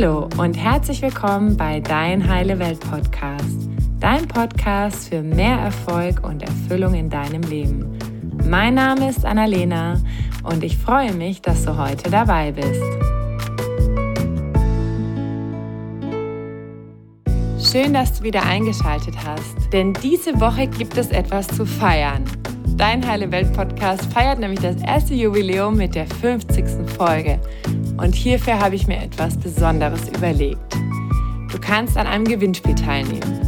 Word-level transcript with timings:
Hallo 0.00 0.30
und 0.38 0.54
herzlich 0.54 1.02
willkommen 1.02 1.58
bei 1.58 1.78
Dein 1.78 2.26
Heile 2.26 2.58
Welt 2.58 2.80
Podcast, 2.80 3.68
dein 3.98 4.26
Podcast 4.26 5.10
für 5.10 5.20
mehr 5.20 5.58
Erfolg 5.58 6.26
und 6.26 6.42
Erfüllung 6.42 6.94
in 6.94 7.10
deinem 7.10 7.42
Leben. 7.42 7.98
Mein 8.48 8.76
Name 8.76 9.10
ist 9.10 9.26
Annalena 9.26 10.00
und 10.42 10.64
ich 10.64 10.78
freue 10.78 11.12
mich, 11.12 11.42
dass 11.42 11.66
du 11.66 11.76
heute 11.76 12.10
dabei 12.10 12.50
bist. 12.50 12.82
Schön, 17.70 17.92
dass 17.92 18.18
du 18.18 18.24
wieder 18.24 18.42
eingeschaltet 18.44 19.16
hast, 19.22 19.70
denn 19.70 19.92
diese 20.02 20.40
Woche 20.40 20.66
gibt 20.66 20.96
es 20.96 21.10
etwas 21.10 21.46
zu 21.46 21.66
feiern. 21.66 22.24
Dein 22.78 23.06
Heile 23.06 23.30
Welt 23.30 23.52
Podcast 23.52 24.10
feiert 24.10 24.38
nämlich 24.38 24.60
das 24.60 24.80
erste 24.80 25.12
Jubiläum 25.12 25.76
mit 25.76 25.94
der 25.94 26.06
50. 26.06 26.64
Folge. 26.96 27.38
Und 28.00 28.14
hierfür 28.14 28.58
habe 28.58 28.76
ich 28.76 28.86
mir 28.86 28.96
etwas 28.96 29.36
Besonderes 29.36 30.08
überlegt. 30.08 30.74
Du 31.52 31.58
kannst 31.60 31.98
an 31.98 32.06
einem 32.06 32.24
Gewinnspiel 32.24 32.74
teilnehmen. 32.74 33.40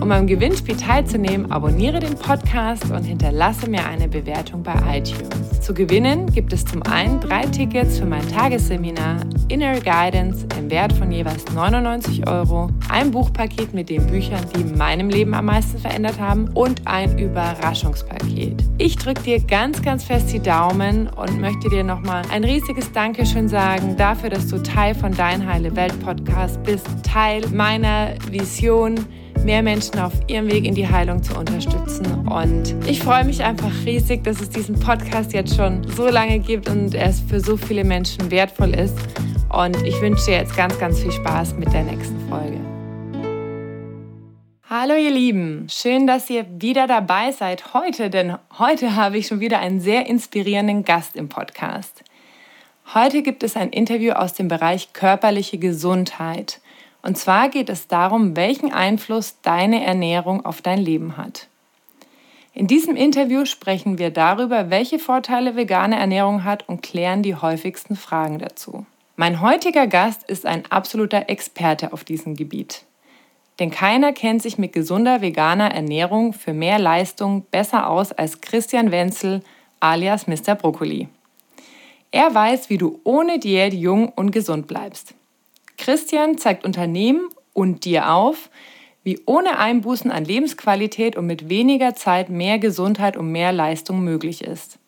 Um 0.00 0.10
am 0.10 0.26
Gewinnspiel 0.26 0.76
teilzunehmen, 0.76 1.52
abonniere 1.52 2.00
den 2.00 2.16
Podcast 2.16 2.90
und 2.90 3.04
hinterlasse 3.04 3.70
mir 3.70 3.86
eine 3.86 4.08
Bewertung 4.08 4.64
bei 4.64 4.74
iTunes. 4.98 5.43
Zu 5.64 5.72
gewinnen 5.72 6.30
gibt 6.30 6.52
es 6.52 6.62
zum 6.66 6.82
einen 6.82 7.20
drei 7.20 7.46
Tickets 7.46 7.98
für 7.98 8.04
mein 8.04 8.28
Tagesseminar 8.28 9.20
Inner 9.48 9.80
Guidance 9.80 10.46
im 10.58 10.70
Wert 10.70 10.92
von 10.92 11.10
jeweils 11.10 11.42
99 11.54 12.28
Euro, 12.28 12.68
ein 12.90 13.10
Buchpaket 13.10 13.72
mit 13.72 13.88
den 13.88 14.06
Büchern, 14.06 14.44
die 14.54 14.62
meinem 14.62 15.08
Leben 15.08 15.32
am 15.32 15.46
meisten 15.46 15.78
verändert 15.78 16.20
haben 16.20 16.50
und 16.52 16.86
ein 16.86 17.18
Überraschungspaket. 17.18 18.62
Ich 18.76 18.96
drücke 18.96 19.22
dir 19.22 19.40
ganz, 19.40 19.80
ganz 19.80 20.04
fest 20.04 20.34
die 20.34 20.38
Daumen 20.38 21.08
und 21.08 21.40
möchte 21.40 21.70
dir 21.70 21.82
nochmal 21.82 22.24
ein 22.30 22.44
riesiges 22.44 22.92
Dankeschön 22.92 23.48
sagen 23.48 23.96
dafür, 23.96 24.28
dass 24.28 24.48
du 24.48 24.62
Teil 24.62 24.94
von 24.94 25.16
Dein 25.16 25.50
Heile 25.50 25.74
Welt 25.74 25.98
Podcast 26.04 26.62
bist, 26.64 26.86
Teil 27.04 27.42
meiner 27.48 28.16
Vision 28.30 28.96
mehr 29.44 29.62
Menschen 29.62 29.98
auf 29.98 30.12
ihrem 30.26 30.50
Weg 30.50 30.64
in 30.64 30.74
die 30.74 30.88
Heilung 30.88 31.22
zu 31.22 31.38
unterstützen. 31.38 32.26
Und 32.26 32.74
ich 32.88 33.00
freue 33.00 33.24
mich 33.24 33.44
einfach 33.44 33.70
riesig, 33.84 34.24
dass 34.24 34.40
es 34.40 34.48
diesen 34.48 34.80
Podcast 34.80 35.32
jetzt 35.34 35.54
schon 35.54 35.86
so 35.88 36.08
lange 36.08 36.38
gibt 36.38 36.68
und 36.68 36.94
er 36.94 37.12
für 37.12 37.40
so 37.40 37.56
viele 37.56 37.84
Menschen 37.84 38.30
wertvoll 38.30 38.74
ist. 38.74 38.96
Und 39.50 39.76
ich 39.84 40.00
wünsche 40.00 40.24
dir 40.24 40.38
jetzt 40.38 40.56
ganz, 40.56 40.78
ganz 40.78 41.00
viel 41.00 41.12
Spaß 41.12 41.54
mit 41.54 41.72
der 41.72 41.84
nächsten 41.84 42.18
Folge. 42.28 42.58
Hallo 44.68 44.94
ihr 44.94 45.10
Lieben, 45.10 45.66
schön, 45.70 46.06
dass 46.06 46.30
ihr 46.30 46.46
wieder 46.58 46.86
dabei 46.86 47.30
seid 47.30 47.74
heute, 47.74 48.08
denn 48.08 48.36
heute 48.58 48.96
habe 48.96 49.18
ich 49.18 49.26
schon 49.26 49.40
wieder 49.40 49.58
einen 49.58 49.78
sehr 49.78 50.06
inspirierenden 50.06 50.84
Gast 50.84 51.16
im 51.16 51.28
Podcast. 51.28 52.02
Heute 52.92 53.22
gibt 53.22 53.42
es 53.42 53.56
ein 53.56 53.70
Interview 53.70 54.12
aus 54.12 54.32
dem 54.32 54.48
Bereich 54.48 54.92
körperliche 54.92 55.58
Gesundheit. 55.58 56.60
Und 57.04 57.18
zwar 57.18 57.50
geht 57.50 57.68
es 57.68 57.86
darum, 57.86 58.34
welchen 58.34 58.72
Einfluss 58.72 59.38
deine 59.42 59.84
Ernährung 59.84 60.46
auf 60.46 60.62
dein 60.62 60.78
Leben 60.78 61.18
hat. 61.18 61.48
In 62.54 62.66
diesem 62.66 62.96
Interview 62.96 63.44
sprechen 63.44 63.98
wir 63.98 64.10
darüber, 64.10 64.70
welche 64.70 64.98
Vorteile 64.98 65.54
vegane 65.54 65.98
Ernährung 65.98 66.44
hat 66.44 66.66
und 66.66 66.82
klären 66.82 67.22
die 67.22 67.34
häufigsten 67.34 67.94
Fragen 67.94 68.38
dazu. 68.38 68.86
Mein 69.16 69.42
heutiger 69.42 69.86
Gast 69.86 70.22
ist 70.22 70.46
ein 70.46 70.64
absoluter 70.70 71.28
Experte 71.28 71.92
auf 71.92 72.04
diesem 72.04 72.36
Gebiet. 72.36 72.84
Denn 73.58 73.70
keiner 73.70 74.14
kennt 74.14 74.40
sich 74.40 74.56
mit 74.56 74.72
gesunder 74.72 75.20
veganer 75.20 75.72
Ernährung 75.74 76.32
für 76.32 76.54
mehr 76.54 76.78
Leistung 76.78 77.44
besser 77.50 77.90
aus 77.90 78.12
als 78.12 78.40
Christian 78.40 78.90
Wenzel 78.90 79.42
alias 79.78 80.26
Mr. 80.26 80.54
Brokkoli. 80.54 81.08
Er 82.10 82.34
weiß, 82.34 82.70
wie 82.70 82.78
du 82.78 83.00
ohne 83.04 83.38
Diät 83.38 83.74
jung 83.74 84.08
und 84.08 84.30
gesund 84.30 84.66
bleibst. 84.66 85.14
Christian 85.76 86.38
zeigt 86.38 86.64
Unternehmen 86.64 87.28
und 87.52 87.84
dir 87.84 88.12
auf, 88.12 88.50
wie 89.02 89.20
ohne 89.26 89.58
Einbußen 89.58 90.10
an 90.10 90.24
Lebensqualität 90.24 91.16
und 91.16 91.26
mit 91.26 91.48
weniger 91.48 91.94
Zeit 91.94 92.30
mehr 92.30 92.58
Gesundheit 92.58 93.16
und 93.16 93.30
mehr 93.30 93.52
Leistung 93.52 94.02
möglich 94.02 94.42
ist. 94.42 94.78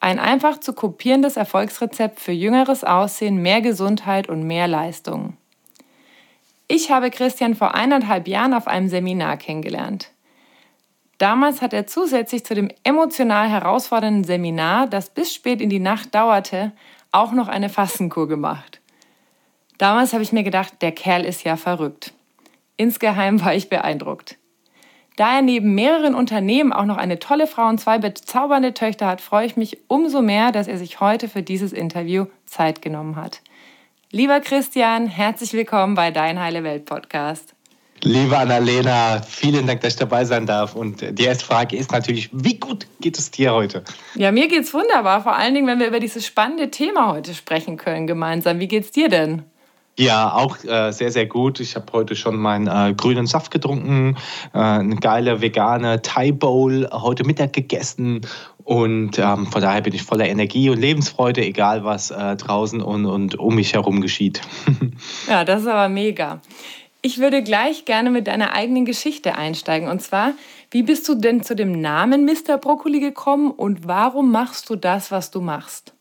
Ein 0.00 0.18
einfach 0.18 0.58
zu 0.58 0.72
kopierendes 0.72 1.36
Erfolgsrezept 1.36 2.20
für 2.20 2.32
jüngeres 2.32 2.84
Aussehen, 2.84 3.42
mehr 3.42 3.60
Gesundheit 3.60 4.28
und 4.28 4.42
mehr 4.44 4.66
Leistung. 4.66 5.36
Ich 6.68 6.90
habe 6.90 7.10
Christian 7.10 7.54
vor 7.54 7.74
eineinhalb 7.74 8.26
Jahren 8.26 8.54
auf 8.54 8.66
einem 8.66 8.88
Seminar 8.88 9.36
kennengelernt. 9.36 10.10
Damals 11.18 11.60
hat 11.60 11.74
er 11.74 11.86
zusätzlich 11.86 12.44
zu 12.44 12.54
dem 12.54 12.70
emotional 12.82 13.48
herausfordernden 13.48 14.24
Seminar, 14.24 14.86
das 14.86 15.10
bis 15.10 15.34
spät 15.34 15.60
in 15.60 15.68
die 15.68 15.80
Nacht 15.80 16.14
dauerte, 16.14 16.72
auch 17.12 17.32
noch 17.32 17.48
eine 17.48 17.68
Fastenkur 17.68 18.26
gemacht. 18.26 18.79
Damals 19.80 20.12
habe 20.12 20.22
ich 20.22 20.30
mir 20.30 20.42
gedacht, 20.42 20.74
der 20.82 20.92
Kerl 20.92 21.24
ist 21.24 21.42
ja 21.42 21.56
verrückt. 21.56 22.12
Insgeheim 22.76 23.42
war 23.42 23.54
ich 23.54 23.70
beeindruckt. 23.70 24.36
Da 25.16 25.36
er 25.36 25.40
neben 25.40 25.74
mehreren 25.74 26.14
Unternehmen 26.14 26.70
auch 26.70 26.84
noch 26.84 26.98
eine 26.98 27.18
tolle 27.18 27.46
Frau 27.46 27.66
und 27.66 27.80
zwei 27.80 27.96
bezaubernde 27.96 28.74
Töchter 28.74 29.06
hat, 29.06 29.22
freue 29.22 29.46
ich 29.46 29.56
mich 29.56 29.78
umso 29.88 30.20
mehr, 30.20 30.52
dass 30.52 30.68
er 30.68 30.76
sich 30.76 31.00
heute 31.00 31.30
für 31.30 31.42
dieses 31.42 31.72
Interview 31.72 32.26
Zeit 32.44 32.82
genommen 32.82 33.16
hat. 33.16 33.40
Lieber 34.10 34.40
Christian, 34.40 35.06
herzlich 35.06 35.54
willkommen 35.54 35.94
bei 35.94 36.10
Dein 36.10 36.38
Heile 36.38 36.62
Welt 36.62 36.84
Podcast. 36.84 37.54
Liebe 38.02 38.36
Annalena, 38.36 39.22
vielen 39.22 39.66
Dank, 39.66 39.80
dass 39.80 39.94
ich 39.94 39.98
dabei 39.98 40.26
sein 40.26 40.44
darf. 40.44 40.76
Und 40.76 41.00
die 41.18 41.24
erste 41.24 41.46
Frage 41.46 41.78
ist 41.78 41.90
natürlich, 41.90 42.28
wie 42.34 42.60
gut 42.60 42.86
geht 43.00 43.18
es 43.18 43.30
dir 43.30 43.54
heute? 43.54 43.82
Ja, 44.14 44.30
mir 44.30 44.48
geht 44.48 44.64
es 44.64 44.74
wunderbar. 44.74 45.22
Vor 45.22 45.36
allen 45.36 45.54
Dingen, 45.54 45.66
wenn 45.66 45.78
wir 45.78 45.86
über 45.86 46.00
dieses 46.00 46.26
spannende 46.26 46.70
Thema 46.70 47.10
heute 47.10 47.32
sprechen 47.32 47.78
können 47.78 48.06
gemeinsam. 48.06 48.60
Wie 48.60 48.68
geht 48.68 48.84
es 48.84 48.90
dir 48.90 49.08
denn? 49.08 49.44
Ja, 50.00 50.32
auch 50.32 50.56
äh, 50.64 50.92
sehr, 50.92 51.12
sehr 51.12 51.26
gut. 51.26 51.60
Ich 51.60 51.76
habe 51.76 51.92
heute 51.92 52.16
schon 52.16 52.36
meinen 52.36 52.68
äh, 52.68 52.94
grünen 52.94 53.26
Saft 53.26 53.50
getrunken, 53.50 54.16
äh, 54.54 54.58
eine 54.58 54.96
geile 54.96 55.42
vegane 55.42 56.00
Thai 56.00 56.32
Bowl 56.32 56.88
heute 56.90 57.24
Mittag 57.24 57.52
gegessen 57.52 58.22
und 58.64 59.18
ähm, 59.18 59.46
von 59.46 59.60
daher 59.60 59.82
bin 59.82 59.92
ich 59.92 60.02
voller 60.02 60.26
Energie 60.26 60.70
und 60.70 60.80
Lebensfreude, 60.80 61.44
egal 61.44 61.84
was 61.84 62.10
äh, 62.10 62.34
draußen 62.36 62.80
und, 62.80 63.04
und 63.04 63.38
um 63.38 63.54
mich 63.54 63.74
herum 63.74 64.00
geschieht. 64.00 64.40
ja, 65.28 65.44
das 65.44 65.60
ist 65.60 65.68
aber 65.68 65.90
mega. 65.90 66.40
Ich 67.02 67.18
würde 67.18 67.42
gleich 67.42 67.84
gerne 67.84 68.10
mit 68.10 68.26
deiner 68.26 68.54
eigenen 68.54 68.86
Geschichte 68.86 69.36
einsteigen. 69.36 69.90
Und 69.90 70.00
zwar, 70.00 70.32
wie 70.70 70.82
bist 70.82 71.06
du 71.10 71.14
denn 71.14 71.42
zu 71.42 71.54
dem 71.54 71.78
Namen 71.78 72.24
Mr. 72.24 72.56
Brokkoli 72.56 73.00
gekommen 73.00 73.50
und 73.50 73.86
warum 73.86 74.32
machst 74.32 74.70
du 74.70 74.76
das, 74.76 75.10
was 75.10 75.30
du 75.30 75.42
machst? 75.42 75.92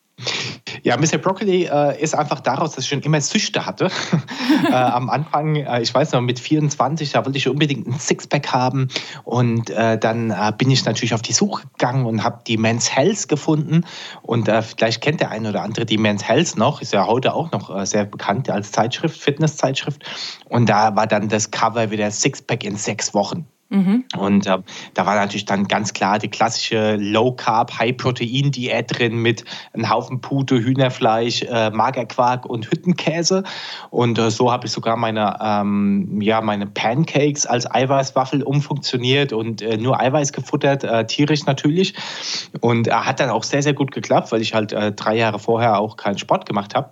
Ja, 0.84 0.98
Mr. 0.98 1.18
Broccoli 1.18 1.66
äh, 1.66 2.02
ist 2.02 2.16
einfach 2.16 2.40
daraus, 2.40 2.76
dass 2.76 2.86
ich 2.86 2.90
schon 2.90 3.02
immer 3.02 3.22
Süchte 3.22 3.66
hatte. 3.66 3.90
äh, 4.70 4.74
am 4.74 5.10
Anfang, 5.10 5.56
äh, 5.56 5.82
ich 5.82 5.94
weiß 5.94 6.12
noch, 6.14 6.22
mit 6.22 6.40
24, 6.40 7.12
da 7.12 7.26
wollte 7.26 7.38
ich 7.38 7.48
unbedingt 7.48 7.88
ein 7.88 8.00
Sixpack 8.00 8.52
haben. 8.52 8.88
Und 9.24 9.70
äh, 9.70 9.98
dann 9.98 10.32
äh, 10.32 10.52
bin 10.58 10.72
ich 10.72 10.86
natürlich 10.86 11.14
auf 11.14 11.22
die 11.22 11.34
Suche 11.34 11.68
gegangen 11.68 12.06
und 12.06 12.24
habe 12.24 12.42
die 12.48 12.58
Men's 12.58 12.96
Health 12.96 13.28
gefunden. 13.28 13.86
Und 14.22 14.48
äh, 14.48 14.62
vielleicht 14.62 15.02
kennt 15.02 15.22
der 15.22 15.32
eine 15.32 15.50
oder 15.50 15.64
andere 15.64 15.86
die 15.86 15.98
Men's 15.98 16.24
Health 16.24 16.58
noch, 16.58 16.82
ist 16.82 16.94
ja 16.94 17.06
heute 17.08 17.34
auch 17.34 17.52
noch 17.52 17.86
sehr 17.86 18.06
bekannt 18.06 18.50
als 18.50 18.72
Zeitschrift, 18.72 19.20
Fitnesszeitschrift. 19.20 20.04
Und 20.50 20.70
da 20.70 20.96
war 20.96 21.08
dann 21.08 21.30
das 21.30 21.52
Cover 21.52 21.92
wieder 21.92 22.10
Sixpack 22.12 22.64
in 22.64 22.76
sechs 22.76 23.14
Wochen. 23.14 23.48
Mhm. 23.70 24.06
Und 24.18 24.48
äh, 24.48 24.58
da 24.96 25.06
war 25.06 25.16
natürlich 25.16 25.46
dann 25.46 25.68
ganz 25.68 25.94
klar 25.94 26.18
die 26.18 26.28
klassische 26.28 26.96
Low-Carb, 26.96 27.78
High-Protein-Diät 27.78 28.98
drin 28.98 29.18
mit 29.18 29.46
einem 29.74 29.90
Haufen 29.90 30.22
Pute, 30.22 30.56
Hühnerfleisch, 30.56 31.44
äh, 31.44 31.70
Magerquark 31.70 32.48
und 32.48 32.72
Hüttenkäse. 32.72 33.44
Und 33.92 34.18
äh, 34.18 34.32
so 34.32 34.52
habe 34.52 34.66
ich 34.66 34.72
sogar 34.72 34.98
meine, 34.98 35.38
ähm, 35.40 36.20
ja, 36.20 36.42
meine 36.42 36.66
Pancakes 36.66 37.46
als 37.46 37.70
Eiweißwaffel 37.70 38.42
umfunktioniert 38.42 39.34
und 39.34 39.62
äh, 39.62 39.78
nur 39.78 40.00
Eiweiß 40.00 40.34
gefuttert, 40.34 40.84
äh, 40.84 41.06
tierisch 41.06 41.46
natürlich. 41.46 41.94
Und 42.62 42.88
äh, 42.88 42.92
hat 42.92 43.20
dann 43.20 43.30
auch 43.30 43.44
sehr, 43.44 43.62
sehr 43.62 43.74
gut 43.74 43.92
geklappt, 43.92 44.32
weil 44.32 44.42
ich 44.42 44.56
halt 44.56 44.76
drei 44.96 45.16
Jahre 45.16 45.40
vorher 45.40 45.80
auch 45.80 45.96
keinen 45.96 46.18
Sport 46.18 46.46
gemacht 46.46 46.76
habe. 46.76 46.92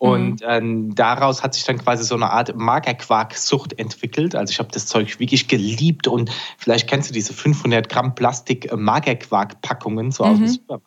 Und 0.00 0.40
mhm. 0.40 0.46
ähm, 0.48 0.94
daraus 0.94 1.42
hat 1.42 1.52
sich 1.52 1.64
dann 1.64 1.76
quasi 1.76 2.04
so 2.04 2.14
eine 2.14 2.30
Art 2.30 2.56
Magerquark-Sucht 2.56 3.78
entwickelt. 3.78 4.34
Also 4.34 4.50
ich 4.50 4.58
habe 4.58 4.70
das 4.72 4.86
Zeug 4.86 5.20
wirklich 5.20 5.46
geliebt 5.46 6.08
und 6.08 6.30
vielleicht 6.56 6.88
kennst 6.88 7.10
du 7.10 7.12
diese 7.12 7.34
500 7.34 7.90
Gramm 7.90 8.14
Plastik-Magerquark-Packungen 8.14 10.10
so 10.10 10.24
mhm. 10.24 10.30
aus 10.30 10.36
dem 10.38 10.44
mhm. 10.44 10.48
Supermarkt. 10.48 10.86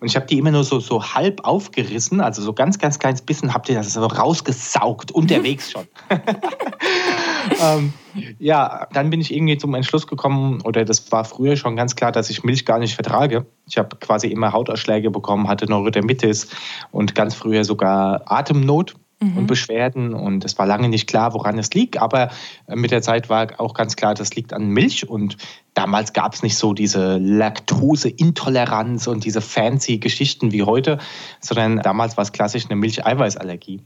Und 0.00 0.08
ich 0.08 0.16
habe 0.16 0.24
die 0.24 0.38
immer 0.38 0.50
nur 0.50 0.64
so, 0.64 0.80
so 0.80 1.14
halb 1.14 1.44
aufgerissen, 1.44 2.22
also 2.22 2.40
so 2.40 2.54
ganz, 2.54 2.78
ganz 2.78 2.98
kleines 2.98 3.20
bisschen 3.20 3.52
habt 3.52 3.68
ihr 3.68 3.74
das 3.74 3.92
so 3.92 4.06
rausgesaugt, 4.06 5.12
unterwegs 5.12 5.70
schon. 5.72 5.86
ähm, 7.60 7.92
ja, 8.38 8.86
dann 8.92 9.10
bin 9.10 9.20
ich 9.20 9.34
irgendwie 9.34 9.58
zum 9.58 9.74
Entschluss 9.74 10.06
gekommen, 10.06 10.60
oder 10.62 10.84
das 10.84 11.10
war 11.12 11.24
früher 11.24 11.56
schon 11.56 11.76
ganz 11.76 11.96
klar, 11.96 12.12
dass 12.12 12.30
ich 12.30 12.44
Milch 12.44 12.64
gar 12.64 12.78
nicht 12.78 12.94
vertrage. 12.94 13.46
Ich 13.68 13.78
habe 13.78 13.96
quasi 13.96 14.28
immer 14.28 14.52
Hautausschläge 14.52 15.10
bekommen, 15.10 15.48
hatte 15.48 15.66
Neurodermitis 15.66 16.48
und 16.90 17.14
ganz 17.14 17.34
früher 17.34 17.64
sogar 17.64 18.22
Atemnot 18.26 18.94
mhm. 19.20 19.38
und 19.38 19.46
Beschwerden. 19.46 20.14
Und 20.14 20.44
es 20.44 20.58
war 20.58 20.66
lange 20.66 20.88
nicht 20.88 21.08
klar, 21.08 21.34
woran 21.34 21.58
es 21.58 21.72
liegt. 21.72 22.00
Aber 22.00 22.30
mit 22.68 22.90
der 22.90 23.02
Zeit 23.02 23.28
war 23.28 23.48
auch 23.58 23.74
ganz 23.74 23.96
klar, 23.96 24.14
das 24.14 24.34
liegt 24.34 24.52
an 24.52 24.68
Milch. 24.68 25.08
Und 25.08 25.36
damals 25.74 26.12
gab 26.12 26.34
es 26.34 26.42
nicht 26.42 26.56
so 26.56 26.72
diese 26.72 27.18
Laktoseintoleranz 27.18 29.06
und 29.06 29.24
diese 29.24 29.40
fancy 29.40 29.98
Geschichten 29.98 30.52
wie 30.52 30.62
heute, 30.62 30.98
sondern 31.40 31.80
damals 31.80 32.16
war 32.16 32.22
es 32.22 32.32
klassisch 32.32 32.66
eine 32.66 32.76
Milcheiweißallergie. 32.76 33.82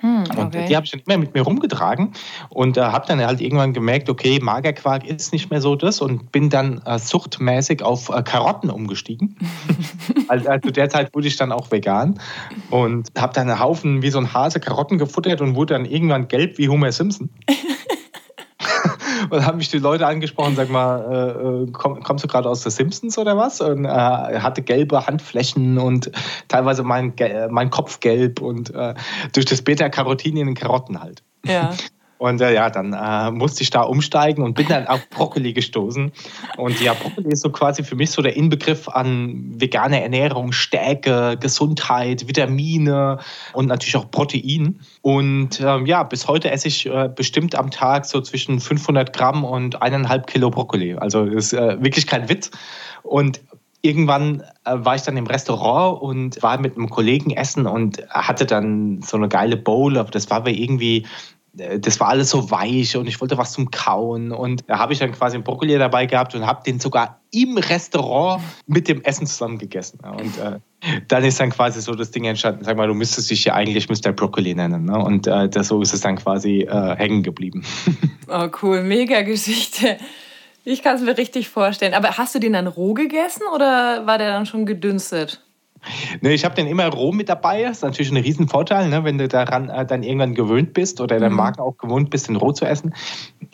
Hm, 0.00 0.24
Und 0.36 0.38
okay. 0.38 0.66
die 0.68 0.76
habe 0.76 0.84
ich 0.84 0.92
dann 0.92 1.00
immer 1.06 1.16
mit 1.16 1.32
mir 1.32 1.40
rumgetragen 1.40 2.12
und 2.50 2.76
äh, 2.76 2.82
habe 2.82 3.06
dann 3.06 3.24
halt 3.24 3.40
irgendwann 3.40 3.72
gemerkt, 3.72 4.10
okay, 4.10 4.38
Magerquark 4.42 5.06
ist 5.06 5.32
nicht 5.32 5.50
mehr 5.50 5.62
so 5.62 5.74
das 5.74 6.02
und 6.02 6.30
bin 6.32 6.50
dann 6.50 6.82
äh, 6.84 6.98
suchtmäßig 6.98 7.82
auf 7.82 8.10
äh, 8.10 8.22
Karotten 8.22 8.68
umgestiegen. 8.68 9.36
also, 10.28 10.48
also 10.50 10.70
derzeit 10.70 11.14
wurde 11.14 11.28
ich 11.28 11.36
dann 11.36 11.50
auch 11.50 11.70
vegan 11.70 12.20
und 12.70 13.08
habe 13.16 13.32
dann 13.32 13.48
einen 13.48 13.58
Haufen 13.58 14.02
wie 14.02 14.10
so 14.10 14.18
ein 14.18 14.34
Hase 14.34 14.60
Karotten 14.60 14.98
gefuttert 14.98 15.40
und 15.40 15.54
wurde 15.54 15.72
dann 15.74 15.86
irgendwann 15.86 16.28
gelb 16.28 16.58
wie 16.58 16.68
Homer 16.68 16.92
Simpson. 16.92 17.30
und 19.30 19.46
haben 19.46 19.58
mich 19.58 19.70
die 19.70 19.78
Leute 19.78 20.06
angesprochen, 20.06 20.56
sag 20.56 20.70
mal, 20.70 21.00
äh, 21.10 21.64
äh 21.64 21.70
komm, 21.72 22.02
kommst 22.02 22.24
du 22.24 22.28
gerade 22.28 22.48
aus 22.48 22.62
The 22.62 22.70
Simpsons 22.70 23.18
oder 23.18 23.36
was? 23.36 23.60
Und 23.60 23.84
äh, 23.84 23.88
hatte 23.88 24.62
gelbe 24.62 25.06
Handflächen 25.06 25.78
und 25.78 26.10
teilweise 26.48 26.82
mein, 26.82 27.14
mein 27.50 27.70
Kopf 27.70 28.00
gelb 28.00 28.40
und 28.40 28.74
äh, 28.74 28.94
durch 29.32 29.46
das 29.46 29.62
Beta-Carotin 29.62 30.36
in 30.36 30.46
den 30.46 30.54
Karotten 30.54 31.00
halt. 31.00 31.22
Ja. 31.44 31.74
Und 32.18 32.40
äh, 32.40 32.54
ja, 32.54 32.70
dann 32.70 32.92
äh, 32.92 33.30
musste 33.30 33.62
ich 33.62 33.70
da 33.70 33.82
umsteigen 33.82 34.42
und 34.42 34.54
bin 34.54 34.68
dann 34.68 34.86
auf 34.86 35.08
Brokkoli 35.10 35.52
gestoßen. 35.52 36.12
Und 36.56 36.80
ja, 36.80 36.94
Brokkoli 36.94 37.28
ist 37.32 37.42
so 37.42 37.50
quasi 37.50 37.84
für 37.84 37.94
mich 37.94 38.10
so 38.10 38.22
der 38.22 38.36
Inbegriff 38.36 38.88
an 38.88 39.52
veganer 39.60 40.00
Ernährung, 40.00 40.52
Stärke, 40.52 41.36
Gesundheit, 41.38 42.26
Vitamine 42.26 43.18
und 43.52 43.66
natürlich 43.66 43.96
auch 43.96 44.10
Protein. 44.10 44.80
Und 45.02 45.60
ähm, 45.60 45.86
ja, 45.86 46.02
bis 46.04 46.26
heute 46.26 46.50
esse 46.50 46.68
ich 46.68 46.86
äh, 46.86 47.10
bestimmt 47.14 47.54
am 47.54 47.70
Tag 47.70 48.06
so 48.06 48.20
zwischen 48.20 48.60
500 48.60 49.12
Gramm 49.12 49.44
und 49.44 49.82
eineinhalb 49.82 50.26
Kilo 50.26 50.50
Brokkoli. 50.50 50.94
Also 50.94 51.24
ist 51.24 51.52
äh, 51.52 51.82
wirklich 51.82 52.06
kein 52.06 52.28
Witz. 52.28 52.50
Und 53.02 53.40
irgendwann 53.82 54.42
äh, 54.64 54.72
war 54.74 54.96
ich 54.96 55.02
dann 55.02 55.16
im 55.16 55.26
Restaurant 55.26 56.00
und 56.02 56.42
war 56.42 56.58
mit 56.58 56.76
einem 56.76 56.90
Kollegen 56.90 57.30
essen 57.30 57.66
und 57.66 58.02
hatte 58.10 58.46
dann 58.46 59.02
so 59.02 59.16
eine 59.16 59.28
geile 59.28 59.56
Bowl, 59.56 59.96
aber 59.96 60.10
das 60.10 60.28
war 60.30 60.42
mir 60.42 60.52
irgendwie 60.52 61.06
das 61.56 62.00
war 62.00 62.08
alles 62.08 62.30
so 62.30 62.50
weich 62.50 62.96
und 62.96 63.06
ich 63.06 63.20
wollte 63.20 63.38
was 63.38 63.52
zum 63.52 63.70
Kauen. 63.70 64.32
Und 64.32 64.64
da 64.66 64.78
habe 64.78 64.92
ich 64.92 64.98
dann 64.98 65.12
quasi 65.12 65.36
einen 65.36 65.44
Brokkoli 65.44 65.78
dabei 65.78 66.06
gehabt 66.06 66.34
und 66.34 66.46
habe 66.46 66.62
den 66.64 66.80
sogar 66.80 67.20
im 67.32 67.56
Restaurant 67.56 68.42
mit 68.66 68.88
dem 68.88 69.02
Essen 69.02 69.26
zusammen 69.26 69.58
gegessen. 69.58 70.00
Und 70.00 70.38
äh, 70.38 70.58
dann 71.08 71.24
ist 71.24 71.40
dann 71.40 71.50
quasi 71.50 71.80
so 71.80 71.94
das 71.94 72.10
Ding 72.10 72.24
entstanden, 72.24 72.64
sag 72.64 72.76
mal, 72.76 72.86
du 72.86 72.94
müsstest 72.94 73.30
dich 73.30 73.44
ja 73.44 73.54
eigentlich 73.54 73.88
Mr. 73.88 74.12
Broccoli 74.12 74.54
nennen. 74.54 74.84
Ne? 74.84 74.98
Und 74.98 75.26
äh, 75.26 75.48
das, 75.48 75.68
so 75.68 75.80
ist 75.80 75.94
es 75.94 76.00
dann 76.00 76.16
quasi 76.16 76.62
äh, 76.62 76.96
hängen 76.96 77.22
geblieben. 77.22 77.64
Oh, 78.28 78.48
cool, 78.60 78.82
mega 78.82 79.22
Geschichte. 79.22 79.98
Ich 80.64 80.82
kann 80.82 80.96
es 80.96 81.02
mir 81.02 81.16
richtig 81.16 81.48
vorstellen. 81.48 81.94
Aber 81.94 82.18
hast 82.18 82.34
du 82.34 82.40
den 82.40 82.54
dann 82.54 82.66
roh 82.66 82.92
gegessen 82.92 83.42
oder 83.54 84.04
war 84.04 84.18
der 84.18 84.32
dann 84.32 84.46
schon 84.46 84.66
gedünstet? 84.66 85.45
Ne, 86.20 86.32
ich 86.32 86.44
habe 86.44 86.54
den 86.54 86.66
immer 86.66 86.86
roh 86.88 87.12
mit 87.12 87.28
dabei. 87.28 87.62
Das 87.62 87.78
ist 87.78 87.82
natürlich 87.82 88.10
ein 88.10 88.16
Riesenvorteil, 88.16 88.88
ne, 88.88 89.04
wenn 89.04 89.18
du 89.18 89.28
daran 89.28 89.68
äh, 89.68 89.86
dann 89.86 90.02
irgendwann 90.02 90.34
gewöhnt 90.34 90.72
bist 90.72 91.00
oder 91.00 91.18
dein 91.18 91.32
mhm. 91.32 91.38
Magen 91.38 91.60
auch 91.60 91.76
gewohnt 91.76 92.10
bist, 92.10 92.28
den 92.28 92.36
roh 92.36 92.52
zu 92.52 92.64
essen. 92.64 92.94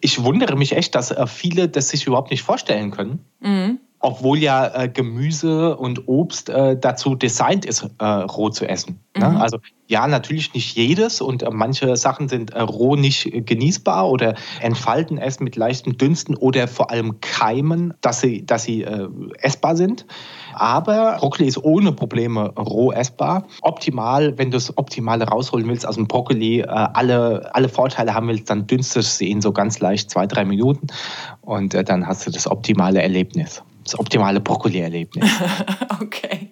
Ich 0.01 0.23
wundere 0.23 0.57
mich 0.57 0.77
echt, 0.77 0.95
dass 0.95 1.11
äh, 1.11 1.27
viele 1.27 1.69
das 1.69 1.89
sich 1.89 2.07
überhaupt 2.07 2.31
nicht 2.31 2.43
vorstellen 2.43 2.91
können. 2.91 3.25
Mhm 3.41 3.79
obwohl 4.03 4.39
ja 4.39 4.67
äh, 4.67 4.89
Gemüse 4.89 5.77
und 5.77 6.09
Obst 6.09 6.49
äh, 6.49 6.77
dazu 6.77 7.15
designt 7.15 7.65
ist, 7.65 7.89
äh, 7.99 8.05
roh 8.05 8.51
zu 8.51 8.69
essen. 8.69 8.99
Ne? 9.17 9.29
Mhm. 9.31 9.37
Also 9.37 9.59
ja, 9.87 10.07
natürlich 10.09 10.53
nicht 10.55 10.77
jedes 10.77 11.21
und 11.21 11.45
äh, 11.45 11.51
manche 11.51 11.97
Sachen 11.97 12.29
sind 12.29 12.55
roh 12.55 12.97
nicht 12.97 13.31
genießbar 13.47 14.11
oder 14.11 14.35
entfalten 14.61 15.19
erst 15.19 15.41
mit 15.41 15.55
leichtem 15.55 15.97
Dünsten 15.97 16.37
oder 16.37 16.67
vor 16.67 16.91
allem 16.91 17.21
Keimen, 17.21 17.95
dass 18.01 18.21
sie, 18.21 18.45
dass 18.45 18.65
sie 18.65 18.85
essbar 19.39 19.77
sind. 19.77 20.05
Aber 20.55 21.17
Brokkoli 21.19 21.49
ist 21.49 21.63
ohne 21.63 21.93
Probleme 21.93 22.53
roh 22.55 22.93
essbar. 22.93 23.45
Optimal, 23.63 24.37
wenn 24.39 24.51
du 24.51 24.57
das 24.57 24.77
Optimale 24.77 25.25
rausholen 25.25 25.69
willst 25.69 25.87
aus 25.87 25.97
dem 25.97 26.07
Brokkoli, 26.07 26.63
alle, 26.65 27.51
alle 27.55 27.69
Vorteile 27.69 28.15
haben 28.15 28.29
willst, 28.29 28.51
dann 28.51 28.67
dünstest 28.67 29.21
du 29.21 29.25
ihn 29.25 29.41
so 29.41 29.53
ganz 29.53 29.81
leicht 29.81 30.11
zwei, 30.11 30.27
drei 30.27 30.45
Minuten 30.45 30.87
und 31.43 31.75
dann 31.89 32.07
hast 32.07 32.27
du 32.27 32.31
das 32.31 32.51
optimale 32.51 33.03
Erlebnis 33.03 33.63
das 33.85 33.99
optimale 33.99 34.41
Brokkoli-Erlebnis. 34.41 35.29
okay. 36.01 36.51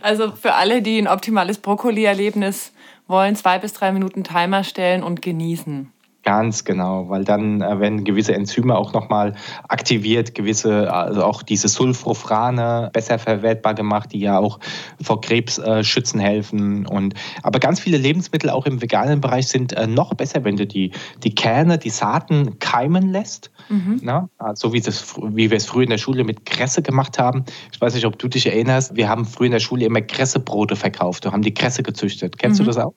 Also 0.00 0.32
für 0.32 0.54
alle, 0.54 0.82
die 0.82 0.98
ein 0.98 1.08
optimales 1.08 1.58
Brokkoli-Erlebnis 1.58 2.72
wollen, 3.06 3.36
zwei 3.36 3.58
bis 3.58 3.72
drei 3.72 3.92
Minuten 3.92 4.24
Timer 4.24 4.64
stellen 4.64 5.02
und 5.02 5.22
genießen. 5.22 5.92
Ganz 6.24 6.62
genau, 6.64 7.08
weil 7.08 7.24
dann 7.24 7.62
äh, 7.62 7.80
werden 7.80 8.04
gewisse 8.04 8.34
Enzyme 8.34 8.76
auch 8.76 8.92
nochmal 8.92 9.34
aktiviert, 9.68 10.36
gewisse, 10.36 10.92
also 10.92 11.24
auch 11.24 11.42
diese 11.42 11.66
Sulforafane 11.66 12.90
besser 12.92 13.18
verwertbar 13.18 13.74
gemacht, 13.74 14.12
die 14.12 14.20
ja 14.20 14.38
auch 14.38 14.60
vor 15.02 15.20
Krebs 15.20 15.58
äh, 15.58 15.82
schützen 15.82 16.20
helfen. 16.20 16.86
Und, 16.86 17.14
aber 17.42 17.58
ganz 17.58 17.80
viele 17.80 17.96
Lebensmittel 17.96 18.50
auch 18.50 18.66
im 18.66 18.80
veganen 18.80 19.20
Bereich 19.20 19.48
sind 19.48 19.72
äh, 19.72 19.88
noch 19.88 20.14
besser, 20.14 20.44
wenn 20.44 20.56
du 20.56 20.64
die, 20.64 20.92
die 21.24 21.34
Kerne, 21.34 21.76
die 21.76 21.90
Saaten 21.90 22.60
keimen 22.60 23.10
lässt. 23.10 23.50
Mhm. 23.68 23.98
Na? 24.02 24.28
So 24.54 24.72
wie, 24.72 24.80
das, 24.80 25.16
wie 25.20 25.50
wir 25.50 25.56
es 25.56 25.66
früher 25.66 25.84
in 25.84 25.90
der 25.90 25.98
Schule 25.98 26.22
mit 26.22 26.46
Kresse 26.46 26.82
gemacht 26.82 27.18
haben. 27.18 27.44
Ich 27.72 27.80
weiß 27.80 27.94
nicht, 27.94 28.06
ob 28.06 28.16
du 28.18 28.28
dich 28.28 28.46
erinnerst, 28.46 28.94
wir 28.94 29.08
haben 29.08 29.24
früher 29.24 29.46
in 29.46 29.52
der 29.52 29.60
Schule 29.60 29.86
immer 29.86 30.02
Kressebrote 30.02 30.76
verkauft. 30.76 31.24
Wir 31.24 31.32
haben 31.32 31.42
die 31.42 31.54
Kresse 31.54 31.82
gezüchtet. 31.82 32.38
Kennst 32.38 32.60
mhm. 32.60 32.64
du 32.64 32.70
das 32.70 32.78
auch? 32.78 32.94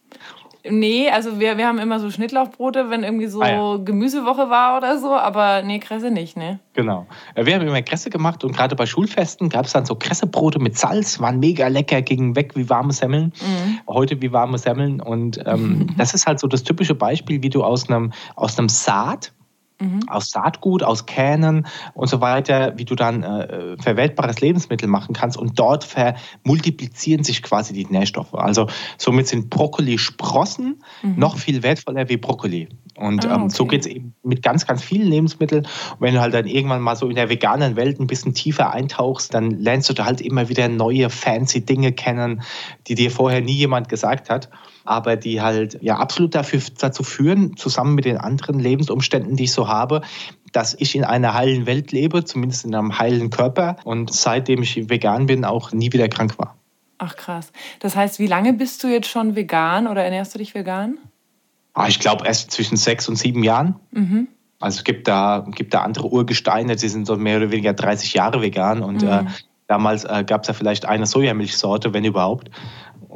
Nee, 0.70 1.10
also 1.10 1.40
wir, 1.40 1.58
wir 1.58 1.68
haben 1.68 1.80
immer 1.80 2.00
so 2.00 2.10
Schnittlauchbrote, 2.10 2.90
wenn 2.90 3.04
irgendwie 3.04 3.28
so 3.28 3.42
ah, 3.42 3.50
ja. 3.50 3.78
Gemüsewoche 3.78 4.50
war 4.50 4.78
oder 4.78 4.98
so, 4.98 5.14
aber 5.14 5.62
nee, 5.62 5.80
Kresse 5.80 6.12
nicht, 6.12 6.38
ne? 6.38 6.60
Genau. 6.74 7.06
Wir 7.36 7.56
haben 7.56 7.68
immer 7.68 7.82
Kresse 7.82 8.10
gemacht 8.10 8.44
und 8.44 8.56
gerade 8.56 8.76
bei 8.76 8.86
Schulfesten 8.86 9.50
gab 9.50 9.66
es 9.66 9.74
dann 9.74 9.86
so 9.86 9.96
Kressebrote 9.96 10.60
mit 10.60 10.78
Salz, 10.78 11.20
waren 11.20 11.40
mega 11.40 11.68
lecker, 11.68 12.02
gingen 12.02 12.36
weg 12.36 12.56
wie 12.56 12.70
warme 12.70 12.94
Semmeln. 12.94 13.34
Mhm. 13.42 13.80
Heute 13.88 14.22
wie 14.22 14.32
warme 14.32 14.58
Semmeln. 14.58 15.02
Und 15.02 15.40
ähm, 15.46 15.88
das 15.98 16.14
ist 16.14 16.26
halt 16.26 16.40
so 16.40 16.48
das 16.48 16.64
typische 16.64 16.96
Beispiel, 16.96 17.42
wie 17.44 17.50
du 17.50 17.64
aus 17.64 17.90
einem, 17.90 18.12
aus 18.36 18.58
einem 18.58 18.70
Saat, 18.70 19.32
Mhm. 19.80 20.08
aus 20.08 20.32
Saatgut, 20.32 20.84
aus 20.84 21.06
Kähnen 21.06 21.68
und 21.94 22.08
so 22.08 22.22
weiter, 22.22 22.78
wie 22.78 22.86
du 22.86 22.96
dann 22.96 23.24
äh, 23.24 23.76
verwertbares 23.78 24.40
Lebensmittel 24.40 24.88
machen 24.88 25.14
kannst 25.14 25.36
und 25.36 25.60
dort 25.60 25.84
vermultiplizieren 25.84 27.26
sich 27.26 27.44
quasi 27.44 27.74
die 27.74 27.86
Nährstoffe. 27.86 28.34
Also 28.34 28.68
somit 28.98 29.28
sind 29.28 29.50
Brokkoli-Sprossen 29.50 30.82
mhm. 31.04 31.16
noch 31.18 31.38
viel 31.38 31.62
wertvoller 31.62 32.08
wie 32.08 32.16
Brokkoli. 32.16 32.70
Und 32.98 33.26
ah, 33.26 33.34
okay. 33.34 33.44
ähm, 33.44 33.50
so 33.50 33.66
geht 33.66 33.82
es 33.82 33.88
eben 33.88 34.16
mit 34.24 34.42
ganz, 34.42 34.66
ganz 34.66 34.82
vielen 34.82 35.10
Lebensmitteln. 35.10 35.66
Und 35.66 36.00
wenn 36.00 36.14
du 36.14 36.22
halt 36.22 36.34
dann 36.34 36.48
irgendwann 36.48 36.82
mal 36.82 36.96
so 36.96 37.10
in 37.10 37.16
der 37.16 37.30
veganen 37.30 37.76
Welt 37.76 38.00
ein 38.00 38.08
bisschen 38.08 38.34
tiefer 38.34 38.72
eintauchst, 38.72 39.34
dann 39.34 39.52
lernst 39.52 39.90
du 39.90 39.94
da 39.94 40.06
halt 40.06 40.22
immer 40.22 40.48
wieder 40.48 40.70
neue 40.70 41.10
fancy 41.10 41.66
Dinge 41.66 41.92
kennen, 41.92 42.42
die 42.88 42.96
dir 42.96 43.12
vorher 43.12 43.42
nie 43.42 43.56
jemand 43.56 43.90
gesagt 43.90 44.30
hat 44.30 44.50
aber 44.86 45.16
die 45.16 45.42
halt 45.42 45.78
ja 45.82 45.98
absolut 45.98 46.36
dafür, 46.36 46.62
dazu 46.80 47.04
führen, 47.04 47.58
zusammen 47.58 47.96
mit 47.96 48.06
den 48.06 48.18
anderen 48.18 48.60
Lebensumständen, 48.60 49.36
die 49.36 49.46
ich 49.46 49.52
so 49.52 49.68
habe, 49.68 50.02
dass 50.52 50.76
ich 50.80 50.96
in 50.96 51.04
einer 51.04 51.34
heilen 51.34 51.66
Welt 51.66 51.92
lebe, 51.92 52.24
zumindest 52.24 52.66
in 52.66 52.74
einem 52.74 52.98
heilen 52.98 53.30
Körper 53.30 53.78
und 53.84 54.14
seitdem 54.14 54.62
ich 54.62 54.90
vegan 54.90 55.26
bin, 55.26 55.44
auch 55.44 55.72
nie 55.74 55.92
wieder 55.92 56.08
krank 56.08 56.40
war. 56.40 56.56
Ach 56.98 57.16
krass. 57.16 57.52
Das 57.80 57.96
heißt, 57.96 58.20
wie 58.20 58.28
lange 58.28 58.54
bist 58.54 58.84
du 58.84 58.88
jetzt 58.88 59.10
schon 59.10 59.36
vegan 59.36 59.88
oder 59.88 60.04
ernährst 60.04 60.34
du 60.34 60.38
dich 60.38 60.56
vegan? 60.56 60.98
Ah, 61.74 61.88
ich 61.90 62.00
glaube 62.00 62.26
erst 62.26 62.52
zwischen 62.52 62.78
sechs 62.78 63.10
und 63.10 63.18
sieben 63.18 63.44
Jahren. 63.44 63.76
Mhm. 63.92 64.30
Also 64.62 64.78
es 64.78 64.84
gibt 64.86 65.08
da, 65.10 65.46
gibt 65.54 65.74
da 65.74 65.82
andere 65.82 66.08
Urgesteine, 66.08 66.78
die 66.78 66.88
sind 66.88 67.06
so 67.06 67.18
mehr 67.18 67.38
oder 67.38 67.52
weniger 67.52 67.74
30 67.74 68.14
Jahre 68.14 68.42
vegan 68.42 68.82
und 68.82 69.02
mhm. 69.02 69.10
äh, 69.10 69.24
damals 69.68 70.06
äh, 70.06 70.24
gab 70.26 70.44
es 70.44 70.48
ja 70.48 70.54
vielleicht 70.54 70.86
eine 70.86 71.06
Sojamilchsorte, 71.06 71.94
wenn 71.94 72.06
überhaupt. 72.06 72.50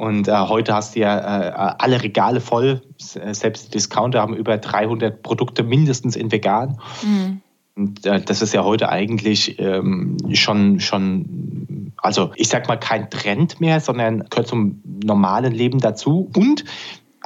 Und 0.00 0.28
äh, 0.28 0.32
heute 0.32 0.72
hast 0.72 0.96
du 0.96 1.00
ja 1.00 1.18
äh, 1.18 1.74
alle 1.78 2.02
Regale 2.02 2.40
voll. 2.40 2.80
Selbst 2.96 3.66
die 3.66 3.70
Discounter 3.72 4.22
haben 4.22 4.34
über 4.34 4.56
300 4.56 5.22
Produkte 5.22 5.62
mindestens 5.62 6.16
in 6.16 6.32
vegan. 6.32 6.78
Mhm. 7.02 7.42
Und 7.76 8.06
äh, 8.06 8.18
das 8.18 8.40
ist 8.40 8.54
ja 8.54 8.64
heute 8.64 8.88
eigentlich 8.88 9.58
ähm, 9.58 10.16
schon, 10.32 10.80
schon, 10.80 11.92
also 11.98 12.30
ich 12.36 12.48
sag 12.48 12.66
mal 12.66 12.78
kein 12.78 13.10
Trend 13.10 13.60
mehr, 13.60 13.78
sondern 13.80 14.24
gehört 14.30 14.48
zum 14.48 14.80
normalen 15.04 15.52
Leben 15.52 15.80
dazu. 15.80 16.30
Und 16.34 16.64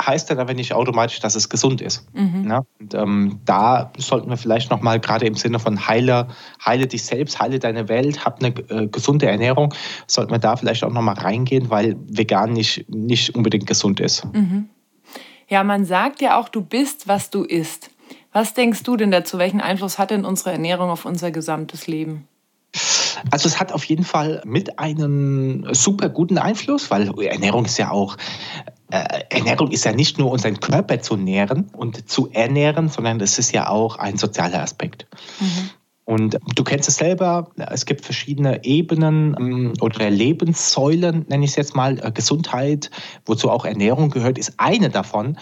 heißt 0.00 0.30
dann 0.30 0.38
aber 0.38 0.54
nicht 0.54 0.72
automatisch, 0.72 1.20
dass 1.20 1.34
es 1.34 1.48
gesund 1.48 1.80
ist. 1.80 2.06
Mhm. 2.14 2.48
Ja? 2.48 2.62
Und 2.80 2.94
ähm, 2.94 3.40
da 3.44 3.92
sollten 3.96 4.28
wir 4.28 4.36
vielleicht 4.36 4.70
nochmal 4.70 5.00
gerade 5.00 5.26
im 5.26 5.34
Sinne 5.34 5.58
von 5.58 5.86
heile, 5.86 6.28
heile 6.64 6.86
dich 6.86 7.04
selbst, 7.04 7.40
heile 7.40 7.58
deine 7.58 7.88
Welt, 7.88 8.24
hab 8.24 8.42
eine 8.42 8.48
äh, 8.70 8.86
gesunde 8.88 9.26
Ernährung, 9.26 9.72
sollten 10.06 10.32
wir 10.32 10.38
da 10.38 10.56
vielleicht 10.56 10.84
auch 10.84 10.90
nochmal 10.90 11.16
reingehen, 11.16 11.70
weil 11.70 11.96
vegan 12.08 12.52
nicht, 12.52 12.88
nicht 12.88 13.34
unbedingt 13.34 13.66
gesund 13.66 14.00
ist. 14.00 14.24
Mhm. 14.32 14.68
Ja, 15.48 15.62
man 15.62 15.84
sagt 15.84 16.20
ja 16.20 16.40
auch, 16.40 16.48
du 16.48 16.62
bist, 16.62 17.06
was 17.06 17.30
du 17.30 17.44
isst. 17.44 17.90
Was 18.32 18.54
denkst 18.54 18.82
du 18.82 18.96
denn 18.96 19.10
dazu? 19.10 19.38
Welchen 19.38 19.60
Einfluss 19.60 19.98
hat 19.98 20.10
denn 20.10 20.24
unsere 20.24 20.50
Ernährung 20.52 20.90
auf 20.90 21.04
unser 21.04 21.30
gesamtes 21.30 21.86
Leben? 21.86 22.26
Also 23.30 23.48
es 23.48 23.60
hat 23.60 23.72
auf 23.72 23.84
jeden 23.84 24.04
Fall 24.04 24.42
mit 24.44 24.78
einem 24.78 25.72
super 25.72 26.08
guten 26.08 26.38
Einfluss, 26.38 26.90
weil 26.90 27.08
Ernährung 27.24 27.64
ist 27.64 27.78
ja 27.78 27.90
auch 27.90 28.16
Ernährung 28.94 29.70
ist 29.70 29.84
ja 29.84 29.92
nicht 29.92 30.18
nur 30.18 30.30
unseren 30.30 30.60
Körper 30.60 31.00
zu 31.00 31.16
nähren 31.16 31.70
und 31.76 32.08
zu 32.08 32.30
ernähren, 32.30 32.88
sondern 32.88 33.20
es 33.20 33.38
ist 33.38 33.52
ja 33.52 33.68
auch 33.68 33.96
ein 33.96 34.16
sozialer 34.16 34.62
Aspekt. 34.62 35.06
Mhm. 35.40 35.70
Und 36.06 36.38
du 36.54 36.64
kennst 36.64 36.88
es 36.88 36.96
selber, 36.96 37.50
es 37.56 37.86
gibt 37.86 38.04
verschiedene 38.04 38.62
Ebenen 38.64 39.34
ähm, 39.38 39.72
oder 39.80 40.10
Lebenssäulen, 40.10 41.24
nenne 41.28 41.44
ich 41.44 41.52
es 41.52 41.56
jetzt 41.56 41.74
mal. 41.74 41.98
Äh, 41.98 42.12
Gesundheit, 42.12 42.90
wozu 43.24 43.50
auch 43.50 43.64
Ernährung 43.64 44.10
gehört, 44.10 44.38
ist 44.38 44.54
eine 44.58 44.90
davon. 44.90 45.38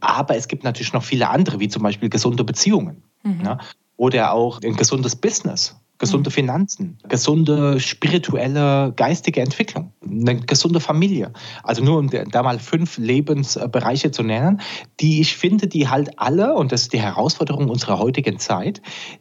aber 0.00 0.36
es 0.36 0.46
gibt 0.46 0.62
natürlich 0.62 0.92
noch 0.92 1.02
viele 1.02 1.28
andere, 1.28 1.58
wie 1.58 1.68
zum 1.68 1.82
Beispiel 1.82 2.08
gesunde 2.08 2.44
Beziehungen 2.44 3.02
mhm. 3.24 3.42
ne? 3.42 3.58
oder 3.96 4.32
auch 4.32 4.60
ein 4.62 4.76
gesundes 4.76 5.16
Business 5.16 5.74
gesunde 5.98 6.30
mhm. 6.30 6.34
Finanzen, 6.34 6.98
gesunde 7.08 7.80
spirituelle, 7.80 8.92
geistige 8.96 9.40
Entwicklung, 9.40 9.92
eine 10.04 10.36
gesunde 10.36 10.80
Familie. 10.80 11.32
Also 11.62 11.84
nur 11.84 11.98
um 11.98 12.08
da 12.08 12.42
mal 12.42 12.58
fünf 12.58 12.98
Lebensbereiche 12.98 14.10
zu 14.10 14.22
nennen, 14.22 14.60
die 15.00 15.20
ich 15.20 15.36
finde, 15.36 15.66
die 15.66 15.88
halt 15.88 16.18
alle, 16.18 16.54
und 16.54 16.72
das 16.72 16.82
ist 16.82 16.92
die 16.92 17.00
Herausforderung 17.00 17.68
unserer 17.68 17.98
heutigen 17.98 18.38
Zeit, 18.38 18.80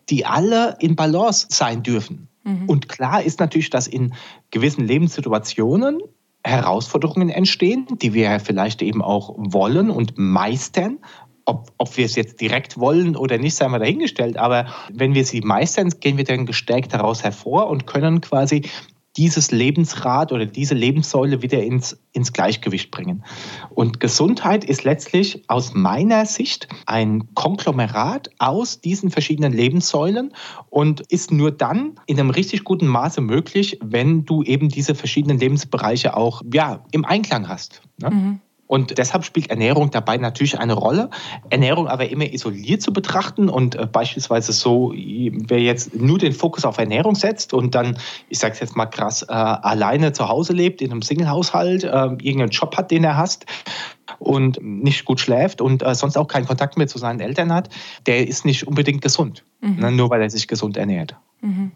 die 0.10 0.26
alle 0.26 0.78
in 0.80 0.96
Balance 0.96 1.48
sein 1.50 1.84
dürfen. 1.84 2.28
Mhm. 2.44 2.70
Und 2.70 2.90
klar 2.90 3.24
ist 3.24 3.40
natürlich, 3.40 3.70
dass 3.70 3.88
in 3.88 4.14
gewissen 4.52 4.86
Lebenssituationen 4.86 6.00
Herausforderungen 6.44 7.30
entstehen, 7.30 7.88
die 8.02 8.14
wir 8.14 8.40
vielleicht 8.40 8.82
eben 8.82 9.02
auch 9.02 9.36
wollen 9.38 9.90
und 9.90 10.18
meistern, 10.18 11.00
ob, 11.48 11.72
ob 11.78 11.98
wir 11.98 12.06
es 12.06 12.16
jetzt 12.16 12.42
direkt 12.42 12.78
wollen 12.78 13.16
oder 13.16 13.38
nicht, 13.38 13.56
sei 13.56 13.68
mal 13.68 13.80
dahingestellt. 13.80 14.38
Aber 14.38 14.68
wenn 14.94 15.16
wir 15.16 15.26
sie 15.26 15.42
meistern, 15.42 15.90
gehen 16.00 16.18
wir 16.18 16.26
dann 16.26 16.46
gestärkt 16.46 16.94
daraus 16.94 17.24
hervor 17.24 17.68
und 17.70 17.88
können 17.88 18.22
quasi 18.22 18.64
dieses 19.16 19.50
Lebensrad 19.50 20.32
oder 20.32 20.46
diese 20.46 20.76
Lebenssäule 20.76 21.42
wieder 21.42 21.64
ins, 21.64 21.98
ins 22.14 22.34
Gleichgewicht 22.34 22.92
bringen. 22.92 23.24
Und 23.70 24.00
Gesundheit 24.00 24.64
ist 24.64 24.84
letztlich 24.84 25.44
aus 25.48 25.74
meiner 25.74 26.26
Sicht 26.28 26.68
ein 26.86 27.34
Konglomerat 27.34 28.30
aus 28.38 28.80
diesen 28.80 29.10
verschiedenen 29.10 29.54
Lebenssäulen 29.54 30.34
und 30.70 31.02
ist 31.10 31.32
nur 31.32 31.50
dann 31.50 32.00
in 32.06 32.20
einem 32.20 32.30
richtig 32.30 32.64
guten 32.64 32.86
Maße 32.86 33.22
möglich, 33.22 33.80
wenn 33.82 34.26
du 34.26 34.44
eben 34.44 34.70
diese 34.70 34.94
verschiedenen 34.94 35.40
Lebensbereiche 35.40 36.16
auch 36.16 36.44
ja, 36.54 36.84
im 36.92 37.04
Einklang 37.04 37.48
hast. 37.48 37.82
Ne? 38.00 38.12
Mhm. 38.12 38.42
Und 38.68 38.98
deshalb 38.98 39.24
spielt 39.24 39.50
Ernährung 39.50 39.92
dabei 39.92 40.18
natürlich 40.18 40.60
eine 40.60 40.74
Rolle. 40.74 41.10
Ernährung 41.50 41.88
aber 41.88 42.10
immer 42.10 42.32
isoliert 42.32 42.82
zu 42.82 42.94
betrachten 42.94 43.50
und 43.50 43.76
äh, 43.76 43.88
beispielsweise 43.88 44.52
so, 44.52 44.94
wer 44.94 45.60
jetzt 45.60 45.96
nur 45.96 46.20
den 46.20 46.34
Fokus 46.34 46.66
auf 46.66 46.78
Ernährung 46.78 47.16
setzt 47.16 47.54
und 47.54 47.74
dann, 47.76 47.98
ich 48.30 48.40
sage 48.40 48.54
es 48.54 48.60
jetzt 48.60 48.76
mal 48.76 48.86
krass, 48.86 49.24
äh, 49.24 49.32
alleine 49.32 50.12
zu 50.12 50.28
Hause 50.28 50.54
lebt, 50.54 50.82
in 50.82 50.92
einem 50.92 51.02
Single-Haushalt, 51.02 51.84
äh, 51.86 51.88
irgendeinen 51.88 52.50
Job 52.50 52.76
hat, 52.78 52.92
den 52.92 53.04
er 53.06 53.18
hasst 53.18 53.46
und 54.20 54.62
nicht 54.62 55.06
gut 55.06 55.20
schläft 55.20 55.62
und 55.62 55.84
äh, 55.84 55.96
sonst 55.96 56.18
auch 56.18 56.28
keinen 56.28 56.46
Kontakt 56.46 56.78
mehr 56.78 56.88
zu 56.88 56.98
seinen 56.98 57.20
Eltern 57.20 57.54
hat, 57.54 57.70
der 58.06 58.28
ist 58.28 58.46
nicht 58.46 58.68
unbedingt 58.68 59.02
gesund, 59.02 59.44
mhm. 59.62 59.80
ne, 59.80 59.92
nur 59.92 60.10
weil 60.10 60.22
er 60.22 60.30
sich 60.30 60.48
gesund 60.48 60.78
ernährt. 60.78 61.16
Mhm. 61.42 61.72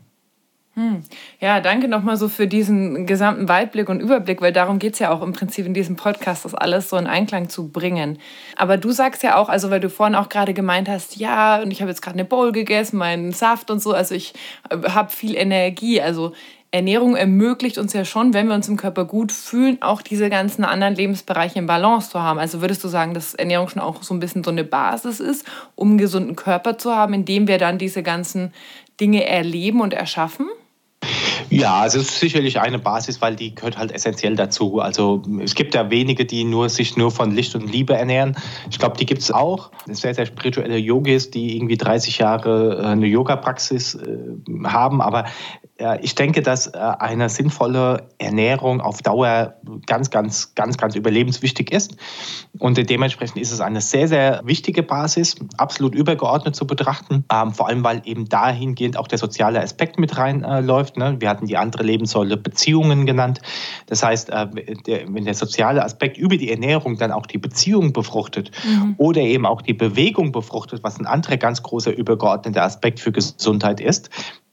Hm. 0.76 1.04
Ja, 1.42 1.60
danke 1.60 1.90
nochmal 1.90 2.16
so 2.16 2.30
für 2.30 2.48
diesen 2.48 3.06
gesamten 3.06 3.50
Weitblick 3.50 3.90
und 3.90 4.00
Überblick, 4.00 4.42
weil 4.42 4.54
darum 4.54 4.80
geht 4.80 4.94
es 4.94 5.00
ja 5.00 5.12
auch 5.12 5.22
im 5.22 5.34
Prinzip 5.34 5.66
in 5.66 5.74
diesem 5.74 5.98
Podcast, 5.98 6.46
das 6.46 6.56
alles 6.56 6.90
so 6.90 6.96
in 6.96 7.08
Einklang 7.08 7.50
zu 7.50 7.68
bringen. 7.68 8.20
Aber 8.56 8.78
du 8.78 8.92
sagst 8.92 9.22
ja 9.22 9.36
auch, 9.36 9.50
also 9.50 9.70
weil 9.70 9.82
du 9.82 9.90
vorhin 9.90 10.16
auch 10.16 10.30
gerade 10.30 10.54
gemeint 10.54 10.88
hast, 10.88 11.18
ja, 11.18 11.62
und 11.62 11.72
ich 11.72 11.82
habe 11.82 11.92
jetzt 11.92 12.02
gerade 12.02 12.16
eine 12.16 12.24
Bowl 12.24 12.54
gegessen, 12.54 12.98
meinen 12.98 13.34
Saft 13.34 13.70
und 13.70 13.82
so, 13.82 13.94
also 13.94 14.16
ich 14.16 14.34
äh, 14.70 14.78
habe 14.90 15.12
viel 15.12 15.36
Energie. 15.36 16.02
Also 16.02 16.32
Ernährung 16.74 17.18
ermöglicht 17.18 17.78
uns 17.78 17.92
ja 17.92 18.06
schon, 18.06 18.34
wenn 18.34 18.48
wir 18.48 18.56
uns 18.56 18.70
im 18.70 18.78
Körper 18.78 19.04
gut 19.04 19.34
fühlen, 19.34 19.82
auch 19.82 20.02
diese 20.02 20.30
ganzen 20.30 20.64
anderen 20.64 20.96
Lebensbereiche 20.96 21.60
in 21.60 21.68
Balance 21.68 22.12
zu 22.12 22.22
haben. 22.22 22.40
Also 22.40 22.62
würdest 22.62 22.82
du 22.86 22.88
sagen, 22.88 23.14
dass 23.14 23.34
Ernährung 23.34 23.68
schon 23.68 23.82
auch 23.82 24.02
so 24.04 24.14
ein 24.14 24.22
bisschen 24.22 24.42
so 24.46 24.52
eine 24.52 24.64
Basis 24.64 25.20
ist, 25.20 25.46
um 25.76 25.90
einen 25.90 25.98
gesunden 25.98 26.38
Körper 26.38 26.78
zu 26.78 26.96
haben, 26.96 27.14
indem 27.14 27.50
wir 27.50 27.58
dann 27.58 27.78
diese 27.78 28.04
ganzen 28.04 28.54
Dinge 29.02 29.28
erleben 29.28 29.82
und 29.82 29.94
erschaffen? 29.94 30.48
Ja, 31.50 31.82
also 31.82 32.00
es 32.00 32.10
ist 32.10 32.20
sicherlich 32.20 32.60
eine 32.60 32.80
Basis, 32.80 33.22
weil 33.22 33.36
die 33.36 33.56
gehört 33.56 33.78
halt 33.78 33.92
essentiell 33.92 34.36
dazu. 34.36 34.80
Also 34.80 35.22
es 35.44 35.56
gibt 35.56 35.74
ja 35.76 35.90
wenige, 35.90 36.26
die 36.26 36.44
nur, 36.44 36.70
sich 36.70 36.98
nur 36.98 37.12
von 37.12 37.32
Licht 37.32 37.56
und 37.56 37.72
Liebe 37.72 37.94
ernähren. 37.94 38.36
Ich 38.70 38.80
glaube, 38.80 38.98
die 38.98 39.06
gibt 39.06 39.22
es 39.22 39.32
auch. 39.32 39.72
Sehr, 39.88 40.14
sehr 40.14 40.26
spirituelle 40.26 40.78
Yogis, 40.78 41.32
die 41.32 41.58
irgendwie 41.58 41.78
30 41.78 42.18
Jahre 42.18 42.82
äh, 42.82 42.86
eine 42.86 43.08
Yoga-Praxis 43.08 43.96
äh, 43.96 44.18
haben. 44.66 45.02
Aber 45.02 45.26
ich 46.02 46.16
denke, 46.16 46.42
dass 46.42 46.68
äh, 46.68 46.78
eine 46.78 47.30
sinnvolle 47.30 48.08
Ernährung 48.18 48.82
auf 48.82 49.02
Dauer 49.02 49.56
ganz, 49.88 50.10
ganz, 50.10 50.54
ganz, 50.56 50.78
ganz 50.78 50.96
überlebenswichtig 50.96 51.72
ist. 51.72 51.96
Und 52.60 52.78
dementsprechend 52.90 53.38
ist 53.38 53.52
es 53.52 53.62
eine 53.62 53.82
sehr, 53.82 54.08
sehr 54.08 54.42
wichtige 54.46 54.84
Basis, 54.84 55.36
absolut 55.58 55.96
übergeordnet 55.96 56.56
zu 56.56 56.68
betrachten. 56.68 57.26
Ähm, 57.32 57.54
vor 57.54 57.68
allem, 57.68 57.84
weil 57.84 58.02
eben 58.06 58.28
dahingehend 58.30 58.98
auch 58.98 59.08
der 59.08 59.18
soziale 59.18 59.62
Aspekt 59.62 60.00
mit 60.00 60.18
reinläuft. 60.18 60.98
Ne? 60.98 61.18
Wir 61.20 61.30
hatten 61.30 61.48
die 61.48 61.58
andere 61.58 61.84
Lebenssäule 61.84 62.38
Beziehungen 62.38 63.06
genannt. 63.06 63.42
Das 63.88 64.04
heißt, 64.04 64.30
äh, 64.30 64.48
wenn 65.08 65.26
der 65.26 65.34
soziale 65.34 65.84
Aspekt 65.84 66.18
über 66.18 66.38
die 66.38 66.52
Ernährung 66.52 66.98
dann 66.98 67.12
auch 67.12 67.26
die 67.26 67.38
Beziehung 67.38 67.94
befruchtet 67.94 68.52
mhm. 68.66 68.96
oder 68.98 69.22
eben 69.22 69.46
auch 69.46 69.62
die 69.62 69.74
Bewegung 69.74 70.32
befruchtet, 70.32 70.84
was 70.84 71.00
ein 71.00 71.06
anderer 71.06 71.38
ganz 71.38 71.64
großer 71.64 71.96
übergeordneter 71.96 72.64
Aspekt 72.64 73.00
für 73.00 73.12
Gesundheit 73.12 73.80
ist, 73.80 74.10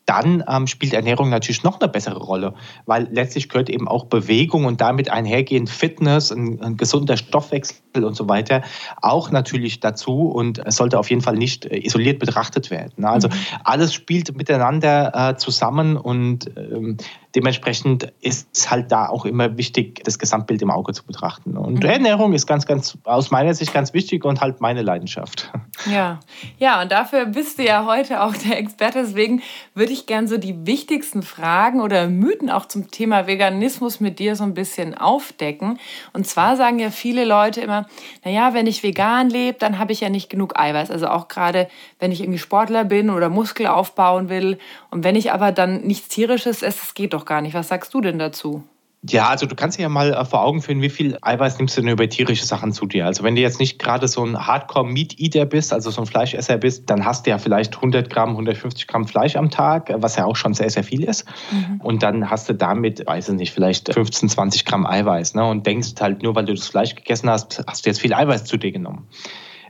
dann 0.08 0.42
ähm, 0.48 0.66
spielt 0.66 0.94
Ernährung 0.94 1.28
natürlich 1.28 1.62
noch 1.64 1.78
eine 1.80 1.88
bessere 1.88 2.18
Rolle, 2.18 2.54
weil 2.86 3.08
letztlich 3.10 3.50
gehört 3.50 3.68
eben 3.68 3.86
auch 3.86 4.06
Bewegung 4.06 4.64
und 4.64 4.80
damit 4.80 5.10
einhergehend 5.10 5.68
Fitness, 5.68 6.32
ein, 6.32 6.62
ein 6.62 6.78
gesunder 6.78 7.18
Stoffwechsel 7.18 8.02
und 8.02 8.14
so 8.14 8.26
weiter 8.26 8.62
auch 9.02 9.30
natürlich 9.30 9.80
dazu 9.80 10.30
und 10.30 10.60
es 10.64 10.76
sollte 10.76 10.98
auf 10.98 11.10
jeden 11.10 11.20
Fall 11.20 11.36
nicht 11.36 11.66
äh, 11.66 11.84
isoliert 11.84 12.20
betrachtet 12.20 12.70
werden. 12.70 13.04
Also 13.04 13.28
mhm. 13.28 13.32
alles 13.64 13.92
spielt 13.92 14.34
miteinander 14.34 15.12
äh, 15.32 15.36
zusammen 15.36 15.98
und 15.98 16.50
ähm, 16.56 16.96
dementsprechend 17.34 18.12
ist 18.20 18.48
es 18.54 18.70
halt 18.70 18.90
da 18.90 19.08
auch 19.08 19.24
immer 19.24 19.56
wichtig, 19.56 20.02
das 20.04 20.18
Gesamtbild 20.18 20.62
im 20.62 20.70
Auge 20.70 20.92
zu 20.92 21.04
betrachten. 21.04 21.56
Und 21.56 21.82
mhm. 21.82 21.88
Ernährung 21.88 22.32
ist 22.32 22.46
ganz, 22.46 22.66
ganz 22.66 22.96
aus 23.04 23.30
meiner 23.30 23.54
Sicht 23.54 23.72
ganz 23.72 23.92
wichtig 23.92 24.24
und 24.24 24.40
halt 24.40 24.60
meine 24.60 24.82
Leidenschaft. 24.82 25.52
Ja, 25.90 26.20
ja, 26.58 26.82
und 26.82 26.90
dafür 26.90 27.26
bist 27.26 27.58
du 27.58 27.64
ja 27.64 27.86
heute 27.86 28.22
auch 28.22 28.34
der 28.34 28.58
Experte. 28.58 29.00
Deswegen 29.02 29.42
würde 29.74 29.92
ich 29.92 30.06
gerne 30.06 30.26
so 30.26 30.38
die 30.38 30.66
wichtigsten 30.66 31.22
Fragen 31.22 31.80
oder 31.80 32.08
Mythen 32.08 32.50
auch 32.50 32.66
zum 32.66 32.90
Thema 32.90 33.26
Veganismus 33.26 34.00
mit 34.00 34.18
dir 34.18 34.34
so 34.34 34.44
ein 34.44 34.54
bisschen 34.54 34.96
aufdecken. 34.96 35.78
Und 36.12 36.26
zwar 36.26 36.56
sagen 36.56 36.78
ja 36.78 36.90
viele 36.90 37.24
Leute 37.24 37.60
immer, 37.60 37.86
naja, 38.24 38.54
wenn 38.54 38.66
ich 38.66 38.82
vegan 38.82 39.30
lebe, 39.30 39.58
dann 39.58 39.78
habe 39.78 39.92
ich 39.92 40.00
ja 40.00 40.08
nicht 40.08 40.30
genug 40.30 40.58
Eiweiß. 40.58 40.90
Also 40.90 41.08
auch 41.08 41.28
gerade, 41.28 41.68
wenn 41.98 42.12
ich 42.12 42.20
irgendwie 42.20 42.38
Sportler 42.38 42.84
bin 42.84 43.10
oder 43.10 43.28
Muskel 43.28 43.66
aufbauen 43.66 44.28
will. 44.28 44.58
Und 44.90 45.04
wenn 45.04 45.16
ich 45.16 45.32
aber 45.32 45.52
dann 45.52 45.82
nichts 45.82 46.08
Tierisches 46.08 46.62
esse, 46.62 46.80
das 46.80 46.94
geht 46.94 47.12
doch 47.12 47.24
gar 47.24 47.40
nicht. 47.40 47.54
Was 47.54 47.68
sagst 47.68 47.92
du 47.94 48.00
denn 48.00 48.18
dazu? 48.18 48.64
Ja, 49.08 49.28
also 49.28 49.46
du 49.46 49.54
kannst 49.54 49.78
dir 49.78 49.82
ja 49.82 49.88
mal 49.88 50.12
äh, 50.12 50.24
vor 50.24 50.42
Augen 50.42 50.60
führen, 50.60 50.82
wie 50.82 50.90
viel 50.90 51.16
Eiweiß 51.22 51.58
nimmst 51.58 51.76
du 51.76 51.82
denn 51.82 51.90
über 51.90 52.08
tierische 52.08 52.44
Sachen 52.44 52.72
zu 52.72 52.84
dir? 52.84 53.06
Also 53.06 53.22
wenn 53.22 53.36
du 53.36 53.40
jetzt 53.40 53.60
nicht 53.60 53.78
gerade 53.78 54.08
so 54.08 54.24
ein 54.24 54.44
Hardcore-Meat-Eater 54.44 55.46
bist, 55.46 55.72
also 55.72 55.90
so 55.90 56.00
ein 56.00 56.06
Fleischesser 56.06 56.56
bist, 56.56 56.90
dann 56.90 57.04
hast 57.04 57.24
du 57.24 57.30
ja 57.30 57.38
vielleicht 57.38 57.76
100 57.76 58.10
Gramm, 58.10 58.30
150 58.30 58.88
Gramm 58.88 59.06
Fleisch 59.06 59.36
am 59.36 59.50
Tag, 59.50 59.92
was 59.98 60.16
ja 60.16 60.24
auch 60.24 60.34
schon 60.34 60.52
sehr, 60.52 60.68
sehr 60.68 60.82
viel 60.82 61.04
ist. 61.04 61.26
Mhm. 61.52 61.80
Und 61.80 62.02
dann 62.02 62.28
hast 62.28 62.48
du 62.48 62.54
damit, 62.54 63.06
weiß 63.06 63.28
ich 63.28 63.34
nicht, 63.36 63.52
vielleicht 63.52 63.92
15, 63.92 64.30
20 64.30 64.64
Gramm 64.64 64.84
Eiweiß. 64.84 65.34
Ne? 65.34 65.44
Und 65.44 65.64
denkst 65.64 65.94
halt, 66.00 66.24
nur 66.24 66.34
weil 66.34 66.46
du 66.46 66.54
das 66.54 66.66
Fleisch 66.66 66.96
gegessen 66.96 67.30
hast, 67.30 67.62
hast 67.68 67.86
du 67.86 67.90
jetzt 67.90 68.00
viel 68.00 68.12
Eiweiß 68.12 68.46
zu 68.46 68.56
dir 68.56 68.72
genommen. 68.72 69.06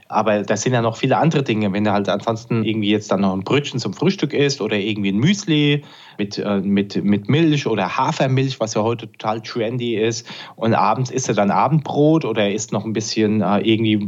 Aber 0.09 0.41
da 0.41 0.57
sind 0.57 0.73
ja 0.73 0.81
noch 0.81 0.97
viele 0.97 1.17
andere 1.17 1.43
Dinge. 1.43 1.71
Wenn 1.71 1.83
du 1.83 1.93
halt 1.93 2.09
ansonsten 2.09 2.63
irgendwie 2.65 2.89
jetzt 2.89 3.11
dann 3.11 3.21
noch 3.21 3.33
ein 3.33 3.43
Brötchen 3.43 3.79
zum 3.79 3.93
Frühstück 3.93 4.33
isst 4.33 4.59
oder 4.59 4.75
irgendwie 4.75 5.11
ein 5.11 5.17
Müsli 5.17 5.83
mit, 6.19 6.37
äh, 6.37 6.59
mit, 6.59 7.03
mit 7.03 7.29
Milch 7.29 7.65
oder 7.65 7.97
Hafermilch, 7.97 8.59
was 8.59 8.75
ja 8.75 8.83
heute 8.83 9.11
total 9.11 9.41
trendy 9.41 9.95
ist. 9.95 10.27
Und 10.55 10.73
abends 10.75 11.09
isst 11.09 11.29
er 11.29 11.35
dann 11.35 11.49
Abendbrot 11.49 12.25
oder 12.25 12.43
er 12.43 12.53
isst 12.53 12.71
noch 12.71 12.85
ein 12.85 12.93
bisschen 12.93 13.41
äh, 13.41 13.59
irgendwie 13.59 14.07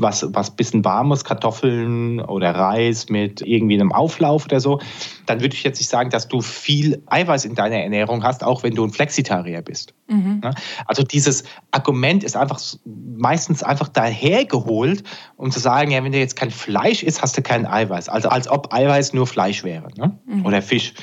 was, 0.00 0.26
was 0.34 0.50
bisschen 0.50 0.84
warmes, 0.84 1.24
Kartoffeln 1.24 2.20
oder 2.20 2.54
Reis 2.54 3.08
mit 3.08 3.42
irgendwie 3.42 3.74
einem 3.74 3.92
Auflauf 3.92 4.46
oder 4.46 4.58
so. 4.58 4.80
Dann 5.26 5.40
würde 5.40 5.54
ich 5.54 5.62
jetzt 5.62 5.78
nicht 5.78 5.90
sagen, 5.90 6.10
dass 6.10 6.26
du 6.26 6.40
viel 6.40 7.02
Eiweiß 7.06 7.44
in 7.44 7.54
deiner 7.54 7.76
Ernährung 7.76 8.24
hast, 8.24 8.42
auch 8.42 8.62
wenn 8.62 8.74
du 8.74 8.84
ein 8.84 8.90
Flexitarier 8.90 9.62
bist. 9.62 9.94
Mhm. 10.08 10.40
Also 10.86 11.02
dieses 11.02 11.44
Argument 11.70 12.24
ist 12.24 12.36
einfach 12.36 12.60
meistens 12.84 13.62
einfach 13.62 13.88
dahergeholt, 13.88 15.04
um 15.36 15.50
zu 15.50 15.60
sagen, 15.60 15.90
ja, 15.90 16.02
wenn 16.02 16.12
du 16.12 16.18
jetzt 16.18 16.36
kein 16.36 16.50
Fleisch 16.50 17.02
isst, 17.02 17.22
hast 17.22 17.36
du 17.36 17.42
kein 17.42 17.66
Eiweiß. 17.66 18.08
Also 18.08 18.28
als 18.28 18.48
ob 18.48 18.72
Eiweiß 18.72 19.12
nur 19.12 19.26
Fleisch 19.26 19.62
wäre 19.62 19.88
ne? 19.96 20.18
mhm. 20.26 20.46
oder 20.46 20.62
Fisch. 20.62 20.94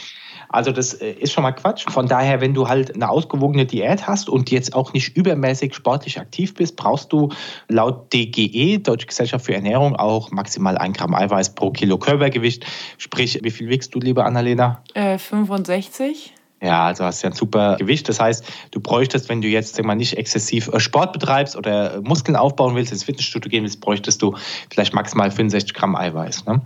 Also 0.49 0.71
das 0.71 0.93
äh, 0.93 1.11
ist 1.11 1.33
schon 1.33 1.43
mal 1.43 1.51
Quatsch. 1.51 1.85
Von 1.89 2.07
daher, 2.07 2.41
wenn 2.41 2.53
du 2.53 2.67
halt 2.67 2.95
eine 2.95 3.09
ausgewogene 3.09 3.65
Diät 3.65 4.07
hast 4.07 4.29
und 4.29 4.51
jetzt 4.51 4.73
auch 4.73 4.93
nicht 4.93 5.15
übermäßig 5.15 5.73
sportlich 5.75 6.19
aktiv 6.19 6.53
bist, 6.53 6.75
brauchst 6.75 7.11
du 7.11 7.29
laut 7.67 8.13
DGE, 8.13 8.79
Deutsche 8.79 9.07
Gesellschaft 9.07 9.45
für 9.45 9.55
Ernährung, 9.55 9.95
auch 9.95 10.31
maximal 10.31 10.77
ein 10.77 10.93
Gramm 10.93 11.13
Eiweiß 11.13 11.55
pro 11.55 11.71
Kilo 11.71 11.97
Körpergewicht. 11.97 12.65
Sprich, 12.97 13.39
wie 13.43 13.51
viel 13.51 13.69
wiegst 13.69 13.93
du, 13.93 13.99
liebe 13.99 14.23
Annalena? 14.23 14.83
Äh, 14.93 15.17
65. 15.17 16.33
Ja, 16.61 16.85
also 16.85 17.03
hast 17.03 17.21
ja 17.21 17.29
ein 17.29 17.35
super 17.35 17.75
Gewicht. 17.77 18.09
Das 18.09 18.19
heißt, 18.19 18.43
du 18.71 18.79
bräuchtest, 18.79 19.29
wenn 19.29 19.41
du 19.41 19.47
jetzt 19.47 19.75
sag 19.75 19.85
mal, 19.85 19.95
nicht 19.95 20.17
exzessiv 20.17 20.67
äh, 20.69 20.79
Sport 20.79 21.13
betreibst 21.13 21.55
oder 21.55 21.95
äh, 21.95 22.01
Muskeln 22.01 22.35
aufbauen 22.35 22.75
willst, 22.75 22.91
ins 22.91 23.03
Fitnessstudio 23.03 23.49
gehen 23.49 23.63
willst, 23.63 23.79
bräuchtest 23.79 24.21
du 24.21 24.35
vielleicht 24.71 24.93
maximal 24.93 25.29
65 25.29 25.75
Gramm 25.75 25.95
Eiweiß. 25.95 26.45
Ne? 26.45 26.61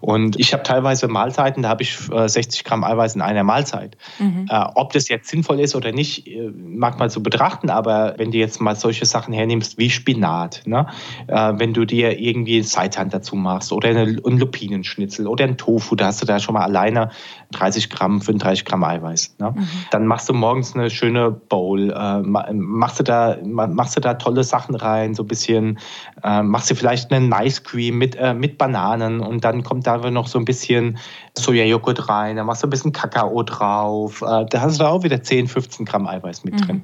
Und 0.00 0.40
ich 0.40 0.54
habe 0.54 0.62
teilweise 0.62 1.08
Mahlzeiten, 1.08 1.62
da 1.62 1.68
habe 1.68 1.82
ich 1.82 1.96
60 1.96 2.60
äh, 2.60 2.64
Gramm 2.64 2.84
Eiweiß 2.84 3.16
in 3.16 3.20
einer 3.20 3.44
Mahlzeit. 3.44 3.98
Mhm. 4.18 4.46
Äh, 4.48 4.64
ob 4.74 4.92
das 4.92 5.08
jetzt 5.08 5.28
sinnvoll 5.28 5.60
ist 5.60 5.76
oder 5.76 5.92
nicht, 5.92 6.30
mag 6.56 6.98
man 6.98 7.10
so 7.10 7.20
betrachten, 7.20 7.68
aber 7.68 8.14
wenn 8.16 8.30
du 8.30 8.38
jetzt 8.38 8.60
mal 8.60 8.76
solche 8.76 9.04
Sachen 9.04 9.34
hernimmst 9.34 9.78
wie 9.78 9.90
Spinat, 9.90 10.62
ne? 10.64 10.86
Äh, 11.26 11.52
wenn 11.56 11.74
du 11.74 11.84
dir 11.84 12.18
irgendwie 12.18 12.62
Seitan 12.62 13.10
dazu 13.10 13.36
machst 13.36 13.72
oder 13.72 13.90
eine, 13.90 14.02
ein 14.02 14.38
Lupinenschnitzel 14.38 15.26
oder 15.26 15.44
ein 15.44 15.56
Tofu, 15.56 15.96
da 15.96 16.06
hast 16.06 16.22
du 16.22 16.26
da 16.26 16.38
schon 16.38 16.54
mal 16.54 16.64
alleine 16.64 17.10
30 17.52 17.90
Gramm, 17.90 18.20
35 18.20 18.64
Gramm 18.64 18.84
Eiweiß. 18.84 19.33
Ne? 19.38 19.52
Mhm. 19.54 19.68
Dann 19.90 20.06
machst 20.06 20.28
du 20.28 20.32
morgens 20.32 20.74
eine 20.74 20.90
schöne 20.90 21.30
Bowl, 21.30 21.90
äh, 21.90 22.22
machst, 22.22 23.00
du 23.00 23.04
da, 23.04 23.36
machst 23.44 23.96
du 23.96 24.00
da 24.00 24.14
tolle 24.14 24.44
Sachen 24.44 24.74
rein, 24.74 25.14
so 25.14 25.22
ein 25.22 25.26
bisschen, 25.26 25.78
äh, 26.22 26.42
machst 26.42 26.70
du 26.70 26.74
vielleicht 26.74 27.12
einen 27.12 27.32
Ice 27.32 27.62
Cream 27.62 27.98
mit, 27.98 28.16
äh, 28.16 28.34
mit 28.34 28.58
Bananen 28.58 29.20
und 29.20 29.44
dann 29.44 29.62
kommt 29.62 29.86
da 29.86 29.98
noch 30.10 30.26
so 30.26 30.38
ein 30.38 30.44
bisschen 30.44 30.98
Sojajoghurt 31.36 32.08
rein, 32.08 32.36
dann 32.36 32.46
machst 32.46 32.62
du 32.62 32.66
ein 32.66 32.70
bisschen 32.70 32.92
Kakao 32.92 33.42
drauf, 33.42 34.22
äh, 34.22 34.46
da 34.48 34.60
hast 34.60 34.80
du 34.80 34.84
auch 34.84 35.02
wieder 35.02 35.22
10, 35.22 35.48
15 35.48 35.84
Gramm 35.84 36.06
Eiweiß 36.06 36.44
mit 36.44 36.54
mhm. 36.54 36.58
drin. 36.58 36.82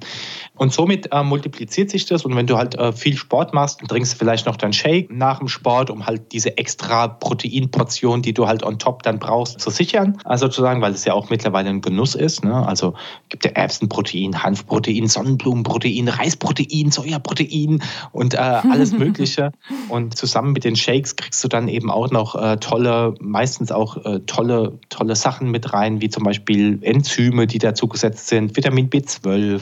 Und 0.57 0.73
somit 0.73 1.12
äh, 1.12 1.23
multipliziert 1.23 1.90
sich 1.90 2.07
das 2.07 2.25
und 2.25 2.37
wenn 2.37 2.47
du 2.47 2.57
halt 2.57 2.75
äh, 2.76 2.92
viel 2.92 3.16
Sport 3.16 3.54
machst, 3.54 3.80
dann 3.80 3.88
trinkst 3.88 4.12
du 4.12 4.19
vielleicht 4.19 4.47
noch 4.47 4.57
deinen 4.57 4.73
Shake 4.73 5.11
nach 5.11 5.38
dem 5.38 5.49
Sport, 5.49 5.90
um 5.90 6.07
halt 6.07 6.33
diese 6.33 6.59
extra 6.59 7.09
Proteinportion, 7.09 8.23
die 8.23 8.35
du 8.35 8.47
halt 8.47 8.62
on 8.62 8.78
top 8.78 9.02
dann 9.02 9.19
brauchst, 9.19 9.61
zu 9.61 9.71
sichern. 9.71 10.19
Also 10.25 10.50
sozusagen, 10.50 10.83
weil 10.83 10.92
es 10.92 11.04
ja 11.04 11.14
auch 11.14 11.30
mittlerweile 11.30 11.71
ein 11.71 11.80
Genuss 11.80 12.14
ist. 12.14 12.39
Ne? 12.42 12.54
Also 12.66 12.94
gibt 13.28 13.44
ja 13.44 13.52
Erbsenprotein, 13.52 14.42
Hanfprotein, 14.42 15.09
Sonnenblumenprotein, 15.09 16.09
Reisprotein, 16.09 16.90
Sojaprotein 16.90 17.82
und 18.12 18.35
äh, 18.35 18.38
alles 18.38 18.92
Mögliche. 18.99 19.52
und 19.88 20.16
zusammen 20.16 20.52
mit 20.52 20.64
den 20.64 20.76
Shakes 20.76 21.16
kriegst 21.16 21.42
du 21.44 21.49
dann 21.49 21.68
eben 21.68 21.90
auch 21.90 22.11
noch 22.11 22.35
äh, 22.35 22.56
tolle, 22.59 23.14
meistens 23.20 23.73
auch 23.73 24.04
äh, 24.04 24.20
tolle, 24.20 24.78
tolle 24.88 25.16
Sachen 25.16 25.50
mit 25.50 25.73
rein, 25.73 26.00
wie 26.00 26.09
zum 26.09 26.25
Beispiel 26.25 26.78
Enzyme, 26.82 27.47
die 27.47 27.59
dazugesetzt 27.59 28.28
sind, 28.28 28.56
Vitamin 28.56 28.90
B12 28.90 29.61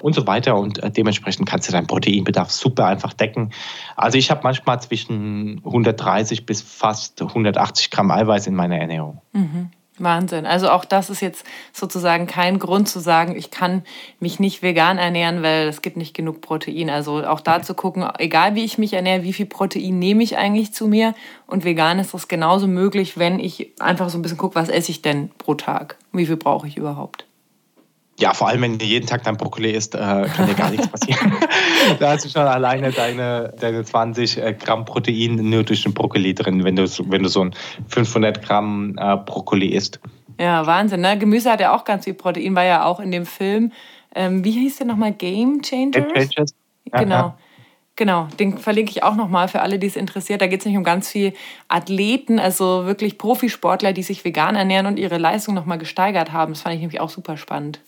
und 0.00 0.14
so 0.14 0.26
weiter. 0.26 0.56
Und 0.56 0.82
äh, 0.82 0.90
dementsprechend 0.90 1.48
kannst 1.48 1.68
du 1.68 1.72
deinen 1.72 1.86
Proteinbedarf 1.86 2.50
super 2.50 2.86
einfach 2.86 3.12
decken. 3.12 3.50
Also 3.96 4.18
ich 4.18 4.30
habe 4.30 4.40
manchmal 4.42 4.80
zwischen 4.80 5.60
130 5.64 6.46
bis 6.46 6.62
fast 6.62 7.20
180 7.20 7.90
Gramm 7.90 8.10
Eiweiß 8.10 8.46
in 8.46 8.54
meiner 8.54 8.76
Ernährung. 8.76 9.20
Mhm. 9.32 9.70
Wahnsinn. 9.98 10.46
Also 10.46 10.70
auch 10.70 10.84
das 10.84 11.10
ist 11.10 11.20
jetzt 11.20 11.46
sozusagen 11.72 12.26
kein 12.26 12.58
Grund 12.58 12.88
zu 12.88 13.00
sagen, 13.00 13.36
ich 13.36 13.50
kann 13.50 13.82
mich 14.20 14.38
nicht 14.40 14.62
vegan 14.62 14.98
ernähren, 14.98 15.42
weil 15.42 15.68
es 15.68 15.82
gibt 15.82 15.96
nicht 15.96 16.14
genug 16.14 16.40
Protein. 16.40 16.90
Also 16.90 17.24
auch 17.24 17.40
da 17.40 17.62
zu 17.62 17.74
gucken, 17.74 18.06
egal 18.18 18.54
wie 18.54 18.64
ich 18.64 18.78
mich 18.78 18.92
ernähre, 18.92 19.22
wie 19.22 19.32
viel 19.32 19.46
Protein 19.46 19.98
nehme 19.98 20.22
ich 20.22 20.36
eigentlich 20.36 20.72
zu 20.72 20.86
mir. 20.86 21.14
Und 21.46 21.64
vegan 21.64 21.98
ist 21.98 22.14
das 22.14 22.28
genauso 22.28 22.66
möglich, 22.66 23.18
wenn 23.18 23.38
ich 23.38 23.72
einfach 23.80 24.08
so 24.10 24.18
ein 24.18 24.22
bisschen 24.22 24.38
gucke, 24.38 24.54
was 24.54 24.68
esse 24.68 24.90
ich 24.90 25.02
denn 25.02 25.30
pro 25.38 25.54
Tag? 25.54 25.96
Wie 26.12 26.26
viel 26.26 26.36
brauche 26.36 26.68
ich 26.68 26.76
überhaupt? 26.76 27.26
Ja, 28.18 28.32
vor 28.32 28.48
allem, 28.48 28.62
wenn 28.62 28.78
du 28.78 28.84
jeden 28.84 29.06
Tag 29.06 29.24
dein 29.24 29.36
Brokkoli 29.36 29.72
isst, 29.72 29.94
äh, 29.94 29.98
kann 29.98 30.46
dir 30.46 30.54
gar 30.54 30.70
nichts 30.70 30.88
passieren. 30.88 31.34
da 31.98 32.12
hast 32.12 32.24
du 32.24 32.30
schon 32.30 32.42
alleine 32.42 32.90
deine, 32.90 33.52
deine 33.60 33.84
20 33.84 34.38
äh, 34.38 34.54
Gramm 34.54 34.86
Protein 34.86 35.36
nur 35.36 35.64
durch 35.64 35.82
den 35.82 35.92
Brokkoli 35.92 36.34
drin, 36.34 36.64
wenn 36.64 36.76
du, 36.76 36.84
wenn 37.10 37.22
du 37.22 37.28
so 37.28 37.42
ein 37.42 37.54
500 37.88 38.42
Gramm 38.42 38.96
äh, 38.98 39.16
Brokkoli 39.16 39.68
isst. 39.68 40.00
Ja, 40.40 40.66
Wahnsinn. 40.66 41.02
Ne? 41.02 41.18
Gemüse 41.18 41.50
hat 41.50 41.60
ja 41.60 41.76
auch 41.76 41.84
ganz 41.84 42.04
viel 42.04 42.14
Protein, 42.14 42.54
war 42.54 42.64
ja 42.64 42.84
auch 42.84 43.00
in 43.00 43.10
dem 43.10 43.26
Film, 43.26 43.72
ähm, 44.14 44.42
wie 44.44 44.52
hieß 44.52 44.78
der 44.78 44.86
nochmal? 44.86 45.12
Game 45.12 45.60
Changers? 45.62 45.92
Game 45.92 46.14
Changers. 46.14 46.54
Genau. 46.92 47.14
Ja. 47.14 47.38
Genau, 47.98 48.28
den 48.38 48.58
verlinke 48.58 48.90
ich 48.90 49.02
auch 49.02 49.14
nochmal 49.14 49.48
für 49.48 49.62
alle, 49.62 49.78
die 49.78 49.86
es 49.86 49.96
interessiert. 49.96 50.42
Da 50.42 50.46
geht 50.46 50.60
es 50.60 50.66
nicht 50.66 50.76
um 50.76 50.84
ganz 50.84 51.10
viel 51.10 51.32
Athleten, 51.68 52.38
also 52.38 52.84
wirklich 52.84 53.16
Profisportler, 53.16 53.94
die 53.94 54.02
sich 54.02 54.22
vegan 54.22 54.54
ernähren 54.54 54.84
und 54.84 54.98
ihre 54.98 55.16
Leistung 55.16 55.54
nochmal 55.54 55.78
gesteigert 55.78 56.30
haben. 56.30 56.52
Das 56.52 56.60
fand 56.60 56.74
ich 56.74 56.82
nämlich 56.82 57.00
auch 57.00 57.08
super 57.08 57.38
spannend. 57.38 57.80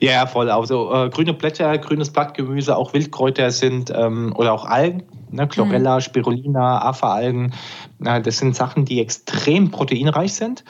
Ja, 0.00 0.26
voll. 0.26 0.50
Also 0.50 0.92
äh, 0.92 1.08
grüne 1.10 1.34
Blätter, 1.34 1.76
grünes 1.78 2.10
Blattgemüse, 2.10 2.76
auch 2.76 2.92
Wildkräuter 2.94 3.50
sind 3.50 3.92
ähm, 3.94 4.32
oder 4.36 4.52
auch 4.52 4.64
Algen, 4.66 5.02
ne, 5.30 5.48
Chlorella, 5.48 5.96
mhm. 5.96 6.00
Spirulina, 6.00 6.82
Afa-Algen. 6.82 7.52
Äh, 8.04 8.20
das 8.20 8.38
sind 8.38 8.54
Sachen, 8.54 8.84
die 8.84 9.00
extrem 9.00 9.70
proteinreich 9.70 10.34
sind 10.34 10.64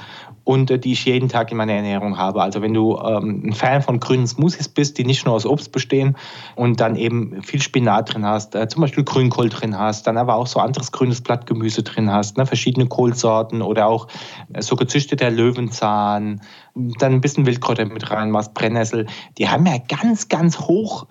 und 0.45 0.71
äh, 0.71 0.79
die 0.79 0.93
ich 0.93 1.05
jeden 1.05 1.29
Tag 1.29 1.51
in 1.51 1.57
meiner 1.57 1.73
Ernährung 1.73 2.19
habe. 2.19 2.43
Also 2.43 2.63
wenn 2.63 2.75
du 2.75 2.97
ähm, 2.99 3.43
ein 3.47 3.53
Fan 3.53 3.83
von 3.83 3.99
grünen 3.99 4.27
Smoothies 4.27 4.69
bist, 4.69 4.99
die 4.99 5.05
nicht 5.05 5.25
nur 5.25 5.35
aus 5.35 5.47
Obst 5.47 5.73
bestehen 5.73 6.17
und 6.55 6.81
dann 6.81 6.97
eben 6.97 7.43
viel 7.43 7.61
Spinat 7.61 8.15
drin 8.15 8.25
hast, 8.25 8.55
äh, 8.55 8.69
zum 8.69 8.83
Beispiel 8.83 9.05
Grünkohl 9.05 9.49
drin 9.49 9.79
hast, 9.79 10.07
dann 10.07 10.19
aber 10.19 10.37
auch 10.37 10.47
so 10.47 10.61
anderes 10.61 10.93
grünes 10.93 11.21
Blattgemüse 11.21 11.83
drin 11.83 12.11
hast, 12.11 12.37
ne, 12.37 12.47
verschiedene 12.47 12.87
Kohlsorten 12.87 13.63
oder 13.63 13.87
auch 13.87 14.09
äh, 14.53 14.63
so 14.63 14.77
gezüchteter 14.77 15.31
Löwenzahn, 15.31 16.41
dann 16.75 17.13
ein 17.13 17.21
bisschen 17.21 17.47
Wildkräuter 17.47 17.87
mit 17.87 18.11
reinmachst, 18.11 18.55
Brennnessel, 18.55 19.07
die 19.39 19.49
haben 19.49 19.67
ja 19.67 19.79
ganz, 19.79 20.29
ganz 20.29 20.61
hoch 20.61 21.07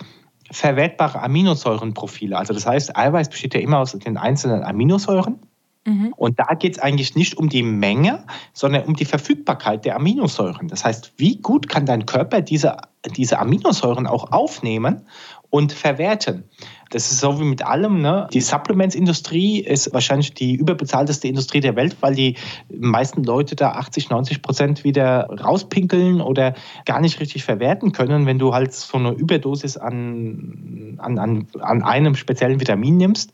verwertbare 0.52 1.22
Aminosäurenprofile. 1.22 2.38
Also 2.38 2.54
das 2.54 2.67
heißt, 2.67 2.96
Eiweiß 2.96 3.30
besteht 3.30 3.56
ja 3.56 3.60
immer 3.60 3.80
aus 3.80 3.93
den 3.93 4.17
einzelnen 4.17 4.63
Aminosäuren. 4.63 5.39
Mhm. 5.86 6.13
Und 6.15 6.39
da 6.39 6.54
geht 6.56 6.78
es 6.78 6.80
eigentlich 6.82 7.15
nicht 7.15 7.38
um 7.38 7.50
die 7.50 7.63
Menge, 7.63 8.24
sondern 8.54 8.86
um 8.86 8.96
die 8.96 9.06
Verfügbarkeit 9.06 9.86
der 9.86 9.96
Aminosäuren. 9.96 10.67
Das 10.67 10.86
heißt, 10.86 11.13
wie 11.17 11.38
gut 11.38 11.67
kann 11.67 11.86
dein 11.86 12.06
Körper 12.06 12.41
diese, 12.41 12.78
diese 13.15 13.39
Aminosäuren 13.39 14.08
auch 14.08 14.32
aufnehmen 14.32 15.08
und 15.54 15.72
verwerten? 15.72 16.46
Das 16.89 17.12
ist 17.12 17.20
so 17.20 17.39
wie 17.39 17.44
mit 17.44 17.63
allem. 17.63 18.02
Ne? 18.02 18.28
Die 18.34 18.42
Supplements-Industrie 18.42 19.60
ist 19.60 19.94
wahrscheinlich 19.94 20.34
die 20.34 20.56
überbezahlteste 20.56 21.28
Industrie 21.28 21.60
der 21.60 21.76
Welt, 21.76 21.98
weil 22.02 22.16
die 22.16 22.38
meisten 22.76 23.24
Leute 23.24 23.56
da 23.56 23.74
80, 23.74 24.10
90 24.10 24.42
Prozent 24.42 24.84
wieder 24.84 25.28
rauspinkeln 25.30 26.22
oder 26.22 26.56
gar 26.86 27.02
nicht 27.02 27.20
richtig 27.20 27.44
verwerten 27.44 27.92
können, 27.92 28.26
wenn 28.26 28.39
du 28.39 28.56
halt 28.56 28.74
so 28.74 28.98
eine 28.98 29.12
Überdosis 29.12 29.78
an, 29.78 30.98
an, 30.98 31.20
an, 31.20 31.48
an 31.60 31.84
einem 31.84 32.16
speziellen 32.16 32.60
Vitamin 32.60 32.98
nimmst 32.98 33.32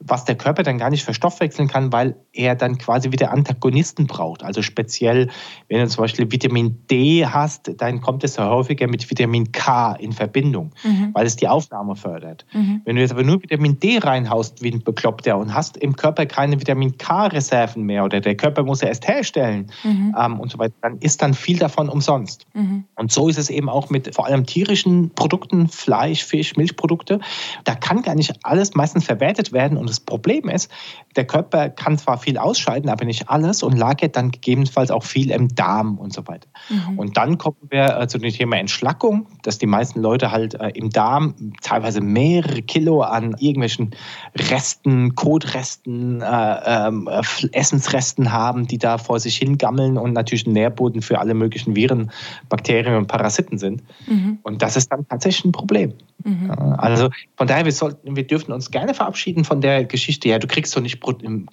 was 0.00 0.24
der 0.24 0.36
Körper 0.36 0.62
dann 0.62 0.78
gar 0.78 0.90
nicht 0.90 1.04
verstoffwechseln 1.04 1.68
kann, 1.68 1.92
weil 1.92 2.16
er 2.32 2.54
dann 2.54 2.78
quasi 2.78 3.10
wieder 3.10 3.32
Antagonisten 3.32 4.06
braucht. 4.06 4.44
Also 4.44 4.62
speziell, 4.62 5.28
wenn 5.68 5.80
du 5.80 5.88
zum 5.88 6.02
Beispiel 6.02 6.30
Vitamin 6.30 6.86
D 6.88 7.26
hast, 7.26 7.72
dann 7.78 8.00
kommt 8.00 8.22
es 8.22 8.36
ja 8.36 8.48
häufiger 8.48 8.86
mit 8.86 9.10
Vitamin 9.10 9.50
K 9.50 9.94
in 9.94 10.12
Verbindung, 10.12 10.72
mhm. 10.84 11.10
weil 11.14 11.26
es 11.26 11.36
die 11.36 11.48
Aufnahme 11.58 11.96
fördert. 11.96 12.46
Mhm. 12.52 12.82
Wenn 12.84 12.96
du 12.96 13.02
jetzt 13.02 13.10
aber 13.10 13.24
nur 13.24 13.42
Vitamin 13.42 13.80
D 13.80 13.98
reinhaust 13.98 14.62
wie 14.62 14.70
ein 14.70 14.82
Bekloppter 14.82 15.36
und 15.36 15.54
hast 15.54 15.76
im 15.76 15.96
Körper 15.96 16.24
keine 16.26 16.60
Vitamin 16.60 16.96
K-Reserven 16.96 17.82
mehr 17.82 18.04
oder 18.04 18.20
der 18.20 18.36
Körper 18.36 18.62
muss 18.62 18.82
er 18.82 18.88
erst 18.88 19.08
herstellen 19.08 19.70
mhm. 19.82 20.14
ähm, 20.16 20.40
und 20.40 20.52
so 20.52 20.58
weiter, 20.58 20.74
dann 20.82 20.98
ist 20.98 21.20
dann 21.20 21.34
viel 21.34 21.58
davon 21.58 21.88
umsonst. 21.88 22.46
Mhm. 22.54 22.84
Und 22.94 23.10
so 23.10 23.28
ist 23.28 23.38
es 23.38 23.50
eben 23.50 23.68
auch 23.68 23.90
mit 23.90 24.14
vor 24.14 24.26
allem 24.26 24.46
tierischen 24.46 25.10
Produkten, 25.10 25.68
Fleisch, 25.68 26.24
Fisch, 26.24 26.56
Milchprodukte. 26.56 27.18
Da 27.64 27.74
kann 27.74 28.02
gar 28.02 28.14
nicht 28.14 28.32
alles 28.44 28.74
meistens 28.74 29.04
verwertet 29.04 29.52
werden 29.52 29.76
und 29.76 29.88
das 29.88 30.00
Problem 30.00 30.48
ist, 30.48 30.70
der 31.16 31.26
Körper 31.26 31.68
kann 31.70 31.98
zwar 31.98 32.18
viel 32.18 32.38
ausscheiden, 32.38 32.88
aber 32.88 33.04
nicht 33.04 33.28
alles 33.28 33.64
und 33.64 33.76
lagert 33.76 34.14
dann 34.14 34.30
gegebenenfalls 34.30 34.90
auch 34.90 35.02
viel 35.02 35.30
im 35.32 35.48
Darm 35.48 35.98
und 35.98 36.12
so 36.12 36.26
weiter. 36.28 36.48
Mhm. 36.68 36.98
Und 36.98 37.16
dann 37.16 37.38
kommen 37.38 37.56
wir 37.68 37.98
äh, 37.98 38.06
zu 38.06 38.18
dem 38.18 38.32
Thema 38.32 38.56
Entschlackung, 38.56 39.26
dass 39.42 39.58
die 39.58 39.66
meisten 39.66 40.00
Leute 40.00 40.30
halt 40.30 40.54
äh, 40.54 40.68
im 40.74 40.90
Darm 40.90 41.34
teilweise 41.62 42.00
mehrere 42.00 42.62
Kilo 42.62 43.02
an 43.02 43.36
irgendwelchen 43.38 43.90
Resten, 44.36 45.14
Kotresten, 45.14 46.20
äh, 46.20 46.60
ähm, 46.64 47.08
äh, 47.10 47.22
Essensresten 47.52 48.32
haben, 48.32 48.66
die 48.66 48.78
da 48.78 48.98
vor 48.98 49.20
sich 49.20 49.36
hingammeln 49.36 49.98
und 49.98 50.12
natürlich 50.12 50.46
ein 50.46 50.52
Nährboden 50.52 51.02
für 51.02 51.18
alle 51.18 51.34
möglichen 51.34 51.76
Viren, 51.76 52.10
Bakterien 52.48 52.96
und 52.96 53.06
Parasiten 53.06 53.58
sind. 53.58 53.82
Mhm. 54.06 54.38
Und 54.42 54.62
das 54.62 54.76
ist 54.76 54.90
dann 54.90 55.06
tatsächlich 55.08 55.44
ein 55.44 55.52
Problem. 55.52 55.94
Mhm. 56.24 56.50
Also 56.50 57.10
von 57.36 57.46
daher, 57.46 57.64
wir, 57.64 57.72
sollten, 57.72 58.16
wir 58.16 58.26
dürfen 58.26 58.52
uns 58.52 58.70
gerne 58.70 58.94
verabschieden 58.94 59.44
von 59.44 59.60
der 59.60 59.84
Geschichte, 59.84 60.28
ja, 60.28 60.38
du 60.38 60.46
kriegst 60.46 60.76
doch 60.76 60.80
nicht 60.80 61.00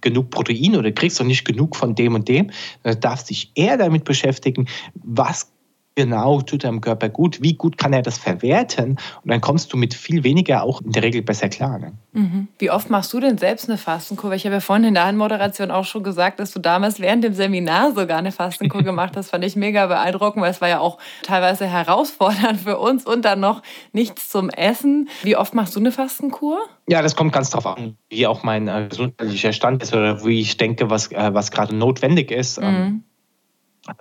genug 0.01 0.29
Protein 0.29 0.75
oder 0.75 0.91
kriegst 0.91 1.19
doch 1.19 1.25
nicht 1.25 1.45
genug 1.45 1.75
von 1.75 1.95
dem 1.95 2.15
und 2.15 2.27
dem. 2.27 2.51
Du 2.83 2.95
darfst 2.95 3.29
dich 3.29 3.51
eher 3.55 3.77
damit 3.77 4.03
beschäftigen, 4.03 4.67
was 4.95 5.51
genau 5.95 6.41
tut 6.41 6.63
deinem 6.63 6.81
Körper 6.81 7.09
gut, 7.09 7.41
wie 7.41 7.53
gut 7.53 7.77
kann 7.77 7.93
er 7.93 8.01
das 8.01 8.17
verwerten 8.17 8.97
und 9.23 9.31
dann 9.31 9.41
kommst 9.41 9.71
du 9.73 9.77
mit 9.77 9.93
viel 9.93 10.23
weniger 10.23 10.63
auch 10.63 10.81
in 10.81 10.91
der 10.91 11.03
Regel 11.03 11.21
besser 11.21 11.49
klar. 11.49 11.79
Ne? 11.79 11.93
Mhm. 12.11 12.47
Wie 12.59 12.69
oft 12.69 12.89
machst 12.89 13.11
du 13.13 13.19
denn 13.19 13.37
selbst 13.37 13.69
eine 13.69 13.77
Fastenkur? 13.77 14.33
Ich 14.33 14.45
habe 14.45 14.55
ja 14.55 14.59
vorhin 14.59 14.85
in 14.85 14.93
der 14.93 15.05
Anmoderation 15.05 15.71
auch 15.71 15.85
schon 15.85 16.03
gesagt, 16.03 16.39
dass 16.39 16.51
du 16.51 16.59
damals 16.59 16.99
während 16.99 17.23
dem 17.23 17.33
Seminar 17.33 17.93
sogar 17.93 18.17
eine 18.17 18.31
Fastenkur 18.31 18.83
gemacht 18.83 19.15
hast. 19.15 19.29
Fand 19.29 19.45
ich 19.45 19.55
mega 19.55 19.87
beeindruckend, 19.87 20.43
weil 20.43 20.51
es 20.51 20.61
war 20.61 20.69
ja 20.69 20.79
auch 20.79 20.97
teilweise 21.23 21.65
herausfordernd 21.65 22.61
für 22.61 22.77
uns 22.77 23.05
und 23.05 23.23
dann 23.23 23.39
noch 23.39 23.61
nichts 23.93 24.29
zum 24.29 24.49
Essen. 24.49 25.09
Wie 25.23 25.37
oft 25.37 25.53
machst 25.53 25.75
du 25.75 25.79
eine 25.79 25.91
Fastenkur? 25.91 26.59
Ja, 26.87 27.01
das 27.01 27.15
kommt 27.15 27.33
ganz 27.33 27.49
drauf 27.49 27.65
an, 27.65 27.97
wie 28.09 28.27
auch 28.27 28.43
mein 28.43 28.67
äh, 28.67 28.87
gesundheitlicher 28.89 29.53
Stand 29.53 29.81
ist 29.81 29.93
oder 29.93 30.23
wie 30.25 30.41
ich 30.41 30.57
denke, 30.57 30.89
was, 30.89 31.11
äh, 31.11 31.33
was 31.33 31.51
gerade 31.51 31.75
notwendig 31.75 32.31
ist. 32.31 32.57
Ähm, 32.57 32.65
mhm. 32.65 33.03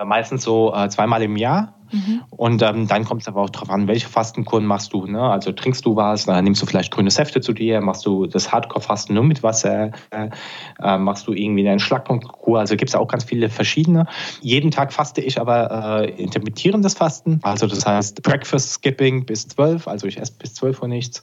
Meistens 0.04 0.42
so 0.42 0.74
äh, 0.74 0.88
zweimal 0.88 1.22
im 1.22 1.36
Jahr. 1.36 1.74
Mhm. 1.92 2.22
Und 2.30 2.62
ähm, 2.62 2.88
dann 2.88 3.04
kommt 3.04 3.22
es 3.22 3.28
aber 3.28 3.42
auch 3.42 3.50
darauf 3.50 3.70
an, 3.70 3.86
welche 3.86 4.08
Fastenkuren 4.08 4.64
machst 4.64 4.92
du. 4.92 5.06
Ne? 5.06 5.20
Also 5.20 5.52
trinkst 5.52 5.84
du 5.84 5.94
was, 5.96 6.24
dann 6.24 6.42
nimmst 6.44 6.60
du 6.62 6.66
vielleicht 6.66 6.90
grüne 6.90 7.10
Säfte 7.10 7.40
zu 7.40 7.52
dir, 7.52 7.80
machst 7.80 8.04
du 8.06 8.26
das 8.26 8.50
Hardcore-Fasten 8.50 9.14
nur 9.14 9.24
mit 9.24 9.42
Wasser, 9.42 9.92
äh, 10.10 10.30
äh, 10.82 10.98
machst 10.98 11.26
du 11.26 11.32
irgendwie 11.32 11.60
eine 11.60 11.72
Entschlackungskur. 11.72 12.58
Also 12.58 12.76
gibt 12.76 12.88
es 12.88 12.94
auch 12.94 13.08
ganz 13.08 13.24
viele 13.24 13.48
verschiedene. 13.48 14.06
Jeden 14.40 14.70
Tag 14.70 14.92
faste 14.92 15.20
ich 15.20 15.40
aber 15.40 16.02
äh, 16.02 16.10
intermittierendes 16.22 16.94
Fasten. 16.94 17.40
Also 17.42 17.66
das 17.66 17.86
heißt 17.86 18.22
Breakfast 18.22 18.72
Skipping 18.72 19.26
bis 19.26 19.48
12, 19.48 19.86
also 19.86 20.06
ich 20.06 20.18
esse 20.18 20.32
bis 20.38 20.54
12 20.54 20.82
Uhr 20.82 20.88
nichts 20.88 21.22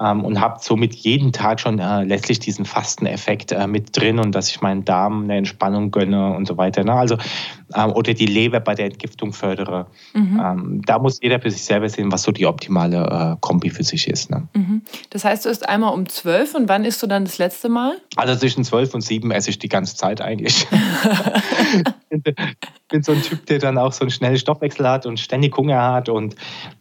ähm, 0.00 0.24
und 0.24 0.40
habe 0.40 0.58
somit 0.60 0.94
jeden 0.94 1.32
Tag 1.32 1.60
schon 1.60 1.78
äh, 1.78 2.04
letztlich 2.04 2.38
diesen 2.38 2.64
Fasteneffekt 2.64 3.52
äh, 3.52 3.66
mit 3.66 3.96
drin 3.96 4.18
und 4.18 4.34
dass 4.34 4.48
ich 4.50 4.60
meinen 4.60 4.84
Darm 4.84 5.24
eine 5.24 5.36
Entspannung 5.36 5.90
gönne 5.90 6.34
und 6.34 6.46
so 6.46 6.56
weiter. 6.56 6.84
Ne? 6.84 6.92
Also, 6.92 7.16
ähm, 7.74 7.92
oder 7.92 8.14
die 8.14 8.26
Leber 8.26 8.60
bei 8.60 8.74
der 8.74 8.86
Entgiftung 8.86 9.32
fördere. 9.32 9.86
Mhm. 10.12 10.40
Ähm, 10.42 10.82
da 10.86 10.98
muss 10.98 11.20
jeder 11.22 11.40
für 11.40 11.50
sich 11.50 11.64
selber 11.64 11.88
sehen, 11.88 12.10
was 12.12 12.22
so 12.22 12.32
die 12.32 12.46
optimale 12.46 13.34
äh, 13.34 13.36
Kombi 13.40 13.70
für 13.70 13.84
sich 13.84 14.08
ist. 14.08 14.30
Ne? 14.30 14.48
Mhm. 14.54 14.82
Das 15.10 15.24
heißt, 15.24 15.44
du 15.44 15.48
isst 15.48 15.68
einmal 15.68 15.94
um 15.94 16.08
zwölf 16.08 16.54
und 16.54 16.68
wann 16.68 16.84
isst 16.84 17.02
du 17.02 17.06
dann 17.06 17.24
das 17.24 17.38
letzte 17.38 17.68
Mal? 17.68 17.96
Also 18.16 18.36
zwischen 18.36 18.64
zwölf 18.64 18.94
und 18.94 19.00
sieben 19.00 19.30
esse 19.30 19.50
ich 19.50 19.58
die 19.58 19.68
ganze 19.68 19.96
Zeit 19.96 20.20
eigentlich. 20.20 20.66
ich 22.94 23.02
bin 23.02 23.02
so 23.02 23.12
ein 23.12 23.22
Typ, 23.22 23.46
der 23.46 23.58
dann 23.58 23.78
auch 23.78 23.92
so 23.92 24.02
einen 24.02 24.10
schnellen 24.10 24.38
Stoffwechsel 24.38 24.88
hat 24.88 25.06
und 25.06 25.20
ständig 25.20 25.56
Hunger 25.56 25.80
hat 25.82 26.08
und 26.08 26.34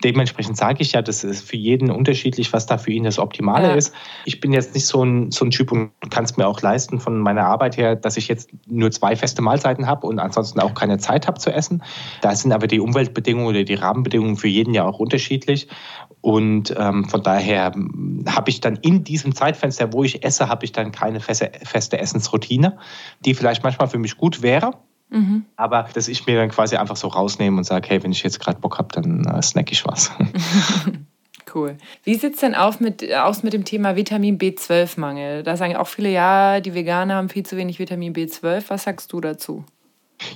dementsprechend 0.04 0.58
sage 0.58 0.82
ich 0.82 0.93
ja, 0.93 1.02
das 1.02 1.23
ist 1.23 1.47
für 1.47 1.58
jeden 1.58 1.91
unterschiedlich, 1.91 2.54
was 2.54 2.65
da 2.65 2.78
für 2.78 2.91
ihn 2.91 3.04
ihn 3.04 3.06
das 3.06 3.19
Optimale 3.19 3.69
ja. 3.69 3.73
ist. 3.76 3.93
Ich 4.26 4.39
bin 4.39 4.54
jetzt 4.54 4.73
nicht 4.73 4.88
so 4.88 5.04
ein, 5.04 5.32
so 5.32 5.45
ein 5.45 5.52
Typ 5.52 5.71
und 5.71 5.91
kann 6.10 6.23
es 6.23 6.38
mir 6.38 6.47
auch 6.47 6.62
leisten 6.62 6.99
von 6.99 7.19
meiner 7.19 7.45
Arbeit 7.45 7.78
her, 7.78 7.95
dass 7.95 8.17
ich 8.17 8.28
jetzt 8.28 8.49
nur 8.65 8.91
zwei 8.91 9.15
feste 9.15 9.41
Mahlzeiten 9.41 9.88
habe 9.88 10.08
und 10.08 10.19
ansonsten 10.19 10.60
auch 10.60 10.73
keine 10.73 10.97
Zeit 10.97 11.28
habe 11.28 11.39
zu 11.39 11.52
essen. 11.52 11.84
Da 12.21 12.36
sind 12.36 12.52
aber 12.52 12.67
die 12.67 12.80
Umweltbedingungen 12.80 13.47
oder 13.47 13.63
die 13.63 13.76
Rahmenbedingungen 13.76 14.38
für 14.38 14.47
jeden 14.47 14.73
ja 14.73 14.86
auch 14.86 14.99
unterschiedlich. 14.99 15.67
Und 16.21 16.73
ähm, 16.78 17.10
von 17.10 17.21
daher 17.21 17.73
habe 18.28 18.49
ich 18.49 18.62
dann 18.62 18.78
in 18.78 19.04
diesem 19.04 19.36
Zeitfenster, 19.36 19.91
wo 19.91 20.04
ich 20.04 20.23
esse, 20.23 20.47
habe 20.47 20.63
ich 20.63 20.71
dann 20.71 20.91
keine 20.93 21.19
feste, 21.19 21.52
feste 21.63 21.99
Essensroutine, 21.99 22.78
die 23.26 23.34
vielleicht 23.34 23.63
manchmal 23.63 23.89
für 23.89 23.99
mich 23.99 24.17
gut 24.17 24.41
wäre. 24.41 24.71
Mhm. 25.10 25.46
Aber 25.56 25.88
dass 25.94 26.08
ich 26.08 26.26
mir 26.26 26.38
dann 26.38 26.50
quasi 26.50 26.76
einfach 26.76 26.96
so 26.96 27.08
rausnehme 27.08 27.58
und 27.58 27.63
sage, 27.63 27.88
hey, 27.89 28.04
wenn 28.04 28.12
ich 28.12 28.24
jetzt 28.24 28.39
gerade 28.39 28.60
Bock 28.60 28.80
habe, 28.80 28.89
dann 28.94 29.26
äh, 29.26 29.42
snack 29.42 29.72
ich 29.72 29.86
was. 29.86 30.12
Cool. 31.54 31.78
Wie 32.04 32.16
sieht 32.16 32.34
es 32.34 32.39
denn 32.39 32.56
auf 32.56 32.80
mit, 32.80 33.13
aus 33.13 33.44
mit 33.44 33.54
dem 33.54 33.63
Thema 33.63 33.96
Vitamin 33.96 34.38
B12-Mangel? 34.39 35.44
Da 35.44 35.56
sagen 35.56 35.76
auch 35.76 35.88
viele, 35.88 36.10
ja, 36.10 36.60
die 36.60 36.74
Veganer 36.74 37.16
haben 37.16 37.30
viel 37.30 37.46
zu 37.46 37.58
wenig 37.58 37.80
Vitamin 37.80 38.13
B12. 38.13 38.63
Was 38.70 38.84
sagst 38.84 39.13
du 39.13 39.22
dazu? 39.22 39.63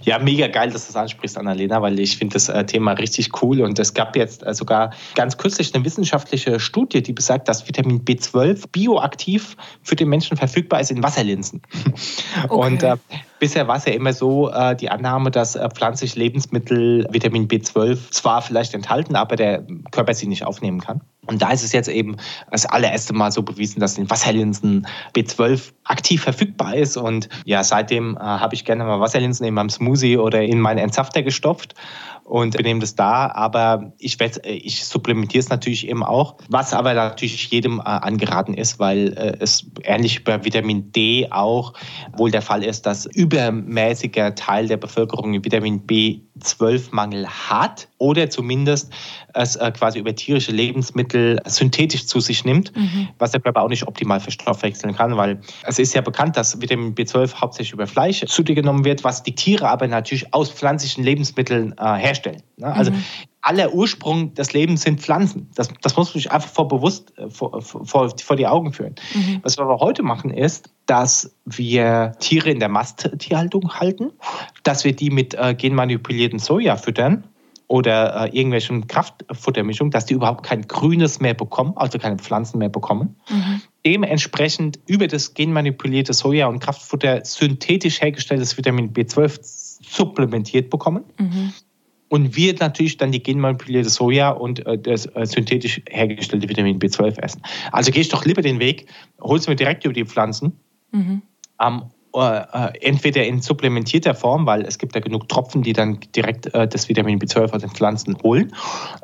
Ja, 0.03 0.19
mega 0.19 0.47
geil, 0.47 0.69
dass 0.69 0.85
du 0.85 0.93
das 0.93 1.01
ansprichst, 1.01 1.37
Annalena, 1.37 1.81
weil 1.81 1.99
ich 1.99 2.17
finde 2.17 2.33
das 2.33 2.49
äh, 2.49 2.65
Thema 2.65 2.91
richtig 2.93 3.41
cool. 3.41 3.61
Und 3.61 3.79
es 3.79 3.93
gab 3.93 4.15
jetzt 4.15 4.45
äh, 4.45 4.53
sogar 4.53 4.91
ganz 5.15 5.37
kürzlich 5.37 5.73
eine 5.73 5.85
wissenschaftliche 5.85 6.59
Studie, 6.59 7.01
die 7.01 7.13
besagt, 7.13 7.47
dass 7.47 7.67
Vitamin 7.67 8.03
B12 8.03 8.65
bioaktiv 8.71 9.55
für 9.81 9.95
den 9.95 10.09
Menschen 10.09 10.35
verfügbar 10.35 10.81
ist 10.81 10.91
in 10.91 11.03
Wasserlinsen. 11.03 11.61
Okay. 12.43 12.53
Und 12.53 12.83
äh, 12.83 12.97
bisher 13.39 13.67
war 13.67 13.77
es 13.77 13.85
ja 13.85 13.93
immer 13.93 14.13
so, 14.13 14.49
äh, 14.49 14.75
die 14.75 14.89
Annahme, 14.89 15.31
dass 15.31 15.55
äh, 15.55 15.69
pflanzliche 15.69 16.17
Lebensmittel 16.19 17.05
Vitamin 17.09 17.47
B12 17.47 18.11
zwar 18.11 18.41
vielleicht 18.41 18.73
enthalten, 18.73 19.15
aber 19.15 19.35
der 19.35 19.65
Körper 19.91 20.13
sie 20.13 20.27
nicht 20.27 20.45
aufnehmen 20.45 20.79
kann. 20.79 21.01
Und 21.25 21.41
da 21.41 21.51
ist 21.51 21.63
es 21.63 21.73
jetzt 21.73 21.89
eben 21.89 22.17
das 22.51 22.65
allererste 22.65 23.13
Mal 23.13 23.31
so 23.31 23.43
bewiesen, 23.43 23.79
dass 23.79 23.97
in 23.97 24.09
Wasserlinsen 24.09 24.87
B12 25.13 25.73
aktiv 25.83 26.23
verfügbar 26.23 26.75
ist. 26.75 26.95
Und 26.95 27.27
ja, 27.45 27.63
seitdem 27.63 28.15
äh, 28.15 28.19
habe 28.19 28.55
ich 28.55 28.65
gerne 28.65 28.85
mal 28.85 28.99
Wasserlinsen 28.99 29.45
in 29.45 29.53
meinem 29.53 29.69
Smoothie 29.69 30.17
oder 30.17 30.41
in 30.41 30.59
meinen 30.59 30.79
Entsafter 30.79 31.23
gestopft 31.23 31.75
und 32.27 32.61
nehme 32.61 32.81
das 32.81 32.95
da. 32.95 33.31
Aber 33.31 33.93
ich, 33.97 34.17
ich 34.43 34.85
supplementiere 34.85 35.39
es 35.39 35.49
natürlich 35.49 35.87
eben 35.87 36.03
auch, 36.03 36.35
was 36.49 36.73
aber 36.73 36.93
natürlich 36.93 37.49
jedem 37.49 37.79
äh, 37.79 37.83
angeraten 37.83 38.53
ist, 38.53 38.79
weil 38.79 39.13
äh, 39.13 39.37
es 39.39 39.65
ähnlich 39.83 40.23
bei 40.23 40.43
Vitamin 40.43 40.91
D 40.91 41.27
auch 41.31 41.73
wohl 42.17 42.29
der 42.29 42.41
Fall 42.41 42.63
ist, 42.63 42.85
dass 42.85 43.05
übermäßiger 43.05 44.35
Teil 44.35 44.67
der 44.67 44.77
Bevölkerung 44.77 45.43
Vitamin 45.43 45.87
B12-Mangel 46.39 47.27
hat 47.27 47.87
oder 47.97 48.29
zumindest 48.29 48.93
es 49.33 49.55
äh, 49.55 49.71
quasi 49.71 49.99
über 49.99 50.15
tierische 50.15 50.51
Lebensmittel 50.51 51.39
synthetisch 51.45 52.05
zu 52.07 52.19
sich 52.19 52.45
nimmt, 52.45 52.75
mhm. 52.75 53.09
was 53.19 53.31
der 53.31 53.41
Körper 53.41 53.63
auch 53.63 53.69
nicht 53.69 53.87
optimal 53.87 54.19
verstoffwechseln 54.19 54.95
kann, 54.95 55.17
weil 55.17 55.39
es 55.63 55.79
ist 55.79 55.93
ja 55.93 56.01
bekannt, 56.01 56.37
dass 56.37 56.61
Vitamin 56.61 56.95
B12 56.95 57.35
hauptsächlich 57.35 57.73
über 57.73 57.87
Fleisch 57.87 58.25
zu 58.25 58.43
dir 58.43 58.55
genommen 58.55 58.85
wird, 58.85 59.03
was 59.03 59.23
die 59.23 59.35
Tiere 59.35 59.69
aber 59.69 59.87
natürlich 59.87 60.33
aus 60.33 60.49
pflanzlichen 60.49 61.03
Lebensmitteln 61.03 61.75
äh, 61.77 61.95
herstellen. 61.95 62.41
Ne? 62.57 62.67
Also 62.67 62.91
mhm. 62.91 63.03
Aller 63.47 63.73
Ursprung 63.73 64.33
des 64.33 64.51
Lebens 64.51 64.81
sind 64.81 64.99
Pflanzen. 64.99 65.49
Das, 65.55 65.69
das 65.81 65.95
muss 65.95 66.13
man 66.13 66.21
sich 66.21 66.31
einfach 66.31 66.49
vor 66.49 66.67
bewusst 66.67 67.17
äh, 67.17 67.29
vor, 67.29 67.61
vor, 67.61 68.09
vor 68.09 68.35
die 68.35 68.45
Augen 68.45 68.73
führen. 68.73 68.95
Mhm. 69.13 69.39
Was 69.41 69.57
wir 69.57 69.63
aber 69.63 69.79
heute 69.79 70.03
machen 70.03 70.31
ist, 70.31 70.69
dass 70.85 71.33
wir 71.45 72.11
Tiere 72.19 72.51
in 72.51 72.59
der 72.59 72.69
Masttierhaltung 72.69 73.73
halten, 73.73 74.11
dass 74.63 74.83
wir 74.83 74.93
die 74.93 75.09
mit 75.09 75.33
äh, 75.33 75.55
genmanipulierten 75.55 76.39
Soja 76.39 76.75
füttern 76.75 77.23
oder 77.67 78.25
äh, 78.25 78.37
irgendwelchen 78.37 78.87
Kraftfuttermischungen, 78.87 79.91
dass 79.91 80.05
die 80.05 80.13
überhaupt 80.13 80.45
kein 80.45 80.63
Grünes 80.63 81.21
mehr 81.21 81.33
bekommen, 81.33 81.73
also 81.77 81.97
keine 81.99 82.17
Pflanzen 82.17 82.57
mehr 82.57 82.69
bekommen. 82.69 83.15
Mhm. 83.29 83.61
Dementsprechend 83.85 84.79
über 84.87 85.07
das 85.07 85.33
genmanipulierte 85.33 86.13
Soja 86.13 86.47
und 86.47 86.59
Kraftfutter 86.59 87.23
synthetisch 87.23 88.01
hergestelltes 88.01 88.57
Vitamin 88.57 88.91
B12 88.93 89.39
supplementiert 89.81 90.69
bekommen. 90.69 91.05
Mhm. 91.17 91.53
Und 92.09 92.35
wir 92.35 92.55
natürlich 92.59 92.97
dann 92.97 93.11
die 93.11 93.21
genmanipulierte 93.21 93.89
Soja 93.89 94.29
und 94.29 94.65
äh, 94.65 94.77
das 94.77 95.05
äh, 95.07 95.25
synthetisch 95.25 95.81
hergestellte 95.89 96.47
Vitamin 96.47 96.79
B12 96.79 97.19
essen. 97.19 97.41
Also 97.71 97.91
gehe 97.91 98.01
ich 98.01 98.09
doch 98.09 98.25
lieber 98.25 98.41
den 98.41 98.59
Weg, 98.59 98.87
holst 99.19 99.47
mir 99.49 99.55
direkt 99.55 99.83
über 99.83 99.93
die 99.93 100.05
Pflanzen. 100.05 100.53
Mhm. 100.91 101.21
Ähm, 101.61 101.83
äh, 102.17 102.71
entweder 102.81 103.25
in 103.25 103.41
supplementierter 103.41 104.15
Form, 104.15 104.45
weil 104.45 104.65
es 104.65 104.79
gibt 104.79 104.95
ja 104.95 105.01
genug 105.01 105.27
Tropfen, 105.29 105.61
die 105.61 105.73
dann 105.73 105.99
direkt 106.15 106.51
äh, 106.53 106.67
das 106.67 106.89
Vitamin 106.89 107.19
B12 107.19 107.51
aus 107.51 107.61
den 107.61 107.69
Pflanzen 107.69 108.17
holen, 108.23 108.53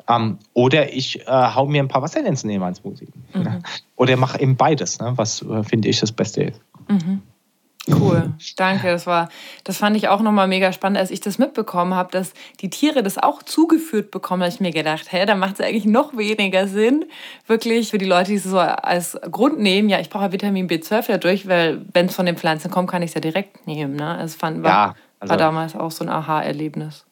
ähm, 0.08 0.38
oder 0.54 0.92
ich 0.92 1.20
äh, 1.20 1.30
hau 1.30 1.66
mir 1.66 1.82
ein 1.82 1.88
paar 1.88 2.02
Wasserlinsen 2.02 2.50
in 2.50 2.60
mein 2.60 2.74
Smoothie. 2.74 3.08
Mhm. 3.34 3.62
Oder 3.96 4.16
mache 4.16 4.40
eben 4.40 4.56
beides, 4.56 4.98
ne, 4.98 5.12
was 5.16 5.42
äh, 5.42 5.62
finde 5.62 5.88
ich 5.88 6.00
das 6.00 6.10
Beste 6.10 6.44
ist. 6.44 6.60
Mhm. 6.88 7.22
Cool, 7.90 8.32
danke. 8.56 8.88
Das 8.88 9.06
war, 9.06 9.28
das 9.64 9.76
fand 9.76 9.96
ich 9.96 10.08
auch 10.08 10.22
nochmal 10.22 10.48
mega 10.48 10.72
spannend, 10.72 10.98
als 10.98 11.10
ich 11.10 11.20
das 11.20 11.38
mitbekommen 11.38 11.94
habe, 11.94 12.10
dass 12.10 12.32
die 12.60 12.70
Tiere 12.70 13.02
das 13.02 13.18
auch 13.18 13.42
zugeführt 13.42 14.10
bekommen. 14.10 14.40
Da 14.40 14.46
habe 14.46 14.54
ich 14.54 14.60
mir 14.60 14.70
gedacht, 14.70 15.12
hä, 15.12 15.26
da 15.26 15.34
macht 15.34 15.60
es 15.60 15.66
eigentlich 15.66 15.84
noch 15.84 16.16
weniger 16.16 16.66
Sinn, 16.66 17.04
wirklich 17.46 17.90
für 17.90 17.98
die 17.98 18.06
Leute, 18.06 18.30
die 18.30 18.36
es 18.36 18.44
so 18.44 18.58
als 18.58 19.18
Grund 19.30 19.58
nehmen. 19.58 19.90
Ja, 19.90 20.00
ich 20.00 20.08
brauche 20.08 20.32
Vitamin 20.32 20.68
B12 20.68 21.04
dadurch, 21.08 21.46
weil 21.46 21.84
wenn 21.92 22.06
es 22.06 22.14
von 22.14 22.24
den 22.24 22.38
Pflanzen 22.38 22.70
kommt, 22.70 22.90
kann 22.90 23.02
ich 23.02 23.10
es 23.10 23.14
ja 23.14 23.20
direkt 23.20 23.66
nehmen. 23.66 23.96
Ne? 23.96 24.16
Also 24.16 24.38
fand, 24.38 24.62
war, 24.62 24.70
ja, 24.70 24.94
also 25.20 25.30
war 25.30 25.36
damals 25.36 25.76
auch 25.76 25.90
so 25.90 26.04
ein 26.04 26.10
Aha-Erlebnis. 26.10 27.04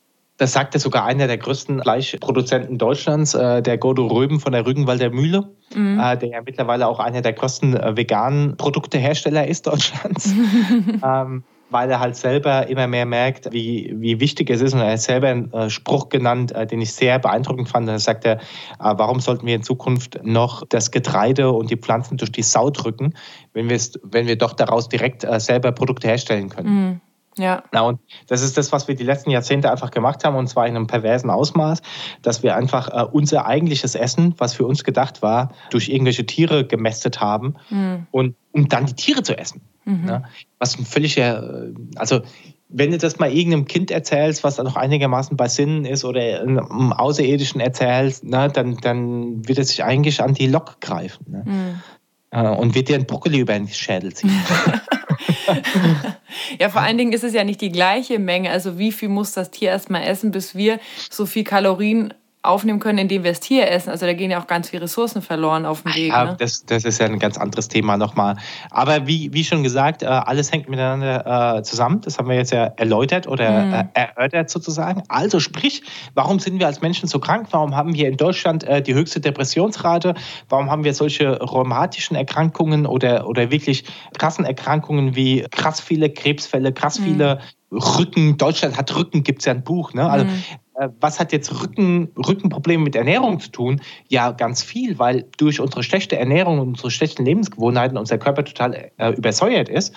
Das 0.42 0.54
sagte 0.54 0.80
sogar 0.80 1.04
einer 1.04 1.28
der 1.28 1.38
größten 1.38 1.82
Fleischproduzenten 1.82 2.76
Deutschlands, 2.76 3.32
äh, 3.32 3.62
der 3.62 3.78
Godo 3.78 4.08
Röben 4.08 4.40
von 4.40 4.50
der 4.50 4.66
Rügenwalder 4.66 5.10
Mühle, 5.10 5.54
mhm. 5.72 6.00
äh, 6.00 6.18
der 6.18 6.30
ja 6.30 6.40
mittlerweile 6.44 6.88
auch 6.88 6.98
einer 6.98 7.22
der 7.22 7.32
größten 7.32 7.76
äh, 7.76 7.96
veganen 7.96 8.56
Produktehersteller 8.56 9.46
ist 9.46 9.68
Deutschlands. 9.68 10.34
ähm, 11.04 11.44
weil 11.70 11.88
er 11.88 12.00
halt 12.00 12.16
selber 12.16 12.66
immer 12.66 12.88
mehr 12.88 13.06
merkt, 13.06 13.52
wie, 13.52 13.94
wie 13.96 14.18
wichtig 14.18 14.50
es 14.50 14.60
ist. 14.60 14.74
Und 14.74 14.80
er 14.80 14.90
hat 14.90 15.00
selber 15.00 15.28
einen 15.28 15.52
äh, 15.52 15.70
Spruch 15.70 16.08
genannt, 16.08 16.50
äh, 16.50 16.66
den 16.66 16.80
ich 16.80 16.92
sehr 16.92 17.20
beeindruckend 17.20 17.68
fand. 17.68 17.88
Er 17.88 18.00
sagte, 18.00 18.30
äh, 18.30 18.38
warum 18.80 19.20
sollten 19.20 19.46
wir 19.46 19.54
in 19.54 19.62
Zukunft 19.62 20.18
noch 20.24 20.64
das 20.68 20.90
Getreide 20.90 21.52
und 21.52 21.70
die 21.70 21.76
Pflanzen 21.76 22.16
durch 22.16 22.32
die 22.32 22.42
Sau 22.42 22.70
drücken, 22.70 23.14
wenn, 23.52 23.68
wenn 23.68 24.26
wir 24.26 24.36
doch 24.36 24.54
daraus 24.54 24.88
direkt 24.88 25.22
äh, 25.22 25.38
selber 25.38 25.70
Produkte 25.70 26.08
herstellen 26.08 26.48
können. 26.48 26.68
Mhm. 26.68 27.00
Ja. 27.38 27.62
Na, 27.72 27.80
und 27.82 28.00
das 28.26 28.42
ist 28.42 28.58
das, 28.58 28.72
was 28.72 28.88
wir 28.88 28.94
die 28.94 29.04
letzten 29.04 29.30
Jahrzehnte 29.30 29.70
einfach 29.70 29.90
gemacht 29.90 30.24
haben, 30.24 30.36
und 30.36 30.48
zwar 30.48 30.66
in 30.66 30.76
einem 30.76 30.86
perversen 30.86 31.30
Ausmaß, 31.30 31.80
dass 32.20 32.42
wir 32.42 32.56
einfach 32.56 32.88
äh, 32.88 33.06
unser 33.10 33.46
eigentliches 33.46 33.94
Essen, 33.94 34.34
was 34.38 34.54
für 34.54 34.66
uns 34.66 34.84
gedacht 34.84 35.22
war, 35.22 35.52
durch 35.70 35.88
irgendwelche 35.88 36.26
Tiere 36.26 36.66
gemästet 36.66 37.20
haben 37.20 37.54
mhm. 37.70 38.06
und 38.10 38.36
um 38.52 38.68
dann 38.68 38.86
die 38.86 38.94
Tiere 38.94 39.22
zu 39.22 39.36
essen. 39.36 39.62
Mhm. 39.84 40.04
Ne? 40.04 40.24
Was 40.58 40.78
ein 40.78 40.84
völliger, 40.84 41.68
äh, 41.68 41.74
also 41.96 42.20
wenn 42.68 42.90
du 42.90 42.98
das 42.98 43.18
mal 43.18 43.30
irgendeinem 43.30 43.66
Kind 43.66 43.90
erzählst, 43.90 44.44
was 44.44 44.56
da 44.56 44.62
noch 44.62 44.76
einigermaßen 44.76 45.36
bei 45.36 45.48
Sinnen 45.48 45.84
ist 45.84 46.04
oder 46.04 46.40
einem 46.40 46.92
Außerirdischen 46.92 47.60
erzählst, 47.60 48.24
ne, 48.24 48.48
dann, 48.52 48.78
dann 48.78 49.46
wird 49.46 49.58
es 49.58 49.68
sich 49.68 49.84
eigentlich 49.84 50.22
an 50.22 50.34
die 50.34 50.46
Lok 50.46 50.80
greifen. 50.80 51.26
Ne? 51.28 51.44
Mhm. 51.44 51.82
Äh, 52.30 52.48
und 52.48 52.74
wird 52.74 52.88
dir 52.88 52.96
ein 52.96 53.06
Brokkoli 53.06 53.40
über 53.40 53.52
den 53.52 53.68
Schädel 53.68 54.14
ziehen. 54.14 54.32
ja, 56.58 56.68
vor 56.68 56.82
allen 56.82 56.98
Dingen 56.98 57.12
ist 57.12 57.24
es 57.24 57.34
ja 57.34 57.44
nicht 57.44 57.60
die 57.60 57.72
gleiche 57.72 58.18
Menge. 58.18 58.50
Also 58.50 58.78
wie 58.78 58.92
viel 58.92 59.08
muss 59.08 59.32
das 59.32 59.50
Tier 59.50 59.70
erstmal 59.70 60.04
essen, 60.04 60.30
bis 60.30 60.54
wir 60.54 60.78
so 61.10 61.26
viel 61.26 61.44
Kalorien 61.44 62.14
aufnehmen 62.42 62.80
können, 62.80 62.98
indem 62.98 63.22
wir 63.22 63.30
das 63.30 63.40
Tier 63.40 63.70
essen. 63.70 63.90
Also 63.90 64.06
da 64.06 64.14
gehen 64.14 64.30
ja 64.30 64.40
auch 64.40 64.46
ganz 64.46 64.70
viele 64.70 64.82
Ressourcen 64.82 65.22
verloren 65.22 65.64
auf 65.64 65.82
dem 65.82 65.94
Weg. 65.94 66.08
Ja, 66.08 66.24
ne? 66.24 66.36
das, 66.38 66.64
das 66.66 66.84
ist 66.84 66.98
ja 66.98 67.06
ein 67.06 67.18
ganz 67.18 67.38
anderes 67.38 67.68
Thema 67.68 67.96
nochmal. 67.96 68.36
Aber 68.70 69.06
wie, 69.06 69.32
wie 69.32 69.44
schon 69.44 69.62
gesagt, 69.62 70.02
äh, 70.02 70.06
alles 70.06 70.50
hängt 70.50 70.68
miteinander 70.68 71.58
äh, 71.58 71.62
zusammen. 71.62 72.00
Das 72.00 72.18
haben 72.18 72.28
wir 72.28 72.36
jetzt 72.36 72.52
ja 72.52 72.64
erläutert 72.76 73.28
oder 73.28 73.64
mhm. 73.64 73.88
erörtert 73.94 74.50
sozusagen. 74.50 75.02
Also 75.08 75.38
sprich, 75.38 75.82
warum 76.14 76.40
sind 76.40 76.58
wir 76.58 76.66
als 76.66 76.80
Menschen 76.80 77.08
so 77.08 77.20
krank? 77.20 77.48
Warum 77.52 77.76
haben 77.76 77.94
wir 77.94 78.08
in 78.08 78.16
Deutschland 78.16 78.66
die 78.86 78.94
höchste 78.94 79.20
Depressionsrate? 79.20 80.14
Warum 80.48 80.70
haben 80.70 80.84
wir 80.84 80.94
solche 80.94 81.38
rheumatischen 81.40 82.16
Erkrankungen 82.16 82.86
oder, 82.86 83.28
oder 83.28 83.50
wirklich 83.50 83.84
krassen 84.18 84.44
Erkrankungen 84.44 85.14
wie 85.14 85.46
krass 85.50 85.80
viele 85.80 86.10
Krebsfälle, 86.10 86.72
krass 86.72 86.98
mhm. 86.98 87.04
viele 87.04 87.38
Rücken, 87.72 88.36
Deutschland 88.36 88.76
hat 88.76 88.94
Rücken, 88.94 89.22
gibt 89.22 89.40
es 89.40 89.46
ja 89.46 89.52
ein 89.52 89.64
Buch. 89.64 89.94
Ne? 89.94 90.08
Also 90.08 90.26
mhm. 90.26 90.42
Äh, 90.82 90.88
was 91.00 91.20
hat 91.20 91.32
jetzt 91.32 91.62
Rücken, 91.62 92.10
Rückenprobleme 92.16 92.84
mit 92.84 92.96
Ernährung 92.96 93.40
zu 93.40 93.50
tun? 93.50 93.80
Ja, 94.08 94.32
ganz 94.32 94.62
viel, 94.62 94.98
weil 94.98 95.24
durch 95.38 95.60
unsere 95.60 95.82
schlechte 95.82 96.16
Ernährung 96.16 96.58
und 96.58 96.68
unsere 96.68 96.90
schlechten 96.90 97.24
Lebensgewohnheiten 97.24 97.96
unser 97.96 98.18
Körper 98.18 98.44
total 98.44 98.90
äh, 98.96 99.10
übersäuert 99.12 99.68
ist 99.68 99.94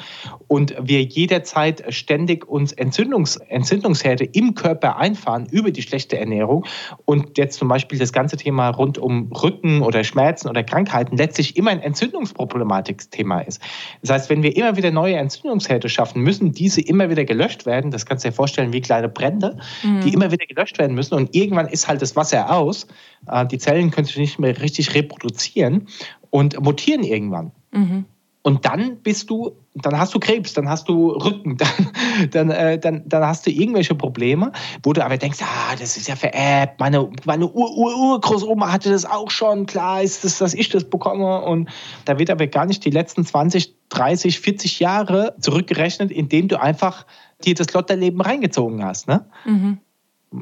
und 0.47 0.75
wir 0.81 1.03
jederzeit 1.03 1.83
ständig 1.89 2.47
uns 2.47 2.71
Entzündungs, 2.71 3.37
Entzündungsherde 3.37 4.25
im 4.25 4.55
Körper 4.55 4.97
einfahren 4.97 5.47
über 5.51 5.71
die 5.71 5.81
schlechte 5.81 6.17
Ernährung 6.17 6.65
und 7.05 7.37
jetzt 7.37 7.57
zum 7.57 7.67
Beispiel 7.67 7.99
das 7.99 8.13
ganze 8.13 8.37
Thema 8.37 8.69
rund 8.69 8.97
um 8.97 9.31
Rücken 9.31 9.81
oder 9.81 10.03
Schmerzen 10.03 10.49
oder 10.49 10.63
Krankheiten 10.63 11.17
letztlich 11.17 11.57
immer 11.57 11.71
ein 11.71 11.79
Entzündungsproblematik-Thema 11.79 13.41
ist. 13.41 13.61
Das 14.01 14.11
heißt, 14.11 14.29
wenn 14.29 14.43
wir 14.43 14.55
immer 14.55 14.77
wieder 14.77 14.91
neue 14.91 15.15
Entzündungsherde 15.15 15.89
schaffen, 15.89 16.21
müssen 16.21 16.51
diese 16.51 16.81
immer 16.81 17.09
wieder 17.09 17.25
gelöscht 17.25 17.65
werden. 17.65 17.91
Das 17.91 18.05
kannst 18.05 18.23
du 18.23 18.29
dir 18.29 18.35
vorstellen 18.35 18.73
wie 18.73 18.81
kleine 18.81 19.09
Brände, 19.09 19.57
mhm. 19.83 20.01
die 20.01 20.13
immer 20.13 20.31
wieder 20.31 20.45
gelöscht 20.45 20.74
gelöscht 20.75 20.79
werden 20.79 20.95
müssen. 20.95 21.15
Und 21.15 21.35
irgendwann 21.35 21.67
ist 21.67 21.87
halt 21.87 22.01
das 22.01 22.15
Wasser 22.15 22.51
aus. 22.51 22.87
Äh, 23.27 23.45
die 23.47 23.57
Zellen 23.57 23.91
können 23.91 24.05
sich 24.05 24.17
nicht 24.17 24.39
mehr 24.39 24.59
richtig 24.61 24.93
reproduzieren 24.93 25.87
und 26.29 26.59
mutieren 26.61 27.03
irgendwann. 27.03 27.51
Mhm. 27.71 28.05
Und 28.43 28.63
dann 28.63 28.97
bist 29.01 29.31
du, 29.31 29.53
dann 29.73 29.97
hast 29.97 30.13
du 30.13 30.19
Krebs, 30.19 30.53
dann 30.53 30.69
hast 30.69 30.87
du 30.87 31.09
Rücken, 31.09 31.57
dann, 32.29 32.29
dann, 32.29 32.49
äh, 32.51 32.77
dann, 32.77 33.01
dann 33.07 33.25
hast 33.25 33.47
du 33.47 33.49
irgendwelche 33.49 33.95
Probleme, 33.95 34.51
wo 34.83 34.93
du 34.93 35.03
aber 35.03 35.17
denkst, 35.17 35.39
ah, 35.41 35.75
das 35.79 35.97
ist 35.97 36.07
ja 36.07 36.15
vererbt, 36.15 36.79
meine, 36.79 37.09
meine 37.25 37.51
Ur-Ur-Urgroßoma 37.51 38.71
hatte 38.71 38.91
das 38.91 39.03
auch 39.03 39.31
schon, 39.31 39.65
klar 39.65 40.03
ist 40.03 40.23
das, 40.23 40.37
dass 40.37 40.53
ich 40.53 40.69
das 40.69 40.83
bekomme. 40.83 41.41
Und 41.41 41.69
da 42.05 42.19
wird 42.19 42.29
aber 42.29 42.45
gar 42.45 42.67
nicht 42.67 42.85
die 42.85 42.91
letzten 42.91 43.25
20, 43.25 43.73
30, 43.89 44.39
40 44.39 44.79
Jahre 44.79 45.35
zurückgerechnet, 45.39 46.11
indem 46.11 46.47
du 46.47 46.61
einfach 46.61 47.07
dir 47.43 47.55
das 47.55 47.73
Lotterleben 47.73 48.21
reingezogen 48.21 48.85
hast. 48.85 49.07
Ne? 49.07 49.25
Mhm. 49.45 49.79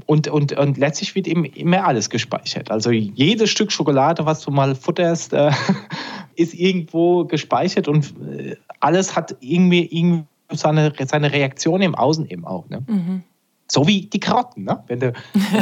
Und, 0.05 0.27
und, 0.27 0.53
und 0.53 0.77
letztlich 0.77 1.13
wird 1.15 1.27
eben 1.27 1.45
immer 1.45 1.85
alles 1.85 2.09
gespeichert. 2.09 2.71
Also 2.71 2.89
jedes 2.91 3.49
Stück 3.49 3.71
Schokolade, 3.71 4.25
was 4.25 4.41
du 4.41 4.51
mal 4.51 4.75
futterst, 4.75 5.33
äh, 5.33 5.51
ist 6.35 6.53
irgendwo 6.53 7.25
gespeichert 7.25 7.87
und 7.87 8.13
äh, 8.21 8.55
alles 8.79 9.15
hat 9.15 9.35
irgendwie, 9.39 9.85
irgendwie 9.85 10.25
seine, 10.51 10.93
seine 11.05 11.31
Reaktion 11.31 11.81
im 11.81 11.95
Außen 11.95 12.27
eben 12.29 12.45
auch. 12.45 12.67
Ne? 12.69 12.83
Mhm. 12.87 13.23
So 13.67 13.87
wie 13.87 14.01
die 14.01 14.19
Karotten. 14.19 14.65
Ne? 14.65 14.83
Wenn 14.87 14.99
du 14.99 15.13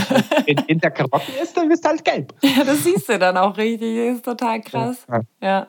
in, 0.46 0.80
der 0.80 0.92
Karotten 0.92 1.34
isst, 1.42 1.58
dann 1.58 1.70
bist 1.70 1.84
du 1.84 1.90
halt 1.90 2.04
gelb. 2.04 2.34
Ja, 2.42 2.64
das 2.64 2.84
siehst 2.84 3.10
du 3.10 3.20
dann 3.20 3.38
auch 3.38 3.58
richtig. 3.58 3.98
Das 3.98 4.16
ist 4.18 4.26
total 4.26 4.62
krass. 4.62 5.06
ja. 5.10 5.22
ja. 5.42 5.68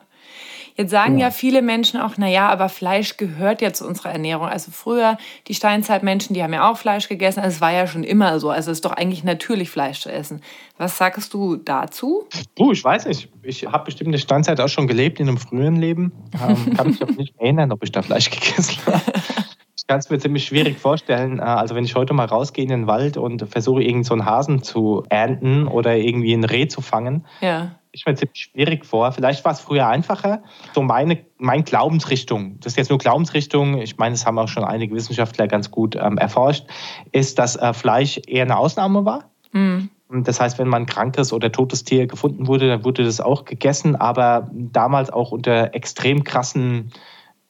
Jetzt 0.75 0.91
sagen 0.91 1.17
ja. 1.17 1.27
ja 1.27 1.31
viele 1.31 1.61
Menschen 1.61 1.99
auch, 1.99 2.17
naja, 2.17 2.49
aber 2.49 2.67
Fleisch 2.67 3.17
gehört 3.17 3.61
ja 3.61 3.73
zu 3.73 3.87
unserer 3.87 4.11
Ernährung. 4.11 4.47
Also 4.47 4.71
früher, 4.71 5.17
die 5.47 5.53
Steinzeitmenschen, 5.53 6.33
die 6.33 6.41
haben 6.41 6.53
ja 6.53 6.69
auch 6.69 6.77
Fleisch 6.77 7.07
gegessen. 7.07 7.41
Also 7.41 7.55
es 7.55 7.61
war 7.61 7.71
ja 7.71 7.85
schon 7.85 8.03
immer 8.03 8.39
so. 8.39 8.49
Also 8.49 8.71
es 8.71 8.77
ist 8.77 8.85
doch 8.85 8.91
eigentlich 8.91 9.23
natürlich, 9.23 9.69
Fleisch 9.69 10.01
zu 10.01 10.11
essen. 10.11 10.41
Was 10.77 10.97
sagst 10.97 11.33
du 11.33 11.57
dazu? 11.57 12.27
Du, 12.55 12.71
ich 12.71 12.83
weiß 12.83 13.05
nicht. 13.05 13.29
Ich 13.43 13.65
habe 13.67 13.85
bestimmt 13.85 14.07
in 14.07 14.11
der 14.13 14.19
Steinzeit 14.19 14.59
auch 14.59 14.69
schon 14.69 14.87
gelebt, 14.87 15.19
in 15.19 15.27
einem 15.27 15.37
früheren 15.37 15.75
Leben. 15.75 16.11
Ähm, 16.33 16.73
kann 16.77 16.87
mich 16.87 17.01
aber 17.01 17.13
nicht 17.13 17.35
erinnern, 17.39 17.71
ob 17.71 17.83
ich 17.83 17.91
da 17.91 18.01
Fleisch 18.01 18.29
gegessen 18.29 18.77
habe. 18.85 19.01
Ich 19.75 19.87
kann 19.87 19.99
es 19.99 20.09
mir 20.09 20.17
ziemlich 20.17 20.45
schwierig 20.45 20.79
vorstellen. 20.79 21.39
Äh, 21.39 21.41
also 21.41 21.75
wenn 21.75 21.83
ich 21.83 21.93
heute 21.95 22.13
mal 22.13 22.25
rausgehe 22.25 22.63
in 22.63 22.69
den 22.69 22.87
Wald 22.87 23.17
und 23.17 23.45
versuche, 23.49 23.83
irgend 23.83 24.05
so 24.05 24.13
einen 24.13 24.25
Hasen 24.25 24.63
zu 24.63 25.03
ernten 25.09 25.67
oder 25.67 25.97
irgendwie 25.97 26.31
ein 26.31 26.45
Reh 26.45 26.69
zu 26.69 26.79
fangen, 26.79 27.25
ja 27.41 27.71
ich 27.93 28.05
mir 28.05 28.15
ziemlich 28.15 28.49
schwierig 28.51 28.85
vor. 28.85 29.11
Vielleicht 29.11 29.45
war 29.45 29.53
es 29.53 29.61
früher 29.61 29.87
einfacher. 29.87 30.43
So 30.73 30.81
meine, 30.81 31.23
meine 31.37 31.63
Glaubensrichtung, 31.63 32.59
das 32.59 32.73
ist 32.73 32.77
jetzt 32.77 32.89
nur 32.89 32.97
Glaubensrichtung, 32.97 33.79
ich 33.79 33.97
meine, 33.97 34.13
das 34.13 34.25
haben 34.25 34.37
auch 34.39 34.47
schon 34.47 34.63
einige 34.63 34.95
Wissenschaftler 34.95 35.47
ganz 35.47 35.71
gut 35.71 35.95
ähm, 35.95 36.17
erforscht, 36.17 36.65
ist, 37.11 37.39
dass 37.39 37.55
äh, 37.55 37.73
Fleisch 37.73 38.19
eher 38.27 38.43
eine 38.43 38.57
Ausnahme 38.57 39.05
war. 39.05 39.31
Mhm. 39.51 39.89
Das 40.09 40.39
heißt, 40.39 40.59
wenn 40.59 40.67
man 40.67 40.83
ein 40.83 40.85
krankes 40.87 41.33
oder 41.33 41.51
totes 41.51 41.83
Tier 41.83 42.07
gefunden 42.07 42.47
wurde, 42.47 42.67
dann 42.67 42.83
wurde 42.83 43.03
das 43.03 43.21
auch 43.21 43.45
gegessen, 43.45 43.95
aber 43.95 44.49
damals 44.51 45.09
auch 45.11 45.31
unter 45.31 45.73
extrem 45.73 46.23
krassen 46.23 46.91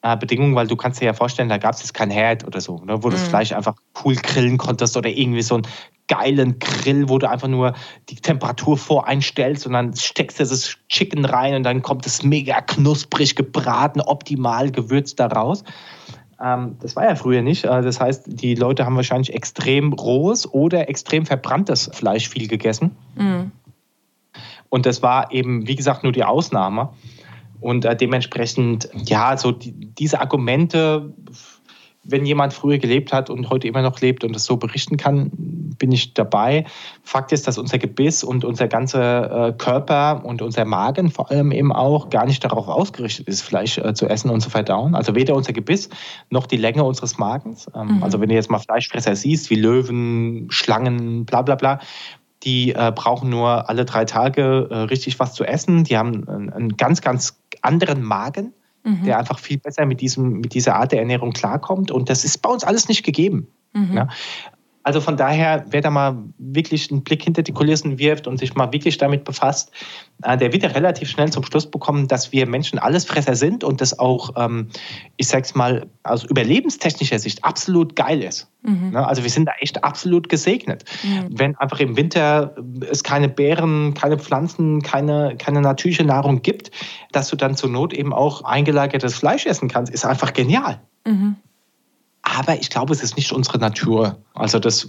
äh, 0.01 0.15
Bedingungen, 0.17 0.55
weil 0.55 0.67
du 0.67 0.75
kannst 0.75 1.01
dir 1.01 1.05
ja 1.05 1.13
vorstellen, 1.13 1.49
da 1.49 1.57
gab 1.57 1.73
es 1.73 1.81
jetzt 1.81 1.93
kein 1.93 2.09
Herd 2.09 2.45
oder 2.45 2.61
so, 2.61 2.77
ne, 2.85 3.03
wo 3.03 3.09
du 3.09 3.15
das 3.15 3.25
mhm. 3.25 3.29
Fleisch 3.29 3.51
einfach 3.53 3.75
cool 4.03 4.15
grillen 4.15 4.57
konntest 4.57 4.95
oder 4.95 5.09
irgendwie 5.09 5.41
so 5.41 5.55
einen 5.55 5.67
geilen 6.13 6.59
Grill, 6.59 7.09
wo 7.09 7.17
du 7.17 7.29
einfach 7.29 7.47
nur 7.47 7.73
die 8.09 8.15
Temperatur 8.15 8.77
voreinstellst 8.77 9.65
und 9.65 9.73
dann 9.73 9.95
steckst 9.95 10.39
du 10.39 10.43
das 10.43 10.77
Chicken 10.89 11.25
rein 11.25 11.55
und 11.55 11.63
dann 11.63 11.81
kommt 11.81 12.05
es 12.05 12.23
mega 12.23 12.61
knusprig 12.61 13.35
gebraten, 13.35 14.01
optimal 14.01 14.71
gewürzt 14.71 15.19
daraus. 15.19 15.63
Ähm, 16.39 16.77
das 16.81 16.95
war 16.95 17.05
ja 17.05 17.15
früher 17.15 17.41
nicht. 17.41 17.65
Äh, 17.65 17.81
das 17.81 17.99
heißt, 17.99 18.25
die 18.27 18.53
Leute 18.53 18.85
haben 18.85 18.95
wahrscheinlich 18.95 19.33
extrem 19.33 19.93
rohes 19.93 20.51
oder 20.51 20.87
extrem 20.87 21.25
verbranntes 21.25 21.89
Fleisch 21.93 22.29
viel 22.29 22.47
gegessen. 22.47 22.95
Mhm. 23.15 23.51
Und 24.69 24.85
das 24.85 25.01
war 25.01 25.31
eben, 25.31 25.67
wie 25.67 25.75
gesagt, 25.75 26.03
nur 26.03 26.11
die 26.11 26.23
Ausnahme. 26.23 26.89
Und 27.59 27.85
äh, 27.85 27.95
dementsprechend, 27.95 28.89
ja, 28.93 29.37
so 29.37 29.51
die, 29.51 29.71
diese 29.71 30.19
Argumente, 30.19 31.13
wenn 32.03 32.25
jemand 32.25 32.53
früher 32.53 32.77
gelebt 32.77 33.13
hat 33.13 33.29
und 33.29 33.49
heute 33.49 33.67
immer 33.67 33.81
noch 33.81 33.99
lebt 34.01 34.23
und 34.23 34.33
das 34.33 34.45
so 34.45 34.57
berichten 34.57 34.97
kann, 34.97 35.31
bin 35.77 35.91
ich 35.91 36.13
dabei. 36.13 36.65
Fakt 37.01 37.31
ist, 37.31 37.47
dass 37.47 37.57
unser 37.57 37.77
Gebiss 37.77 38.23
und 38.23 38.45
unser 38.45 38.67
ganzer 38.67 39.47
äh, 39.47 39.53
Körper 39.53 40.23
und 40.25 40.41
unser 40.41 40.65
Magen 40.65 41.09
vor 41.11 41.31
allem 41.31 41.51
eben 41.51 41.71
auch 41.71 42.09
gar 42.09 42.25
nicht 42.25 42.43
darauf 42.43 42.67
ausgerichtet 42.67 43.27
ist, 43.27 43.41
Fleisch 43.41 43.77
äh, 43.77 43.93
zu 43.93 44.07
essen 44.07 44.29
und 44.29 44.41
zu 44.41 44.49
verdauen. 44.49 44.95
Also 44.95 45.15
weder 45.15 45.35
unser 45.35 45.53
Gebiss 45.53 45.89
noch 46.29 46.45
die 46.45 46.57
Länge 46.57 46.83
unseres 46.83 47.17
Magens. 47.17 47.67
Ähm, 47.75 47.97
mhm. 47.97 48.03
Also 48.03 48.19
wenn 48.19 48.29
du 48.29 48.35
jetzt 48.35 48.51
mal 48.51 48.59
Fleischfresser 48.59 49.15
siehst, 49.15 49.49
wie 49.49 49.55
Löwen, 49.55 50.47
Schlangen, 50.49 51.25
bla 51.25 51.41
bla 51.41 51.55
bla, 51.55 51.79
die 52.43 52.73
äh, 52.73 52.91
brauchen 52.93 53.29
nur 53.29 53.69
alle 53.69 53.85
drei 53.85 54.05
Tage 54.05 54.67
äh, 54.69 54.75
richtig 54.75 55.19
was 55.19 55.33
zu 55.33 55.45
essen. 55.45 55.85
Die 55.85 55.97
haben 55.97 56.27
einen, 56.27 56.49
einen 56.51 56.77
ganz, 56.77 57.01
ganz 57.01 57.39
anderen 57.61 58.03
Magen, 58.03 58.53
mhm. 58.83 59.03
der 59.03 59.17
einfach 59.17 59.39
viel 59.39 59.57
besser 59.57 59.85
mit, 59.85 60.01
diesem, 60.01 60.39
mit 60.39 60.53
dieser 60.53 60.75
Art 60.75 60.91
der 60.91 60.99
Ernährung 60.99 61.31
klarkommt. 61.31 61.91
Und 61.91 62.09
das 62.09 62.23
ist 62.23 62.41
bei 62.41 62.49
uns 62.49 62.63
alles 62.63 62.87
nicht 62.87 63.03
gegeben. 63.03 63.47
Mhm. 63.73 63.93
Ja? 63.93 64.07
Also 64.83 64.99
von 64.99 65.15
daher, 65.15 65.65
wer 65.69 65.81
da 65.81 65.89
mal 65.89 66.17
wirklich 66.37 66.91
einen 66.91 67.03
Blick 67.03 67.23
hinter 67.23 67.41
die 67.41 67.53
Kulissen 67.53 67.97
wirft 67.99 68.27
und 68.27 68.37
sich 68.37 68.53
mal 68.53 68.71
wirklich 68.73 68.97
damit 68.97 69.23
befasst, 69.23 69.71
äh, 70.23 70.37
der 70.37 70.51
wird 70.51 70.63
ja 70.63 70.69
relativ 70.69 71.09
schnell 71.09 71.31
zum 71.31 71.43
Schluss 71.45 71.71
bekommen, 71.71 72.09
dass 72.09 72.33
wir 72.33 72.45
Menschen 72.45 72.79
Allesfresser 72.79 73.35
sind 73.35 73.63
und 73.63 73.79
das 73.79 73.97
auch, 73.97 74.31
ähm, 74.35 74.67
ich 75.15 75.27
sag's 75.27 75.55
mal, 75.55 75.87
aus 76.03 76.25
überlebenstechnischer 76.25 77.17
Sicht 77.17 77.45
absolut 77.45 77.95
geil 77.95 78.21
ist. 78.21 78.49
Mhm. 78.61 78.91
Ne, 78.91 79.07
also 79.07 79.23
wir 79.23 79.29
sind 79.29 79.45
da 79.45 79.53
echt 79.59 79.85
absolut 79.85 80.27
gesegnet. 80.27 80.83
Mhm. 81.03 81.27
Wenn 81.29 81.55
einfach 81.55 81.79
im 81.79 81.95
Winter 81.95 82.55
es 82.89 83.03
keine 83.03 83.29
Beeren, 83.29 83.93
keine 83.93 84.19
Pflanzen, 84.19 84.81
keine, 84.81 85.35
keine 85.37 85.61
natürliche 85.61 86.03
Nahrung 86.03 86.41
gibt, 86.41 86.71
dass 87.13 87.29
du 87.29 87.37
dann 87.37 87.55
zur 87.55 87.69
Not 87.69 87.93
eben 87.93 88.11
auch 88.13 88.43
eingelagertes 88.43 89.15
Fleisch 89.15 89.45
essen 89.45 89.69
kannst, 89.69 89.93
ist 89.93 90.05
einfach 90.05 90.33
genial. 90.33 90.81
Mhm. 91.05 91.37
Aber 92.37 92.59
ich 92.59 92.69
glaube, 92.69 92.93
es 92.93 93.03
ist 93.03 93.15
nicht 93.15 93.31
unsere 93.31 93.59
Natur. 93.59 94.17
Also 94.33 94.59
das, 94.59 94.87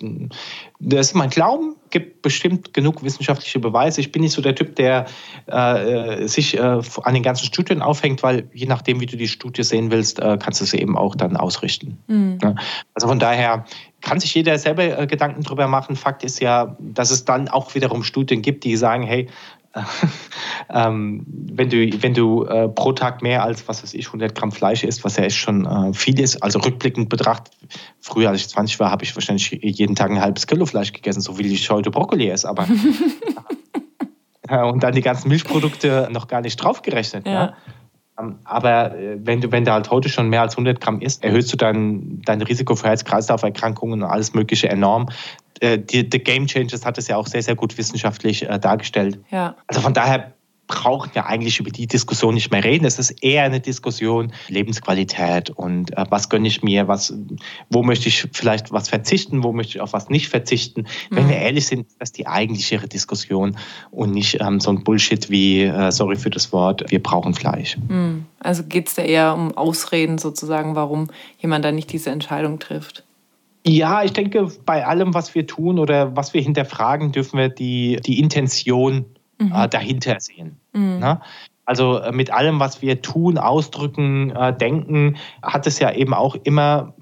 das 0.81 1.07
ist 1.09 1.15
mein 1.15 1.31
Glauben, 1.31 1.77
gibt 1.91 2.23
bestimmt 2.23 2.73
genug 2.73 3.03
wissenschaftliche 3.03 3.59
Beweise. 3.59 4.01
Ich 4.01 4.13
bin 4.13 4.23
nicht 4.23 4.33
so 4.33 4.43
der 4.43 4.55
Typ, 4.55 4.77
der 4.77 5.07
äh, 5.47 6.27
sich 6.27 6.57
äh, 6.57 6.61
an 6.61 7.15
den 7.15 7.23
ganzen 7.23 7.45
Studien 7.45 7.83
aufhängt, 7.83 8.23
weil 8.23 8.49
je 8.53 8.67
nachdem, 8.67 9.01
wie 9.01 9.07
du 9.07 9.17
die 9.17 9.29
Studie 9.29 9.63
sehen 9.63 9.91
willst, 9.91 10.19
äh, 10.19 10.39
kannst 10.41 10.61
du 10.61 10.65
sie 10.65 10.79
eben 10.79 10.97
auch 10.97 11.15
dann 11.15 11.37
ausrichten. 11.37 11.99
Mhm. 12.07 12.39
Also 12.95 13.09
von 13.09 13.19
daher 13.19 13.65
kann 14.01 14.21
sich 14.21 14.35
jeder 14.35 14.59
selber 14.59 14.99
äh, 14.99 15.07
Gedanken 15.07 15.43
drüber 15.43 15.69
machen. 15.69 15.97
Fakt 15.97 16.25
ist 16.25 16.41
ja, 16.41 16.77
dass 16.81 17.11
es 17.11 17.25
dann 17.25 17.49
auch 17.49 17.75
wiederum 17.75 18.03
Studien 18.03 18.43
gibt, 18.43 18.65
die 18.65 18.77
sagen, 18.77 19.03
hey, 19.03 19.29
ähm, 20.73 21.25
wenn 21.27 21.69
du, 21.69 22.03
wenn 22.03 22.15
du 22.15 22.45
äh, 22.45 22.69
pro 22.69 22.93
Tag 22.93 23.23
mehr 23.23 23.43
als, 23.43 23.67
was 23.69 23.83
weiß 23.83 23.95
ich, 23.95 24.07
100 24.07 24.35
Gramm 24.35 24.53
Fleisch 24.53 24.85
isst, 24.85 25.05
was 25.05 25.17
ja 25.17 25.25
echt 25.25 25.37
schon 25.37 25.67
äh, 25.67 25.93
viel 25.93 26.19
ist, 26.21 26.43
also 26.43 26.59
rückblickend 26.61 27.09
betrachtet, 27.09 27.55
früher 28.01 28.31
als 28.31 28.41
ich 28.41 28.49
20 28.49 28.79
war, 28.81 28.91
habe 28.91 29.05
ich 29.05 29.15
wahrscheinlich 29.17 29.51
jeden 29.61 29.95
Tag 29.95 30.11
ein 30.11 30.21
halbes 30.21 30.47
Kilo 30.47 30.67
Fleisch 30.67 30.93
gegessen, 30.93 31.21
so 31.21 31.39
wie 31.39 31.47
ich 31.47 31.71
heute 31.71 31.91
Brokkoli 31.91 32.29
esse, 32.29 32.49
aber 32.49 32.67
und 34.71 34.83
dann 34.83 34.95
die 34.95 35.01
ganzen 35.01 35.29
Milchprodukte 35.29 36.09
noch 36.11 36.29
gar 36.29 36.41
nicht 36.41 36.57
draufgerechnet. 36.57 37.27
Ja. 37.27 37.33
ja. 37.33 37.57
Ähm, 38.19 38.39
aber 38.45 38.97
äh, 38.97 39.19
wenn 39.19 39.41
du, 39.41 39.51
wenn 39.53 39.65
du 39.65 39.73
halt 39.73 39.91
heute 39.91 40.09
schon 40.09 40.29
mehr 40.29 40.43
als 40.43 40.55
100 40.55 40.81
Gramm 40.81 41.01
isst, 41.01 41.25
erhöhst 41.25 41.53
du 41.53 41.57
dein, 41.57 42.23
dein 42.25 42.43
Risiko 42.43 42.75
für 42.77 42.89
Herz-Kreislauf-Erkrankungen 42.89 44.03
und 44.03 44.09
alles 44.09 44.35
Mögliche 44.35 44.69
enorm. 44.69 45.09
Äh, 45.61 45.79
die, 45.79 46.09
The 46.11 46.19
Game 46.19 46.47
Changers 46.47 46.85
hat 46.85 46.99
es 46.99 47.09
ja 47.09 47.17
auch 47.17 47.27
sehr, 47.27 47.43
sehr 47.43 47.57
gut 47.57 47.77
wissenschaftlich 47.77 48.49
äh, 48.49 48.59
dargestellt. 48.59 49.19
Ja. 49.31 49.57
Also 49.67 49.81
von 49.81 49.95
daher 49.95 50.35
brauchen 50.67 51.11
wir 51.15 51.27
eigentlich 51.27 51.61
über 51.61 51.71
die 51.71 51.87
Diskussion 51.87 52.35
nicht 52.35 52.51
mehr 52.51 52.65
reden. 52.65 52.85
Es 52.85 52.99
ist 52.99 53.23
eher 53.23 53.45
eine 53.45 53.61
Diskussion 53.61 54.33
Lebensqualität 54.49 55.51
und 55.51 55.97
äh, 55.97 56.05
was 56.09 56.29
gönne 56.29 56.49
ich 56.49 56.63
mir, 56.63 56.89
was, 56.89 57.15
wo 57.71 57.83
möchte 57.83 58.09
ich 58.09 58.29
vielleicht 58.33 58.73
was 58.73 58.89
verzichten, 58.89 59.43
wo 59.43 59.53
möchte 59.53 59.77
ich 59.77 59.81
auf 59.81 59.93
was 59.93 60.09
nicht 60.09 60.29
verzichten. 60.29 60.87
Mhm. 61.11 61.17
Wenn 61.17 61.29
wir 61.29 61.37
ehrlich 61.37 61.67
sind, 61.67 61.87
ist 61.87 61.97
das 62.01 62.13
die 62.13 62.27
eigentlichere 62.27 62.89
Diskussion 62.89 63.57
und 63.91 64.13
nicht 64.13 64.41
ähm, 64.41 64.61
so 64.61 64.71
ein 64.71 64.85
Bullshit 64.85 65.29
wie, 65.29 65.63
äh, 65.63 65.93
sorry 65.93 66.17
für 66.17 66.31
das 66.31 66.53
Wort, 66.53 66.91
wir 66.91 67.03
brauchen 67.03 67.35
Fleisch. 67.35 67.77
Mhm. 67.89 68.25
Also 68.41 68.63
geht 68.65 68.89
es 68.89 68.95
da 68.95 69.03
eher 69.03 69.35
um 69.35 69.57
Ausreden 69.57 70.19
sozusagen, 70.19 70.75
warum 70.75 71.11
jemand 71.39 71.65
da 71.65 71.73
nicht 71.73 71.93
diese 71.93 72.11
Entscheidung 72.11 72.59
trifft? 72.59 73.05
Ja, 73.67 74.03
ich 74.03 74.13
denke, 74.13 74.53
bei 74.67 74.87
allem, 74.87 75.15
was 75.15 75.35
wir 75.35 75.47
tun 75.47 75.79
oder 75.79 76.15
was 76.15 76.35
wir 76.35 76.43
hinterfragen, 76.43 77.13
dürfen 77.13 77.39
wir 77.39 77.49
die, 77.49 77.99
die 78.05 78.19
Intention 78.19 79.07
mhm. 79.39 79.53
äh, 79.55 79.69
dahinter 79.69 80.21
sehen. 80.21 80.59
Mhm. 80.73 80.99
Ne? 80.99 81.21
Also 81.67 81.99
äh, 81.99 82.13
mit 82.13 82.31
allem, 82.31 82.61
was 82.61 82.83
wir 82.83 83.01
tun, 83.01 83.39
ausdrücken, 83.39 84.31
äh, 84.31 84.57
denken, 84.57 85.17
hat 85.43 85.67
es 85.67 85.79
ja 85.79 85.93
eben 85.93 86.13
auch 86.13 86.37
immer 86.45 86.95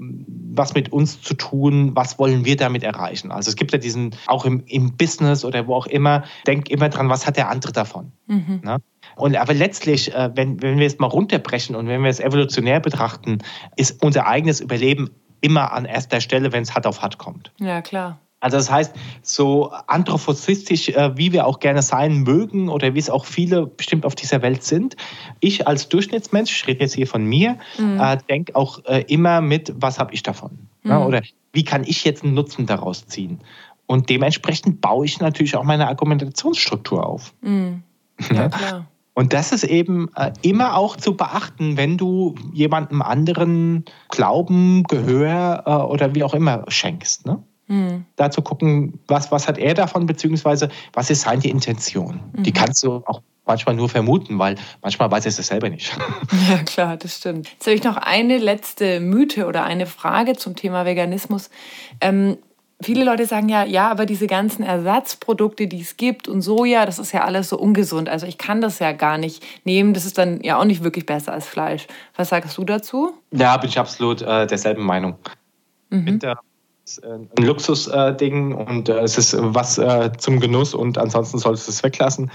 was 0.55 0.75
mit 0.75 0.93
uns 0.93 1.21
zu 1.21 1.35
tun, 1.35 1.93
was 1.95 2.19
wollen 2.19 2.45
wir 2.45 2.57
damit 2.57 2.83
erreichen. 2.83 3.33
Also 3.33 3.49
es 3.49 3.57
gibt 3.57 3.73
ja 3.73 3.79
diesen, 3.79 4.15
auch 4.27 4.45
im, 4.45 4.63
im 4.67 4.97
Business 4.97 5.45
oder 5.45 5.67
wo 5.67 5.75
auch 5.75 5.87
immer, 5.87 6.25
denk 6.47 6.69
immer 6.71 6.91
dran, 6.91 7.09
was 7.09 7.27
hat 7.27 7.37
der 7.37 7.49
andere 7.49 7.73
davon. 7.73 8.13
Mhm. 8.27 8.61
Ne? 8.63 8.79
Und 9.17 9.37
aber 9.37 9.55
letztlich, 9.55 10.15
äh, 10.15 10.31
wenn, 10.35 10.63
wenn 10.63 10.79
wir 10.79 10.87
es 10.87 10.99
mal 10.99 11.07
runterbrechen 11.07 11.75
und 11.75 11.89
wenn 11.89 12.03
wir 12.03 12.11
es 12.11 12.21
evolutionär 12.21 12.81
betrachten, 12.81 13.39
ist 13.77 14.03
unser 14.03 14.27
eigenes 14.27 14.61
Überleben 14.61 15.11
immer 15.41 15.73
an 15.73 15.85
erster 15.85 16.21
Stelle, 16.21 16.53
wenn 16.53 16.63
es 16.63 16.75
hart 16.75 16.87
auf 16.87 17.03
hart 17.03 17.19
kommt. 17.19 17.53
Ja, 17.59 17.83
klar. 17.83 18.21
Also 18.43 18.57
das 18.57 18.71
heißt, 18.71 18.95
so 19.23 19.71
anthropozistisch, 19.87 20.89
äh, 20.89 21.17
wie 21.17 21.33
wir 21.33 21.47
auch 21.47 21.61
gerne 21.61 21.81
sein 21.81 22.25
mögen 22.25 22.69
oder 22.69 22.93
wie 22.95 22.99
es 22.99 23.09
auch 23.09 23.25
viele 23.25 23.67
bestimmt 23.67 24.05
auf 24.05 24.17
dieser 24.17 24.43
Welt 24.43 24.65
sind, 24.65 24.97
ich 25.39 25.69
als 25.69 25.89
Durchschnittsmensch, 25.89 26.51
ich 26.51 26.67
rede 26.67 26.81
jetzt 26.81 26.95
hier 26.95 27.07
von 27.07 27.25
mir, 27.25 27.57
mhm. 27.79 28.01
äh, 28.01 28.19
denke 28.29 28.57
auch 28.57 28.85
äh, 28.87 29.05
immer 29.07 29.41
mit, 29.41 29.73
was 29.77 30.01
habe 30.01 30.13
ich 30.13 30.25
davon? 30.25 30.51
Mhm. 30.83 30.91
Ja, 30.91 31.07
oder 31.07 31.23
wie 31.53 31.63
kann 31.63 31.85
ich 31.85 32.05
jetzt 32.05 32.25
einen 32.25 32.35
Nutzen 32.35 32.67
daraus 32.67 33.07
ziehen? 33.07 33.39
Und 33.87 34.11
dementsprechend 34.11 34.81
baue 34.81 35.07
ich 35.07 35.21
natürlich 35.21 35.55
auch 35.55 35.65
meine 35.65 35.87
Argumentationsstruktur 35.87 37.07
auf. 37.07 37.33
Mhm. 37.43 37.85
Ja, 38.33 38.49
klar. 38.49 38.87
Und 39.15 39.35
das 39.35 39.53
ist 39.53 39.65
eben 39.65 40.09
immer 40.41 40.77
auch 40.77 40.97
zu 40.97 41.17
beachten, 41.17 41.77
wenn 41.77 41.99
du 41.99 42.35
jemandem 42.55 43.03
anderen 43.03 43.85
Glauben, 44.09 44.85
Gehör 44.85 45.91
oder 45.91 46.15
wie 46.15 46.25
auch 46.25 46.33
immer 46.33 46.65
schenkst. 46.69 47.27
Ne? 47.27 47.43
Mhm. 47.69 48.05
Da 48.17 48.31
zu 48.31 48.43
gucken, 48.43 48.99
was, 49.09 49.31
was 49.31 49.49
hat 49.49 49.59
er 49.59 49.75
davon, 49.75 50.07
beziehungsweise 50.07 50.69
was 50.93 51.11
ist 51.11 51.23
seine 51.23 51.47
Intention. 51.47 52.21
Mhm. 52.33 52.43
Die 52.43 52.53
kannst 52.53 52.83
du 52.83 53.03
auch 53.07 53.23
manchmal 53.45 53.75
nur 53.75 53.89
vermuten, 53.89 54.39
weil 54.39 54.57
manchmal 54.83 55.11
weiß 55.11 55.25
er 55.25 55.29
es 55.31 55.37
selber 55.37 55.69
nicht. 55.69 55.97
Ja, 56.49 56.59
klar, 56.59 56.97
das 56.97 57.17
stimmt. 57.17 57.49
Jetzt 57.51 57.67
habe 57.67 57.75
ich 57.75 57.85
noch 57.85 57.97
eine 57.97 58.39
letzte 58.39 59.01
Mythe 59.01 59.47
oder 59.47 59.65
eine 59.65 59.87
Frage 59.87 60.35
zum 60.35 60.57
Thema 60.57 60.85
Veganismus. 60.85 61.51
Ähm, 62.01 62.39
viele 62.81 63.05
Leute 63.05 63.27
sagen 63.27 63.49
ja, 63.49 63.65
ja, 63.65 63.91
aber 63.91 64.07
diese 64.07 64.27
ganzen 64.27 64.63
Ersatzprodukte, 64.63 65.67
die 65.67 65.81
es 65.81 65.97
gibt 65.97 66.29
und 66.29 66.43
Soja, 66.43 66.87
das 66.87 66.99
ist 66.99 67.13
ja 67.13 67.25
alles 67.25 67.49
so 67.49 67.59
ungesund. 67.59 68.09
Also 68.09 68.27
ich 68.27 68.39
kann 68.39 68.61
das 68.61 68.79
ja 68.79 68.93
gar 68.93 69.19
nicht 69.19 69.43
nehmen. 69.65 69.95
Das 69.95 70.05
ist 70.05 70.19
dann 70.19 70.43
ja 70.43 70.59
auch 70.59 70.65
nicht 70.65 70.83
wirklich 70.83 71.07
besser 71.07 71.33
als 71.33 71.47
Fleisch. 71.47 71.87
Was 72.17 72.31
sagst 72.31 72.57
du 72.59 72.65
dazu? 72.65 73.13
Ja, 73.31 73.57
bin 73.57 73.71
ich 73.71 73.79
absolut 73.79 74.23
äh, 74.23 74.47
derselben 74.47 74.85
Meinung. 74.85 75.17
Mhm. 75.91 76.05
Mit 76.05 76.23
der 76.23 76.39
ein 77.05 77.29
Luxusding 77.39 78.55
und 78.55 78.89
äh, 78.89 79.01
es 79.01 79.17
ist 79.17 79.37
was 79.39 79.79
äh, 79.79 80.11
zum 80.19 80.41
Genuss 80.41 80.75
und 80.75 80.99
ansonsten 80.99 81.39
solltest 81.39 81.69
du 81.69 81.73
es 81.73 81.83
weglassen. 81.85 82.31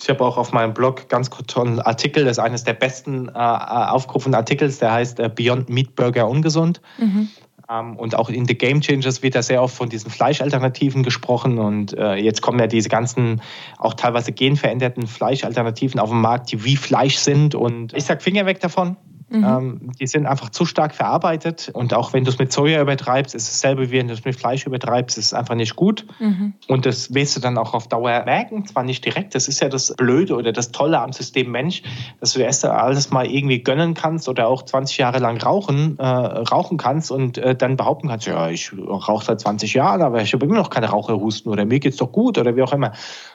Ich 0.00 0.08
habe 0.08 0.24
auch 0.24 0.38
auf 0.38 0.52
meinem 0.52 0.72
Blog 0.72 1.08
ganz 1.08 1.28
kurz 1.28 1.56
einen 1.56 1.80
Artikel, 1.80 2.24
das 2.24 2.38
ist 2.38 2.38
eines 2.38 2.64
der 2.64 2.72
besten 2.72 3.28
aufgerufenen 3.28 4.34
Artikels, 4.34 4.78
der 4.78 4.92
heißt 4.92 5.20
Beyond 5.34 5.68
Meat 5.68 5.94
Burger 5.94 6.26
ungesund. 6.26 6.80
Mhm. 6.98 7.28
Ähm, 7.70 7.96
und 7.96 8.14
auch 8.14 8.30
in 8.30 8.46
The 8.46 8.54
Game 8.54 8.80
Changers 8.80 9.22
wird 9.22 9.34
da 9.34 9.42
sehr 9.42 9.62
oft 9.62 9.76
von 9.76 9.90
diesen 9.90 10.10
Fleischalternativen 10.10 11.02
gesprochen. 11.02 11.58
Und 11.58 11.92
jetzt 11.92 12.40
kommen 12.40 12.58
ja 12.58 12.66
diese 12.66 12.88
ganzen, 12.88 13.42
auch 13.76 13.92
teilweise 13.92 14.32
genveränderten 14.32 15.06
Fleischalternativen 15.06 16.00
auf 16.00 16.08
den 16.08 16.22
Markt, 16.22 16.50
die 16.50 16.64
wie 16.64 16.76
Fleisch 16.76 17.16
sind. 17.16 17.54
Und 17.54 17.92
ich 17.92 18.04
sage 18.04 18.20
Finger 18.22 18.46
weg 18.46 18.60
davon. 18.60 18.96
Mhm. 19.30 19.44
Ähm, 19.44 19.80
die 20.00 20.06
sind 20.08 20.26
einfach 20.26 20.50
zu 20.50 20.66
stark 20.66 20.94
verarbeitet. 20.94 21.70
Und 21.72 21.94
auch 21.94 22.12
wenn 22.12 22.24
du 22.24 22.30
es 22.30 22.38
mit 22.38 22.52
Soja 22.52 22.82
übertreibst, 22.82 23.34
ist 23.34 23.44
es 23.44 23.60
dasselbe 23.60 23.90
wie 23.90 23.98
wenn 23.98 24.08
du 24.08 24.14
es 24.14 24.24
mit 24.24 24.34
Fleisch 24.36 24.66
übertreibst, 24.66 25.16
ist 25.18 25.26
es 25.26 25.34
einfach 25.34 25.54
nicht 25.54 25.76
gut. 25.76 26.04
Mhm. 26.18 26.54
Und 26.66 26.84
das 26.84 27.14
wirst 27.14 27.36
du 27.36 27.40
dann 27.40 27.56
auch 27.56 27.72
auf 27.72 27.88
Dauer 27.88 28.24
merken. 28.24 28.66
Zwar 28.66 28.82
nicht 28.82 29.04
direkt, 29.04 29.34
das 29.36 29.46
ist 29.46 29.60
ja 29.60 29.68
das 29.68 29.94
Blöde 29.96 30.34
oder 30.34 30.52
das 30.52 30.72
Tolle 30.72 31.00
am 31.00 31.12
System 31.12 31.50
Mensch, 31.50 31.82
dass 32.18 32.32
du 32.32 32.40
erst 32.40 32.64
alles 32.64 33.10
mal 33.10 33.26
irgendwie 33.26 33.62
gönnen 33.62 33.94
kannst 33.94 34.28
oder 34.28 34.48
auch 34.48 34.64
20 34.64 34.98
Jahre 34.98 35.18
lang 35.18 35.40
rauchen, 35.40 35.96
äh, 35.98 36.04
rauchen 36.04 36.76
kannst 36.76 37.12
und 37.12 37.38
äh, 37.38 37.54
dann 37.54 37.76
behaupten 37.76 38.08
kannst, 38.08 38.26
ja, 38.26 38.48
ich 38.48 38.72
rauche 38.76 39.24
seit 39.24 39.40
20 39.40 39.74
Jahren, 39.74 40.02
aber 40.02 40.22
ich 40.22 40.32
habe 40.32 40.44
immer 40.44 40.56
noch 40.56 40.70
keine 40.70 40.88
Raucherhusten 40.88 41.52
oder 41.52 41.64
mir 41.64 41.78
geht 41.78 41.92
es 41.92 41.98
doch 41.98 42.10
gut 42.10 42.36
oder 42.36 42.56
wie 42.56 42.62
auch 42.62 42.72
immer. 42.72 42.92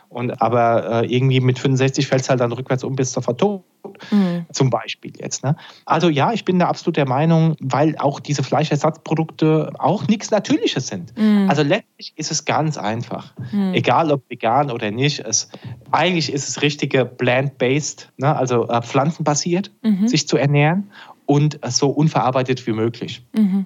Und, 0.10 0.42
aber 0.42 1.04
äh, 1.04 1.14
irgendwie 1.14 1.40
mit 1.40 1.60
65 1.60 2.08
fällt 2.08 2.22
es 2.22 2.30
halt 2.30 2.40
dann 2.40 2.52
rückwärts 2.52 2.84
um 2.84 2.96
bis 2.96 3.12
zur 3.12 3.24
tot. 3.38 3.64
Mhm. 4.12 4.46
Zum 4.52 4.70
Beispiel 4.70 5.14
jetzt. 5.20 5.44
Ne? 5.44 5.56
Also 5.86 6.10
ja, 6.10 6.34
ich 6.34 6.46
bin 6.46 6.60
da 6.60 6.68
absolut 6.68 6.98
der 6.98 7.08
Meinung, 7.08 7.56
weil 7.60 7.96
auch 7.98 8.20
diese 8.20 8.44
Fleischersatzprodukte 8.44 9.72
auch 9.78 10.08
nichts 10.08 10.32
Natürliches 10.32 10.88
sind. 10.88 11.18
Mhm. 11.18 11.50
Also 11.50 11.62
letztlich 11.62 12.14
ist 12.16 12.32
es 12.32 12.46
ganz 12.46 12.78
einfach. 12.78 13.34
Mhm. 13.52 13.74
Egal 13.74 14.12
ob 14.12 14.24
vegan 14.30 14.72
oder 14.72 14.92
nicht. 14.92 15.20
Es, 15.20 15.50
eigentlich 15.92 16.32
ist 16.32 16.48
es 16.50 16.62
richtige 16.62 17.06
plant-based, 17.06 18.12
ne? 18.18 18.36
also 18.36 18.68
äh, 18.68 18.82
pflanzenbasiert, 18.82 19.72
mhm. 19.84 20.08
sich 20.08 20.28
zu 20.28 20.38
ernähren 20.38 20.90
und 21.26 21.64
äh, 21.64 21.72
so 21.72 21.90
unverarbeitet 21.90 22.66
wie 22.68 22.74
möglich. 22.74 23.24
Mhm. 23.34 23.66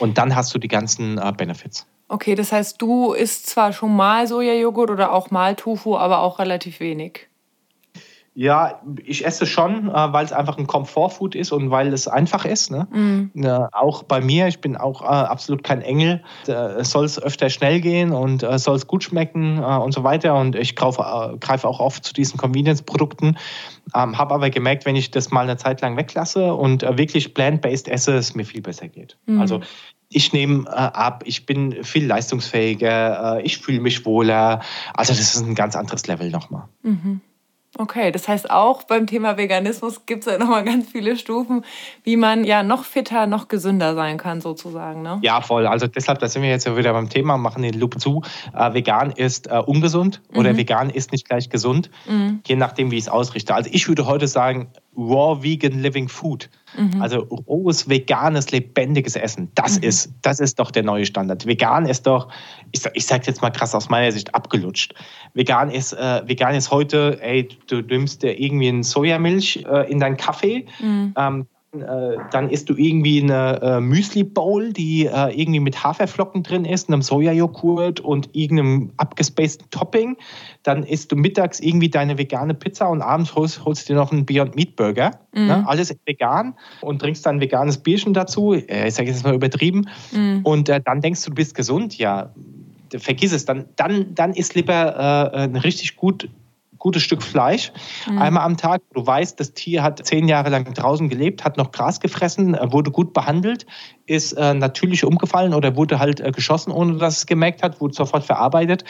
Und 0.00 0.18
dann 0.18 0.34
hast 0.34 0.54
du 0.54 0.58
die 0.58 0.68
ganzen 0.68 1.18
äh, 1.18 1.32
Benefits. 1.36 1.86
Okay, 2.08 2.34
das 2.34 2.52
heißt, 2.52 2.80
du 2.82 3.12
isst 3.12 3.46
zwar 3.46 3.72
schon 3.72 3.94
mal 3.96 4.26
Sojajoghurt 4.26 4.90
oder 4.90 5.12
auch 5.12 5.30
mal 5.30 5.56
Tofu, 5.56 5.96
aber 5.96 6.20
auch 6.20 6.38
relativ 6.38 6.80
wenig. 6.80 7.28
Ja, 8.36 8.80
ich 9.04 9.24
esse 9.24 9.46
schon, 9.46 9.88
äh, 9.88 9.92
weil 9.92 10.24
es 10.24 10.32
einfach 10.32 10.58
ein 10.58 10.66
Komfortfood 10.66 11.36
ist 11.36 11.52
und 11.52 11.70
weil 11.70 11.92
es 11.92 12.08
einfach 12.08 12.44
ist. 12.44 12.72
Ne? 12.72 12.88
Mm. 12.90 13.46
Auch 13.70 14.02
bei 14.02 14.20
mir, 14.20 14.48
ich 14.48 14.60
bin 14.60 14.76
auch 14.76 15.02
äh, 15.02 15.06
absolut 15.06 15.62
kein 15.62 15.82
Engel. 15.82 16.20
Es 16.46 16.90
soll 16.90 17.04
es 17.04 17.22
öfter 17.22 17.48
schnell 17.48 17.80
gehen 17.80 18.10
und 18.10 18.42
äh, 18.42 18.58
soll 18.58 18.74
es 18.74 18.88
gut 18.88 19.04
schmecken 19.04 19.58
äh, 19.58 19.76
und 19.76 19.94
so 19.94 20.02
weiter. 20.02 20.34
Und 20.34 20.56
ich 20.56 20.74
greife 20.74 21.68
auch 21.68 21.78
oft 21.78 22.04
zu 22.04 22.12
diesen 22.12 22.36
Convenience-Produkten. 22.36 23.38
Ähm, 23.94 24.18
Habe 24.18 24.34
aber 24.34 24.50
gemerkt, 24.50 24.84
wenn 24.84 24.96
ich 24.96 25.12
das 25.12 25.30
mal 25.30 25.42
eine 25.42 25.56
Zeit 25.56 25.80
lang 25.80 25.96
weglasse 25.96 26.54
und 26.54 26.82
wirklich 26.82 27.34
plant-based 27.34 27.86
esse, 27.86 28.16
es 28.16 28.34
mir 28.34 28.44
viel 28.44 28.62
besser 28.62 28.88
geht. 28.88 29.16
Mm. 29.26 29.40
Also 29.40 29.60
ich 30.08 30.32
nehme 30.32 30.66
äh, 30.66 30.70
ab, 30.70 31.22
ich 31.26 31.46
bin 31.46 31.84
viel 31.84 32.06
leistungsfähiger, 32.06 33.38
äh, 33.38 33.42
ich 33.42 33.58
fühle 33.58 33.80
mich 33.80 34.04
wohler. 34.04 34.60
Also 34.92 35.12
das 35.12 35.34
ist 35.34 35.40
ein 35.40 35.54
ganz 35.54 35.76
anderes 35.76 36.06
Level 36.08 36.30
nochmal. 36.30 36.64
Mhm. 36.82 37.20
Okay, 37.76 38.12
das 38.12 38.28
heißt 38.28 38.50
auch 38.50 38.84
beim 38.84 39.06
Thema 39.06 39.36
Veganismus 39.36 40.06
gibt 40.06 40.24
es 40.26 40.32
ja 40.32 40.38
nochmal 40.38 40.64
ganz 40.64 40.90
viele 40.90 41.16
Stufen, 41.16 41.64
wie 42.04 42.16
man 42.16 42.44
ja 42.44 42.62
noch 42.62 42.84
fitter, 42.84 43.26
noch 43.26 43.48
gesünder 43.48 43.94
sein 43.94 44.16
kann 44.16 44.40
sozusagen. 44.40 45.02
Ne? 45.02 45.18
Ja, 45.22 45.40
voll. 45.40 45.66
Also 45.66 45.88
deshalb, 45.88 46.20
da 46.20 46.28
sind 46.28 46.42
wir 46.42 46.50
jetzt 46.50 46.64
wieder 46.76 46.92
beim 46.92 47.08
Thema, 47.08 47.36
machen 47.36 47.62
den 47.62 47.74
Loop 47.74 48.00
zu. 48.00 48.22
Äh, 48.56 48.74
vegan 48.74 49.10
ist 49.10 49.48
äh, 49.48 49.58
ungesund 49.58 50.22
mhm. 50.30 50.38
oder 50.38 50.56
vegan 50.56 50.88
ist 50.88 51.10
nicht 51.10 51.28
gleich 51.28 51.50
gesund, 51.50 51.90
mhm. 52.08 52.40
je 52.46 52.54
nachdem, 52.54 52.92
wie 52.92 52.96
ich 52.96 53.04
es 53.04 53.08
ausrichte. 53.08 53.54
Also 53.54 53.70
ich 53.72 53.88
würde 53.88 54.06
heute 54.06 54.28
sagen, 54.28 54.68
raw 54.96 55.42
vegan 55.42 55.80
living 55.82 56.08
food. 56.08 56.48
Mhm. 56.76 57.00
Also 57.00 57.20
rohes, 57.46 57.88
veganes, 57.88 58.50
lebendiges 58.50 59.16
Essen. 59.16 59.50
Das, 59.54 59.78
mhm. 59.78 59.84
ist, 59.84 60.12
das 60.22 60.40
ist 60.40 60.58
doch 60.58 60.70
der 60.70 60.82
neue 60.82 61.06
Standard. 61.06 61.46
Vegan 61.46 61.86
ist 61.86 62.06
doch, 62.06 62.28
ich, 62.72 62.82
ich 62.94 63.06
sage 63.06 63.24
jetzt 63.26 63.42
mal 63.42 63.50
krass 63.50 63.74
aus 63.74 63.88
meiner 63.88 64.10
Sicht, 64.12 64.34
abgelutscht. 64.34 64.94
Vegan 65.34 65.70
ist, 65.70 65.92
äh, 65.92 66.22
vegan 66.26 66.54
ist 66.54 66.70
heute, 66.70 67.18
ey, 67.22 67.48
du 67.68 67.80
nimmst 67.80 68.22
dir 68.22 68.38
irgendwie 68.40 68.68
eine 68.68 68.84
Sojamilch 68.84 69.64
äh, 69.68 69.90
in 69.90 70.00
deinen 70.00 70.16
Kaffee, 70.16 70.66
mhm. 70.80 71.14
ähm, 71.16 71.46
äh, 71.82 72.16
dann 72.30 72.50
isst 72.50 72.68
du 72.68 72.74
irgendwie 72.76 73.22
eine 73.22 73.60
äh, 73.62 73.80
Müsli-Bowl, 73.80 74.72
die 74.72 75.06
äh, 75.06 75.40
irgendwie 75.40 75.60
mit 75.60 75.82
Haferflocken 75.82 76.42
drin 76.42 76.64
ist, 76.64 76.88
einem 76.88 77.02
Sojajoghurt 77.02 78.00
und 78.00 78.30
irgendeinem 78.32 78.92
abgespaceden 78.96 79.68
Topping. 79.70 80.16
Dann 80.62 80.82
isst 80.82 81.12
du 81.12 81.16
mittags 81.16 81.60
irgendwie 81.60 81.88
deine 81.88 82.18
vegane 82.18 82.54
Pizza 82.54 82.88
und 82.88 83.02
abends 83.02 83.34
holst, 83.34 83.64
holst 83.64 83.88
du 83.88 83.92
dir 83.92 83.98
noch 83.98 84.12
einen 84.12 84.26
Beyond 84.26 84.56
Meat 84.56 84.76
Burger. 84.76 85.12
Mhm. 85.32 85.46
Ne? 85.46 85.64
Alles 85.66 85.94
vegan 86.06 86.54
und 86.80 87.00
trinkst 87.00 87.24
dann 87.26 87.36
ein 87.36 87.40
veganes 87.40 87.78
Bierchen 87.78 88.14
dazu. 88.14 88.54
Äh, 88.54 88.88
ich 88.88 88.94
sage 88.94 89.08
jetzt 89.10 89.24
mal 89.24 89.34
übertrieben. 89.34 89.88
Mhm. 90.12 90.40
Und 90.44 90.68
äh, 90.68 90.80
dann 90.84 91.00
denkst 91.00 91.24
du, 91.24 91.30
du 91.30 91.36
bist 91.36 91.54
gesund. 91.54 91.98
Ja, 91.98 92.30
vergiss 92.96 93.32
es. 93.32 93.44
Dann, 93.44 93.66
dann, 93.76 94.14
dann 94.14 94.34
ist 94.34 94.54
lieber 94.54 95.32
ein 95.34 95.56
richtig 95.56 95.96
gut 95.96 96.28
gutes 96.84 97.02
Stück 97.02 97.22
Fleisch 97.22 97.72
mhm. 98.08 98.18
einmal 98.18 98.44
am 98.44 98.56
Tag. 98.58 98.82
Du 98.92 99.04
weißt, 99.04 99.40
das 99.40 99.54
Tier 99.54 99.82
hat 99.82 100.06
zehn 100.06 100.28
Jahre 100.28 100.50
lang 100.50 100.72
draußen 100.72 101.08
gelebt, 101.08 101.42
hat 101.42 101.56
noch 101.56 101.72
Gras 101.72 101.98
gefressen, 101.98 102.54
äh, 102.54 102.70
wurde 102.70 102.90
gut 102.90 103.14
behandelt, 103.14 103.66
ist 104.06 104.34
äh, 104.34 104.52
natürlich 104.52 105.04
umgefallen 105.04 105.54
oder 105.54 105.76
wurde 105.76 105.98
halt 105.98 106.20
äh, 106.20 106.30
geschossen, 106.30 106.70
ohne 106.70 106.98
dass 106.98 107.18
es 107.18 107.26
gemerkt 107.26 107.62
hat, 107.62 107.80
wurde 107.80 107.94
sofort 107.94 108.24
verarbeitet 108.24 108.84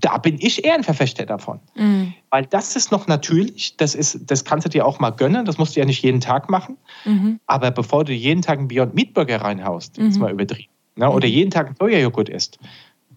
da 0.00 0.16
bin 0.16 0.38
ich 0.38 0.64
eher 0.64 0.74
ein 0.74 0.84
Verfechter 0.84 1.26
davon. 1.26 1.60
Mhm. 1.74 2.14
Weil 2.30 2.46
das 2.46 2.74
ist 2.74 2.90
noch 2.90 3.06
natürlich, 3.06 3.76
das, 3.76 3.94
ist, 3.94 4.30
das 4.30 4.44
kannst 4.44 4.64
du 4.64 4.70
dir 4.70 4.86
auch 4.86 4.98
mal 4.98 5.10
gönnen, 5.10 5.44
das 5.44 5.58
musst 5.58 5.76
du 5.76 5.80
ja 5.80 5.84
nicht 5.84 6.02
jeden 6.02 6.20
Tag 6.20 6.48
machen. 6.48 6.78
Mhm. 7.04 7.38
Aber 7.46 7.70
bevor 7.70 8.04
du 8.04 8.14
jeden 8.14 8.40
Tag 8.40 8.60
einen 8.60 8.68
Beyond 8.68 8.94
Meat 8.94 9.12
Burger 9.12 9.42
reinhaust, 9.42 9.98
mhm. 9.98 10.08
ist 10.08 10.18
mal 10.18 10.32
übertrieben, 10.32 10.72
ne? 10.96 11.10
oder 11.10 11.26
mhm. 11.26 11.34
jeden 11.34 11.50
Tag 11.50 11.66
einen 11.66 11.76
Sojajoghurt 11.76 12.30
isst, 12.30 12.58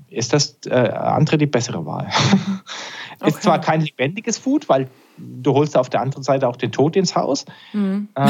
ist 0.09 0.33
das 0.33 0.57
äh, 0.65 0.73
andere 0.73 1.37
die 1.37 1.45
bessere 1.45 1.85
Wahl. 1.85 2.09
Okay. 3.21 3.29
ist 3.29 3.43
zwar 3.43 3.59
kein 3.61 3.81
lebendiges 3.81 4.37
Food, 4.37 4.67
weil 4.69 4.89
du 5.17 5.53
holst 5.53 5.77
auf 5.77 5.89
der 5.89 6.01
anderen 6.01 6.23
Seite 6.23 6.47
auch 6.47 6.55
den 6.55 6.71
Tod 6.71 6.95
ins 6.95 7.15
Haus. 7.15 7.45
Mhm. 7.73 8.09
Äh, 8.15 8.29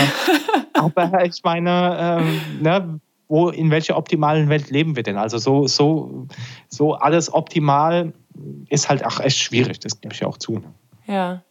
aber 0.74 1.26
ich 1.26 1.42
meine, 1.44 2.22
äh, 2.22 2.64
ne, 2.64 3.00
wo, 3.28 3.50
in 3.50 3.72
welcher 3.72 3.98
optimalen 3.98 4.50
Welt 4.50 4.70
leben 4.70 4.96
wir 4.96 5.04
denn? 5.04 5.18
Also 5.18 5.38
so, 5.38 5.66
so, 5.68 6.28
so 6.68 6.96
alles 6.96 7.34
optimal 7.34 8.14
ist 8.68 8.90
halt 8.90 9.06
auch 9.06 9.20
echt 9.22 9.38
schwierig, 9.38 9.80
das 9.80 10.02
gebe 10.02 10.14
ich 10.14 10.26
auch 10.26 10.38
zu. 10.38 10.62
Ja. 11.08 11.42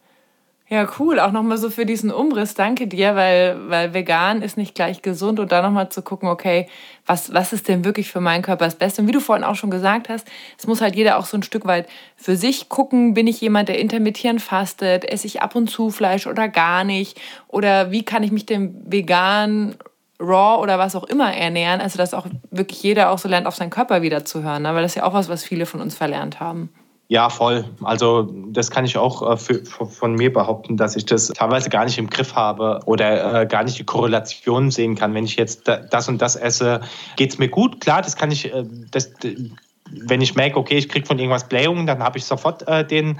Ja, 0.71 0.87
cool. 0.99 1.19
Auch 1.19 1.33
nochmal 1.33 1.57
so 1.57 1.69
für 1.69 1.85
diesen 1.85 2.11
Umriss. 2.11 2.53
Danke 2.53 2.87
dir, 2.87 3.17
weil, 3.17 3.57
weil 3.67 3.93
vegan 3.93 4.41
ist 4.41 4.55
nicht 4.55 4.73
gleich 4.73 5.01
gesund 5.01 5.41
und 5.41 5.51
da 5.51 5.61
nochmal 5.61 5.89
zu 5.89 6.01
gucken, 6.01 6.29
okay, 6.29 6.69
was, 7.05 7.33
was 7.33 7.51
ist 7.51 7.67
denn 7.67 7.83
wirklich 7.83 8.09
für 8.09 8.21
meinen 8.21 8.41
Körper 8.41 8.63
das 8.63 8.75
Beste? 8.75 9.01
Und 9.01 9.09
wie 9.09 9.11
du 9.11 9.19
vorhin 9.19 9.43
auch 9.43 9.55
schon 9.55 9.69
gesagt 9.69 10.07
hast, 10.07 10.25
es 10.57 10.67
muss 10.67 10.79
halt 10.79 10.95
jeder 10.95 11.17
auch 11.17 11.25
so 11.25 11.35
ein 11.35 11.43
Stück 11.43 11.65
weit 11.65 11.89
für 12.15 12.37
sich 12.37 12.69
gucken. 12.69 13.13
Bin 13.13 13.27
ich 13.27 13.41
jemand, 13.41 13.67
der 13.67 13.79
intermittierend 13.79 14.41
fastet? 14.41 15.03
Esse 15.03 15.27
ich 15.27 15.41
ab 15.41 15.55
und 15.55 15.69
zu 15.69 15.89
Fleisch 15.89 16.25
oder 16.25 16.47
gar 16.47 16.85
nicht? 16.85 17.19
Oder 17.49 17.91
wie 17.91 18.03
kann 18.03 18.23
ich 18.23 18.31
mich 18.31 18.45
dem 18.45 18.73
vegan 18.85 19.75
Raw 20.21 20.61
oder 20.61 20.79
was 20.79 20.95
auch 20.95 21.03
immer 21.03 21.35
ernähren. 21.35 21.81
Also 21.81 21.97
dass 21.97 22.13
auch 22.13 22.27
wirklich 22.49 22.81
jeder 22.81 23.09
auch 23.09 23.17
so 23.17 23.27
lernt, 23.27 23.45
auf 23.45 23.55
seinen 23.55 23.71
Körper 23.71 24.03
wieder 24.03 24.23
zu 24.23 24.41
hören. 24.41 24.61
Ne? 24.61 24.73
Weil 24.73 24.83
das 24.83 24.91
ist 24.91 24.95
ja 24.95 25.03
auch 25.03 25.13
was, 25.13 25.27
was 25.27 25.43
viele 25.43 25.65
von 25.65 25.81
uns 25.81 25.95
verlernt 25.95 26.39
haben. 26.39 26.69
Ja, 27.11 27.29
voll. 27.29 27.65
Also 27.83 28.33
das 28.51 28.71
kann 28.71 28.85
ich 28.85 28.97
auch 28.97 29.33
äh, 29.33 29.35
für, 29.35 29.65
von 29.65 30.15
mir 30.15 30.31
behaupten, 30.31 30.77
dass 30.77 30.95
ich 30.95 31.05
das 31.05 31.27
teilweise 31.27 31.69
gar 31.69 31.83
nicht 31.83 31.97
im 31.97 32.09
Griff 32.09 32.35
habe 32.35 32.79
oder 32.85 33.41
äh, 33.41 33.45
gar 33.45 33.65
nicht 33.65 33.77
die 33.77 33.83
Korrelation 33.83 34.71
sehen 34.71 34.95
kann. 34.95 35.13
Wenn 35.13 35.25
ich 35.25 35.35
jetzt 35.35 35.67
das 35.67 36.07
und 36.07 36.21
das 36.21 36.37
esse, 36.37 36.79
geht 37.17 37.31
es 37.31 37.37
mir 37.37 37.49
gut. 37.49 37.81
Klar, 37.81 38.01
das 38.01 38.15
kann 38.15 38.31
ich, 38.31 38.53
äh, 38.53 38.63
das, 38.91 39.11
wenn 39.91 40.21
ich 40.21 40.35
merke, 40.35 40.57
okay, 40.57 40.77
ich 40.77 40.87
kriege 40.87 41.05
von 41.05 41.19
irgendwas 41.19 41.49
Blähungen, 41.49 41.85
dann 41.85 42.01
habe 42.01 42.17
ich 42.17 42.23
sofort 42.23 42.65
äh, 42.69 42.87
den, 42.87 43.19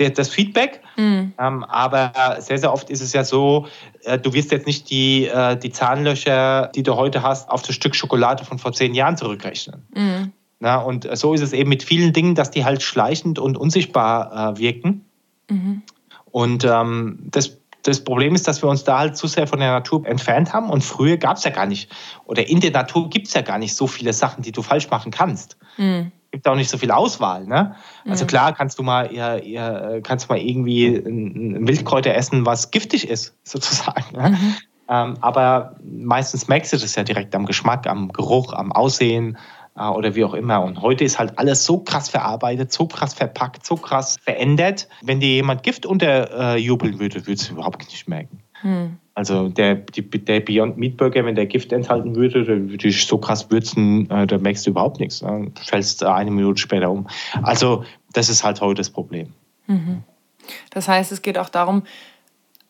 der, 0.00 0.10
das 0.10 0.30
Feedback. 0.30 0.80
Mhm. 0.96 1.32
Ähm, 1.38 1.62
aber 1.62 2.38
sehr, 2.40 2.58
sehr 2.58 2.72
oft 2.72 2.90
ist 2.90 3.02
es 3.02 3.12
ja 3.12 3.22
so, 3.22 3.68
äh, 4.02 4.18
du 4.18 4.32
wirst 4.32 4.50
jetzt 4.50 4.66
nicht 4.66 4.90
die, 4.90 5.28
äh, 5.28 5.56
die 5.56 5.70
Zahnlöcher, 5.70 6.72
die 6.74 6.82
du 6.82 6.96
heute 6.96 7.22
hast, 7.22 7.48
auf 7.48 7.62
das 7.62 7.76
Stück 7.76 7.94
Schokolade 7.94 8.44
von 8.44 8.58
vor 8.58 8.72
zehn 8.72 8.94
Jahren 8.96 9.16
zurückrechnen. 9.16 9.86
Mhm. 9.94 10.32
Na, 10.60 10.78
und 10.78 11.08
so 11.16 11.34
ist 11.34 11.40
es 11.40 11.52
eben 11.52 11.68
mit 11.68 11.82
vielen 11.82 12.12
Dingen, 12.12 12.34
dass 12.34 12.50
die 12.50 12.64
halt 12.64 12.82
schleichend 12.82 13.38
und 13.38 13.56
unsichtbar 13.56 14.54
äh, 14.54 14.58
wirken. 14.58 15.04
Mhm. 15.48 15.82
Und 16.30 16.64
ähm, 16.64 17.18
das 17.30 17.58
das 17.82 18.02
Problem 18.02 18.34
ist, 18.34 18.46
dass 18.46 18.62
wir 18.62 18.68
uns 18.68 18.84
da 18.84 18.98
halt 18.98 19.16
zu 19.16 19.26
sehr 19.26 19.46
von 19.46 19.60
der 19.60 19.70
Natur 19.70 20.06
entfernt 20.06 20.52
haben. 20.52 20.70
Und 20.70 20.82
früher 20.82 21.16
gab 21.16 21.36
es 21.36 21.44
ja 21.44 21.50
gar 21.50 21.66
nicht, 21.66 21.90
oder 22.26 22.46
in 22.48 22.60
der 22.60 22.70
Natur 22.70 23.08
gibt 23.08 23.28
es 23.28 23.34
ja 23.34 23.40
gar 23.40 23.58
nicht 23.58 23.74
so 23.74 23.86
viele 23.86 24.12
Sachen, 24.12 24.42
die 24.42 24.52
du 24.52 24.62
falsch 24.62 24.90
machen 24.90 25.10
kannst. 25.10 25.56
Mhm. 25.76 26.12
Gibt 26.30 26.46
auch 26.46 26.56
nicht 26.56 26.68
so 26.68 26.76
viel 26.76 26.90
Auswahl. 26.90 27.46
Ne? 27.46 27.74
Also 28.06 28.24
mhm. 28.24 28.28
klar 28.28 28.52
kannst 28.52 28.78
du 28.78 28.82
mal 28.82 29.04
eher, 29.04 29.42
eher, 29.42 30.00
kannst 30.02 30.28
mal 30.28 30.38
irgendwie 30.38 30.88
ein 30.88 31.66
Wildkräuter 31.66 32.14
essen, 32.14 32.44
was 32.44 32.70
giftig 32.70 33.08
ist, 33.08 33.34
sozusagen. 33.44 34.16
Ne? 34.16 34.30
Mhm. 34.30 34.54
Ähm, 34.90 35.14
aber 35.20 35.76
meistens 35.82 36.48
merkst 36.48 36.72
du 36.72 36.76
das 36.78 36.94
ja 36.94 37.04
direkt 37.04 37.34
am 37.34 37.46
Geschmack, 37.46 37.86
am 37.86 38.12
Geruch, 38.12 38.52
am 38.52 38.72
Aussehen 38.72 39.38
oder 39.78 40.14
wie 40.14 40.24
auch 40.24 40.34
immer. 40.34 40.62
Und 40.62 40.82
heute 40.82 41.04
ist 41.04 41.18
halt 41.18 41.38
alles 41.38 41.64
so 41.64 41.78
krass 41.78 42.08
verarbeitet, 42.08 42.72
so 42.72 42.86
krass 42.86 43.14
verpackt, 43.14 43.64
so 43.64 43.76
krass 43.76 44.16
verändert. 44.22 44.88
Wenn 45.02 45.20
dir 45.20 45.28
jemand 45.28 45.62
Gift 45.62 45.86
unterjubeln 45.86 46.94
äh, 46.94 46.98
würde, 46.98 47.26
würdest 47.26 47.48
du 47.48 47.54
überhaupt 47.54 47.78
nicht 47.88 48.08
merken. 48.08 48.40
Hm. 48.60 48.96
Also 49.14 49.48
der, 49.48 49.74
die, 49.74 50.02
der 50.02 50.40
Beyond 50.40 50.76
Meat 50.78 50.96
Burger, 50.96 51.24
wenn 51.24 51.34
der 51.34 51.46
Gift 51.46 51.72
enthalten 51.72 52.14
würde, 52.14 52.44
dann 52.44 52.70
würde 52.70 52.88
ich 52.88 53.06
so 53.06 53.18
krass 53.18 53.50
würzen, 53.50 54.08
äh, 54.10 54.26
da 54.26 54.38
merkst 54.38 54.66
du 54.66 54.70
überhaupt 54.70 55.00
nichts. 55.00 55.20
Dann 55.20 55.52
fällst 55.56 56.04
eine 56.04 56.30
Minute 56.30 56.60
später 56.60 56.90
um. 56.90 57.08
Also 57.42 57.84
das 58.12 58.28
ist 58.28 58.44
halt 58.44 58.60
heute 58.60 58.78
das 58.78 58.90
Problem. 58.90 59.32
Mhm. 59.66 60.02
Das 60.70 60.88
heißt, 60.88 61.12
es 61.12 61.22
geht 61.22 61.36
auch 61.36 61.48
darum, 61.48 61.82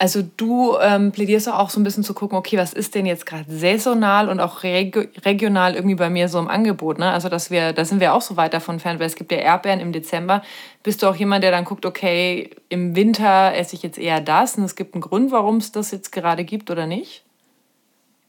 also 0.00 0.22
du 0.22 0.76
ähm, 0.80 1.10
plädierst 1.10 1.50
auch 1.52 1.70
so 1.70 1.80
ein 1.80 1.82
bisschen 1.82 2.04
zu 2.04 2.14
gucken, 2.14 2.38
okay, 2.38 2.56
was 2.56 2.72
ist 2.72 2.94
denn 2.94 3.04
jetzt 3.04 3.26
gerade 3.26 3.44
saisonal 3.48 4.28
und 4.28 4.38
auch 4.38 4.62
reg 4.62 5.10
regional 5.24 5.74
irgendwie 5.74 5.96
bei 5.96 6.08
mir 6.08 6.28
so 6.28 6.38
im 6.38 6.46
Angebot, 6.46 7.00
ne? 7.00 7.10
Also 7.10 7.28
dass 7.28 7.50
wir, 7.50 7.72
da 7.72 7.84
sind 7.84 7.98
wir 7.98 8.14
auch 8.14 8.20
so 8.20 8.36
weit 8.36 8.54
davon 8.54 8.78
fern, 8.78 9.00
weil 9.00 9.06
es 9.06 9.16
gibt 9.16 9.32
ja 9.32 9.38
Erdbeeren 9.38 9.80
im 9.80 9.92
Dezember. 9.92 10.42
Bist 10.84 11.02
du 11.02 11.08
auch 11.08 11.16
jemand, 11.16 11.42
der 11.42 11.50
dann 11.50 11.64
guckt, 11.64 11.84
okay, 11.84 12.50
im 12.68 12.94
Winter 12.94 13.52
esse 13.54 13.74
ich 13.74 13.82
jetzt 13.82 13.98
eher 13.98 14.20
das 14.20 14.56
und 14.56 14.64
es 14.64 14.76
gibt 14.76 14.94
einen 14.94 15.02
Grund, 15.02 15.32
warum 15.32 15.56
es 15.56 15.72
das 15.72 15.90
jetzt 15.90 16.12
gerade 16.12 16.44
gibt 16.44 16.70
oder 16.70 16.86
nicht? 16.86 17.24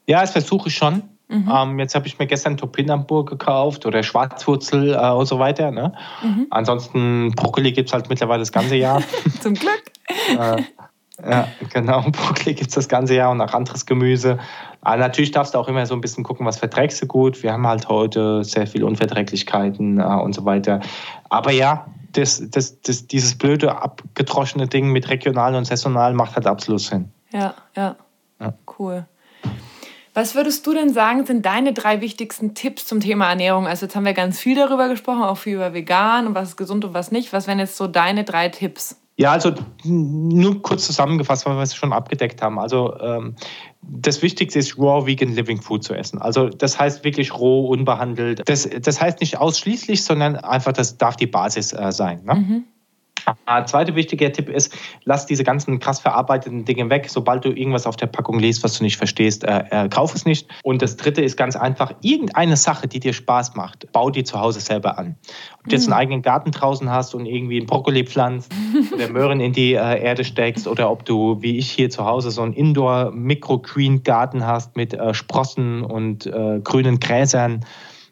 Ja, 0.07 0.21
das 0.21 0.31
versuche 0.31 0.69
ich 0.69 0.75
schon. 0.75 1.03
Mhm. 1.27 1.51
Ähm, 1.55 1.79
jetzt 1.79 1.93
habe 1.93 2.07
ich 2.07 2.17
mir 2.17 2.25
gestern 2.25 2.57
Topinambur 2.57 3.25
gekauft 3.25 3.85
oder 3.85 4.01
Schwarzwurzel 4.01 4.95
äh, 4.95 5.11
und 5.11 5.27
so 5.27 5.37
weiter. 5.37 5.69
Ne? 5.69 5.93
Mhm. 6.23 6.47
Ansonsten 6.49 7.31
Brokkoli 7.35 7.71
gibt 7.71 7.89
es 7.89 7.93
halt 7.93 8.09
mittlerweile 8.09 8.39
das 8.39 8.51
ganze 8.51 8.75
Jahr. 8.75 9.03
Zum 9.41 9.53
Glück. 9.53 9.83
äh, 10.39 10.63
ja, 11.27 11.47
genau. 11.73 12.01
Brokkoli 12.11 12.53
gibt 12.53 12.69
es 12.69 12.75
das 12.75 12.87
ganze 12.87 13.15
Jahr 13.15 13.31
und 13.31 13.41
auch 13.41 13.53
anderes 13.53 13.85
Gemüse. 13.85 14.37
Aber 14.81 14.97
natürlich 14.97 15.31
darfst 15.31 15.53
du 15.53 15.57
auch 15.57 15.67
immer 15.67 15.85
so 15.85 15.93
ein 15.93 16.01
bisschen 16.01 16.23
gucken, 16.23 16.45
was 16.45 16.57
verträgst 16.57 17.01
du 17.01 17.07
gut. 17.07 17.43
Wir 17.43 17.53
haben 17.53 17.67
halt 17.67 17.89
heute 17.89 18.43
sehr 18.43 18.67
viele 18.67 18.85
Unverträglichkeiten 18.85 19.99
äh, 19.99 20.03
und 20.03 20.33
so 20.33 20.45
weiter. 20.45 20.79
Aber 21.29 21.51
ja, 21.51 21.87
das, 22.13 22.41
das, 22.49 22.81
das, 22.81 23.07
dieses 23.07 23.37
blöde, 23.37 23.81
abgedroschene 23.81 24.67
Ding 24.67 24.91
mit 24.91 25.09
regional 25.09 25.55
und 25.55 25.65
saisonal 25.65 26.13
macht 26.13 26.35
halt 26.35 26.47
absolut 26.47 26.81
Sinn. 26.81 27.11
Ja, 27.31 27.53
ja. 27.75 27.95
ja. 28.39 28.53
Cool. 28.77 29.05
Was 30.13 30.35
würdest 30.35 30.65
du 30.65 30.73
denn 30.73 30.91
sagen, 30.91 31.25
sind 31.25 31.45
deine 31.45 31.71
drei 31.71 32.01
wichtigsten 32.01 32.55
Tipps 32.55 32.85
zum 32.85 32.99
Thema 32.99 33.29
Ernährung? 33.29 33.67
Also 33.67 33.85
jetzt 33.85 33.95
haben 33.95 34.05
wir 34.05 34.13
ganz 34.13 34.39
viel 34.39 34.55
darüber 34.55 34.89
gesprochen, 34.89 35.21
auch 35.21 35.37
viel 35.37 35.55
über 35.55 35.73
vegan 35.73 36.27
und 36.27 36.35
was 36.35 36.49
ist 36.49 36.57
gesund 36.57 36.83
und 36.83 36.93
was 36.93 37.11
nicht. 37.11 37.31
Was 37.31 37.47
wären 37.47 37.59
jetzt 37.59 37.77
so 37.77 37.87
deine 37.87 38.23
drei 38.23 38.49
Tipps? 38.49 38.99
Ja, 39.19 39.33
also 39.33 39.53
nur 39.83 40.61
kurz 40.61 40.85
zusammengefasst, 40.85 41.45
weil 41.45 41.57
wir 41.57 41.61
es 41.61 41.75
schon 41.75 41.91
abgedeckt 41.91 42.41
haben. 42.41 42.57
Also 42.57 42.97
ähm, 43.01 43.35
das 43.81 44.21
Wichtigste 44.21 44.59
ist, 44.59 44.79
raw 44.79 45.05
vegan 45.05 45.35
living 45.35 45.61
food 45.61 45.83
zu 45.83 45.93
essen. 45.93 46.21
Also 46.21 46.47
das 46.47 46.79
heißt 46.79 47.03
wirklich 47.03 47.37
roh, 47.37 47.67
unbehandelt. 47.67 48.47
Das, 48.47 48.69
das 48.81 49.01
heißt 49.01 49.19
nicht 49.19 49.37
ausschließlich, 49.37 50.05
sondern 50.05 50.37
einfach, 50.37 50.71
das 50.71 50.97
darf 50.97 51.17
die 51.17 51.27
Basis 51.27 51.73
äh, 51.73 51.91
sein. 51.91 52.23
Ne? 52.23 52.35
Mhm. 52.35 52.63
Ein 53.45 53.67
zweiter 53.67 53.95
wichtiger 53.95 54.31
Tipp 54.31 54.49
ist, 54.49 54.75
lass 55.05 55.25
diese 55.25 55.43
ganzen 55.43 55.79
krass 55.79 55.99
verarbeiteten 55.99 56.65
Dinge 56.65 56.89
weg. 56.89 57.07
Sobald 57.09 57.45
du 57.45 57.49
irgendwas 57.49 57.85
auf 57.85 57.95
der 57.95 58.07
Packung 58.07 58.39
liest, 58.39 58.63
was 58.63 58.77
du 58.77 58.83
nicht 58.83 58.97
verstehst, 58.97 59.43
äh, 59.43 59.63
äh, 59.69 59.89
kauf 59.89 60.15
es 60.15 60.25
nicht. 60.25 60.47
Und 60.63 60.81
das 60.81 60.97
dritte 60.97 61.21
ist 61.21 61.37
ganz 61.37 61.55
einfach, 61.55 61.93
irgendeine 62.01 62.57
Sache, 62.57 62.87
die 62.87 62.99
dir 62.99 63.13
Spaß 63.13 63.55
macht, 63.55 63.91
bau 63.91 64.09
die 64.09 64.23
zu 64.23 64.39
Hause 64.39 64.59
selber 64.59 64.97
an. 64.97 65.15
Ob 65.59 65.65
du 65.65 65.75
jetzt 65.75 65.83
einen 65.83 65.93
mhm. 65.93 65.99
eigenen 65.99 66.21
Garten 66.21 66.51
draußen 66.51 66.89
hast 66.89 67.15
und 67.15 67.25
irgendwie 67.25 67.57
einen 67.57 67.67
Brokkoli 67.67 68.05
pflanzt 68.05 68.51
oder 68.93 69.09
Möhren 69.09 69.39
in 69.39 69.53
die 69.53 69.73
äh, 69.73 70.01
Erde 70.01 70.23
steckst 70.23 70.67
oder 70.67 70.89
ob 70.89 71.05
du, 71.05 71.41
wie 71.41 71.57
ich 71.57 71.69
hier 71.71 71.89
zu 71.89 72.05
Hause, 72.05 72.31
so 72.31 72.41
einen 72.41 72.53
Indoor-Microgreen-Garten 72.53 74.45
hast 74.45 74.75
mit 74.75 74.93
äh, 74.93 75.13
Sprossen 75.13 75.83
und 75.83 76.25
äh, 76.25 76.59
grünen 76.63 76.99
Gräsern 76.99 77.65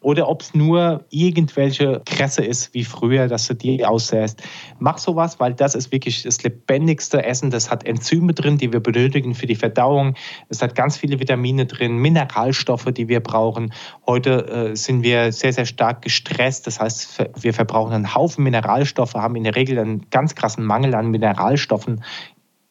oder 0.08 0.26
ob 0.26 0.40
es 0.40 0.54
nur 0.54 1.04
irgendwelche 1.10 2.00
Kresse 2.06 2.42
ist 2.42 2.72
wie 2.72 2.84
früher, 2.84 3.28
dass 3.28 3.46
du 3.46 3.54
die 3.54 3.84
aussäst. 3.84 4.42
Mach 4.78 4.96
sowas, 4.96 5.38
weil 5.38 5.52
das 5.52 5.74
ist 5.74 5.92
wirklich 5.92 6.22
das 6.22 6.42
lebendigste 6.42 7.22
Essen. 7.22 7.50
Das 7.50 7.70
hat 7.70 7.84
Enzyme 7.84 8.32
drin, 8.32 8.56
die 8.56 8.72
wir 8.72 8.80
benötigen 8.80 9.34
für 9.34 9.46
die 9.46 9.54
Verdauung. 9.54 10.14
Es 10.48 10.62
hat 10.62 10.74
ganz 10.74 10.96
viele 10.96 11.20
Vitamine 11.20 11.66
drin, 11.66 11.98
Mineralstoffe, 11.98 12.86
die 12.86 13.08
wir 13.08 13.20
brauchen. 13.20 13.74
Heute 14.06 14.70
äh, 14.70 14.76
sind 14.76 15.02
wir 15.02 15.30
sehr, 15.30 15.52
sehr 15.52 15.66
stark 15.66 16.00
gestresst. 16.00 16.66
Das 16.66 16.80
heißt, 16.80 17.26
wir 17.38 17.52
verbrauchen 17.52 17.92
einen 17.92 18.14
Haufen 18.14 18.44
Mineralstoffe, 18.44 19.12
haben 19.12 19.36
in 19.36 19.44
der 19.44 19.56
Regel 19.56 19.78
einen 19.78 20.08
ganz 20.08 20.34
krassen 20.34 20.64
Mangel 20.64 20.94
an 20.94 21.10
Mineralstoffen 21.10 22.02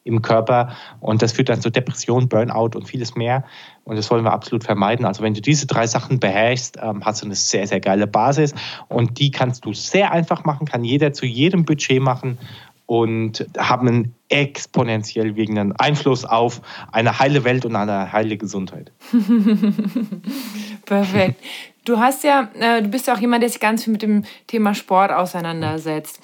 im 0.08 0.22
Körper 0.22 0.76
und 1.00 1.22
das 1.22 1.32
führt 1.32 1.48
dann 1.48 1.60
zu 1.60 1.70
Depression, 1.70 2.28
Burnout 2.28 2.76
und 2.76 2.88
vieles 2.88 3.14
mehr. 3.14 3.44
Und 3.84 3.96
das 3.96 4.10
wollen 4.10 4.24
wir 4.24 4.32
absolut 4.32 4.64
vermeiden. 4.64 5.06
Also 5.06 5.22
wenn 5.22 5.34
du 5.34 5.40
diese 5.40 5.66
drei 5.66 5.86
Sachen 5.86 6.18
beherrschst, 6.18 6.78
ähm, 6.82 7.04
hast 7.04 7.22
du 7.22 7.26
eine 7.26 7.34
sehr, 7.34 7.66
sehr 7.66 7.80
geile 7.80 8.06
Basis 8.06 8.54
und 8.88 9.18
die 9.18 9.30
kannst 9.30 9.64
du 9.64 9.72
sehr 9.72 10.12
einfach 10.12 10.44
machen, 10.44 10.66
kann 10.66 10.84
jeder 10.84 11.12
zu 11.12 11.26
jedem 11.26 11.64
Budget 11.64 12.02
machen 12.02 12.38
und 12.86 13.46
haben 13.58 13.86
einen 13.86 14.14
exponentiell 14.30 15.36
wirkenden 15.36 15.72
Einfluss 15.72 16.24
auf 16.24 16.62
eine 16.90 17.18
heile 17.18 17.44
Welt 17.44 17.66
und 17.66 17.76
eine 17.76 18.12
heile 18.12 18.38
Gesundheit. 18.38 18.92
Perfekt. 20.86 21.42
Du 21.84 21.98
hast 21.98 22.24
ja, 22.24 22.48
äh, 22.58 22.82
du 22.82 22.88
bist 22.88 23.06
ja 23.06 23.14
auch 23.14 23.20
jemand, 23.20 23.42
der 23.42 23.50
sich 23.50 23.60
ganz 23.60 23.84
viel 23.84 23.92
mit 23.92 24.02
dem 24.02 24.24
Thema 24.46 24.74
Sport 24.74 25.12
auseinandersetzt. 25.12 26.20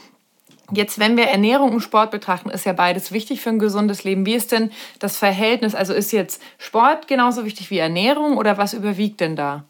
Jetzt, 0.72 0.98
wenn 0.98 1.16
wir 1.16 1.24
Ernährung 1.24 1.72
und 1.72 1.80
Sport 1.80 2.10
betrachten, 2.10 2.48
ist 2.48 2.64
ja 2.64 2.72
beides 2.72 3.12
wichtig 3.12 3.40
für 3.40 3.50
ein 3.50 3.58
gesundes 3.58 4.04
Leben. 4.04 4.24
Wie 4.24 4.34
ist 4.34 4.50
denn 4.52 4.70
das 4.98 5.18
Verhältnis? 5.18 5.74
Also 5.74 5.92
ist 5.92 6.12
jetzt 6.12 6.42
Sport 6.58 7.06
genauso 7.06 7.44
wichtig 7.44 7.70
wie 7.70 7.78
Ernährung 7.78 8.38
oder 8.38 8.56
was 8.56 8.72
überwiegt 8.72 9.20
denn 9.20 9.36
da? 9.36 9.64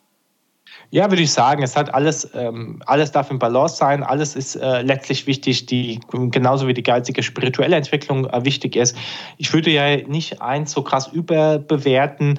Ja, 0.91 1.11
würde 1.11 1.23
ich 1.23 1.33
sagen, 1.33 1.63
es 1.63 1.77
hat 1.77 1.93
alles, 1.93 2.31
ähm, 2.35 2.81
alles 2.87 3.11
darf 3.11 3.31
im 3.31 3.39
Balance 3.39 3.77
sein, 3.77 4.03
alles 4.03 4.37
ist 4.37 4.55
äh, 4.55 4.83
letztlich 4.83 5.27
wichtig, 5.27 5.67
die, 5.67 6.01
genauso 6.11 6.69
wie 6.69 6.75
die 6.75 6.83
geistige 6.83 7.23
spirituelle 7.23 7.77
Entwicklung 7.77 8.27
äh, 8.27 8.45
wichtig 8.45 8.77
ist. 8.77 8.97
Ich 9.37 9.53
würde 9.53 9.71
ja 9.71 9.97
nicht 9.97 10.41
eins 10.41 10.73
so 10.73 10.83
krass 10.83 11.09
überbewerten. 11.09 12.39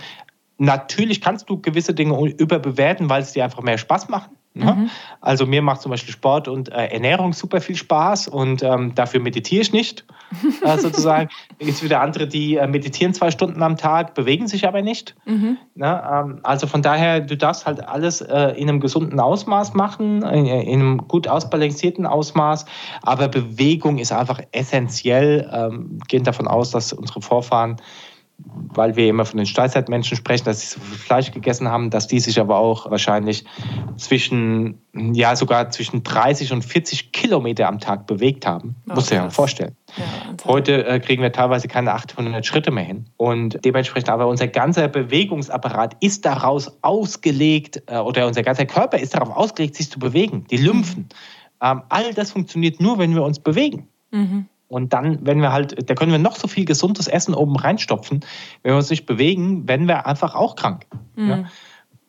Natürlich 0.58 1.20
kannst 1.20 1.50
du 1.50 1.60
gewisse 1.60 1.94
Dinge 1.94 2.18
überbewerten, 2.30 3.10
weil 3.10 3.24
es 3.24 3.34
dir 3.34 3.44
einfach 3.44 3.62
mehr 3.62 3.78
Spaß 3.78 4.08
machen. 4.08 4.38
Ne? 4.56 4.74
Mhm. 4.74 4.90
Also 5.20 5.46
mir 5.46 5.62
macht 5.62 5.82
zum 5.82 5.92
Beispiel 5.92 6.14
Sport 6.14 6.48
und 6.48 6.70
äh, 6.70 6.86
Ernährung 6.88 7.34
super 7.34 7.60
viel 7.60 7.76
Spaß 7.76 8.30
und 8.30 8.64
ähm, 8.64 8.96
dafür 8.96 9.20
meditiere 9.20 9.62
ich 9.62 9.74
nicht, 9.74 10.06
äh, 10.64 10.78
sozusagen. 10.78 11.30
Es 11.60 11.66
gibt 11.66 11.84
wieder 11.84 12.00
andere, 12.00 12.26
die 12.26 12.56
äh, 12.56 12.66
meditieren 12.66 13.14
zwei 13.14 13.32
Stunden 13.32 13.62
am 13.62 13.76
Tag, 13.76 14.14
bewegen 14.14 14.48
sich 14.48 14.66
aber 14.66 14.82
nicht. 14.82 15.14
Mhm. 15.26 15.58
Ne? 15.76 16.04
Ähm, 16.10 16.40
also 16.44 16.68
von 16.68 16.82
daher, 16.82 17.20
du 17.20 17.36
darfst 17.36 17.66
halt 17.66 17.86
alles 17.86 18.22
äh, 18.22 18.52
in 18.52 18.70
einem 18.70 18.80
gesunden 18.80 19.20
Ausmaß 19.20 19.74
machen, 19.74 20.24
in, 20.24 20.46
in, 20.46 20.80
einem 20.80 21.08
gut 21.10 21.28
ausbalancierten 21.28 22.06
Ausmaß, 22.06 22.66
aber 23.02 23.28
Bewegung 23.28 23.98
ist 23.98 24.14
einfach 24.14 24.40
essentiell. 24.54 25.50
Ähm, 25.52 26.00
gehen 26.08 26.24
davon 26.24 26.48
aus, 26.48 26.72
dass 26.72 26.94
unsere 26.94 27.22
Vorfahren 27.22 27.76
weil 28.38 28.96
wir 28.96 29.08
immer 29.08 29.26
von 29.26 29.38
den 29.38 29.46
Steinzeitmenschen 29.46 30.18
sprechen, 30.18 30.46
dass 30.46 30.62
sie 30.62 30.68
so 30.68 30.80
viel 30.80 30.98
Fleisch 30.98 31.32
gegessen 31.32 31.70
haben, 31.70 31.90
dass 31.90 32.08
die 32.08 32.20
sich 32.20 32.40
aber 32.40 32.58
auch 32.58 32.90
wahrscheinlich 32.92 33.46
zwischen, 33.98 34.82
ja, 34.94 35.36
sogar 35.36 35.70
zwischen 35.70 36.04
30 36.04 36.52
und 36.52 36.64
40 36.64 37.12
Kilometer 37.12 37.68
am 37.68 37.80
Tag 37.80 38.08
bewegt 38.08 38.46
haben. 38.46 38.76
Oh, 38.90 38.96
Muss 38.96 39.08
dir 39.08 39.16
ja 39.16 39.30
vorstellen. 39.30 39.76
Ja, 39.98 40.04
Heute 40.46 40.86
äh, 40.86 41.00
kriegen 41.00 41.22
wir 41.22 41.32
teilweise 41.32 41.68
keine 41.68 41.94
800 41.94 42.46
Schritte 42.46 42.72
mehr 42.72 42.84
hin. 42.84 43.06
Und 43.18 43.64
dementsprechend 43.64 44.10
aber 44.10 44.28
unser 44.28 44.48
ganzer 44.48 44.88
Bewegungsapparat 44.88 45.96
ist 46.02 46.26
daraus 46.26 46.78
ausgelegt, 46.82 47.84
äh, 47.88 47.98
oder 47.98 48.28
unser 48.28 48.44
ganzer 48.44 48.66
Körper 48.66 48.98
ist 49.00 49.14
darauf 49.16 49.36
ausgelegt, 49.36 49.76
sich 49.76 49.90
zu 49.90 50.00
bewegen. 50.00 50.46
Die 50.52 50.58
Lymphen. 50.58 51.04
Mhm. 51.04 51.08
Ähm, 51.62 51.82
all 51.90 52.14
das 52.14 52.32
funktioniert 52.32 52.82
nur, 52.82 52.98
wenn 53.00 53.16
wir 53.16 53.24
uns 53.24 53.40
bewegen. 53.40 53.88
Mhm. 54.12 54.48
Und 54.76 54.92
dann, 54.92 55.20
wenn 55.26 55.40
wir 55.40 55.54
halt, 55.54 55.90
da 55.90 55.96
können 55.96 56.12
wir 56.12 56.20
noch 56.20 56.36
so 56.36 56.50
viel 56.50 56.66
gesundes 56.66 57.08
Essen 57.08 57.34
oben 57.34 57.56
reinstopfen, 57.56 58.26
wenn 58.62 58.74
wir 58.74 58.76
uns 58.76 58.90
nicht 58.90 59.06
bewegen, 59.06 59.70
werden 59.70 59.88
wir 59.88 60.06
einfach 60.06 60.36
auch 60.36 60.58
krank. 60.58 60.86
Mhm. 61.16 61.30
Ja? 61.30 61.46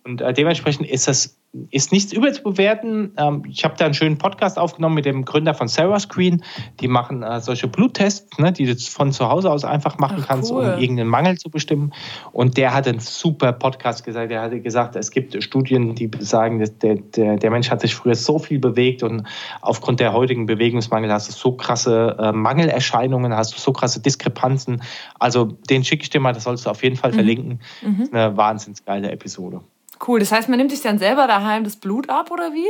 Und 0.07 0.21
äh, 0.21 0.33
dementsprechend 0.33 0.89
ist 0.89 1.09
das 1.09 1.37
ist 1.71 1.93
nichts 1.93 2.13
überzubewerten. 2.13 3.13
Ähm, 3.17 3.43
ich 3.49 3.65
habe 3.65 3.75
da 3.77 3.87
einen 3.87 3.95
schönen 3.95 4.19
Podcast 4.19 4.59
aufgenommen 4.59 4.95
mit 4.95 5.05
dem 5.05 5.25
Gründer 5.25 5.55
von 5.55 5.69
Sarah 5.69 5.99
Screen. 5.99 6.43
Die 6.81 6.89
machen 6.89 7.23
äh, 7.23 7.41
solche 7.41 7.69
Bluttests, 7.69 8.39
ne, 8.39 8.53
die 8.53 8.67
du 8.67 8.77
von 8.77 9.13
zu 9.13 9.29
Hause 9.29 9.51
aus 9.51 9.65
einfach 9.65 9.99
machen 9.99 10.19
Ach, 10.21 10.29
kannst, 10.29 10.53
cool. 10.53 10.65
um 10.65 10.81
irgendeinen 10.81 11.09
Mangel 11.09 11.39
zu 11.39 11.51
bestimmen. 11.51 11.93
Und 12.33 12.57
der 12.57 12.75
hat 12.75 12.87
einen 12.87 13.01
super 13.01 13.53
Podcast 13.53 14.05
gesagt. 14.05 14.31
Der 14.31 14.43
hatte 14.43 14.61
gesagt, 14.61 14.97
es 14.97 15.11
gibt 15.11 15.43
Studien, 15.43 15.95
die 15.95 16.11
sagen, 16.21 16.59
der, 16.83 16.97
der, 16.97 17.37
der 17.37 17.51
Mensch 17.51 17.71
hat 17.71 17.81
sich 17.81 17.95
früher 17.95 18.15
so 18.15 18.39
viel 18.39 18.59
bewegt 18.59 19.03
und 19.03 19.27
aufgrund 19.61 20.01
der 20.01 20.13
heutigen 20.13 20.47
Bewegungsmangel 20.47 21.13
hast 21.13 21.29
du 21.29 21.33
so 21.33 21.53
krasse 21.53 22.17
äh, 22.19 22.33
Mangelerscheinungen, 22.33 23.35
hast 23.35 23.55
du 23.55 23.59
so 23.59 23.73
krasse 23.73 24.01
Diskrepanzen. 24.01 24.83
Also 25.19 25.45
den 25.45 25.85
schicke 25.85 26.03
ich 26.03 26.11
dir 26.11 26.21
mal, 26.21 26.33
das 26.33 26.45
sollst 26.45 26.67
du 26.67 26.71
auf 26.71 26.83
jeden 26.83 26.97
Fall 26.97 27.11
mhm. 27.13 27.15
verlinken. 27.15 27.61
Mhm. 27.83 28.09
Eine 28.13 28.37
wahnsinnsgeile 28.37 29.11
Episode. 29.11 29.61
Cool, 30.05 30.21
das 30.21 30.33
heißt, 30.33 30.49
man 30.49 30.59
nimmt 30.59 30.71
sich 30.71 30.83
dann 30.83 30.99
selber 30.99 31.27
daheim 31.27 31.65
das 31.65 31.77
Blut 31.77 32.09
ab 32.11 32.31
oder 32.31 32.53
wie? 32.53 32.67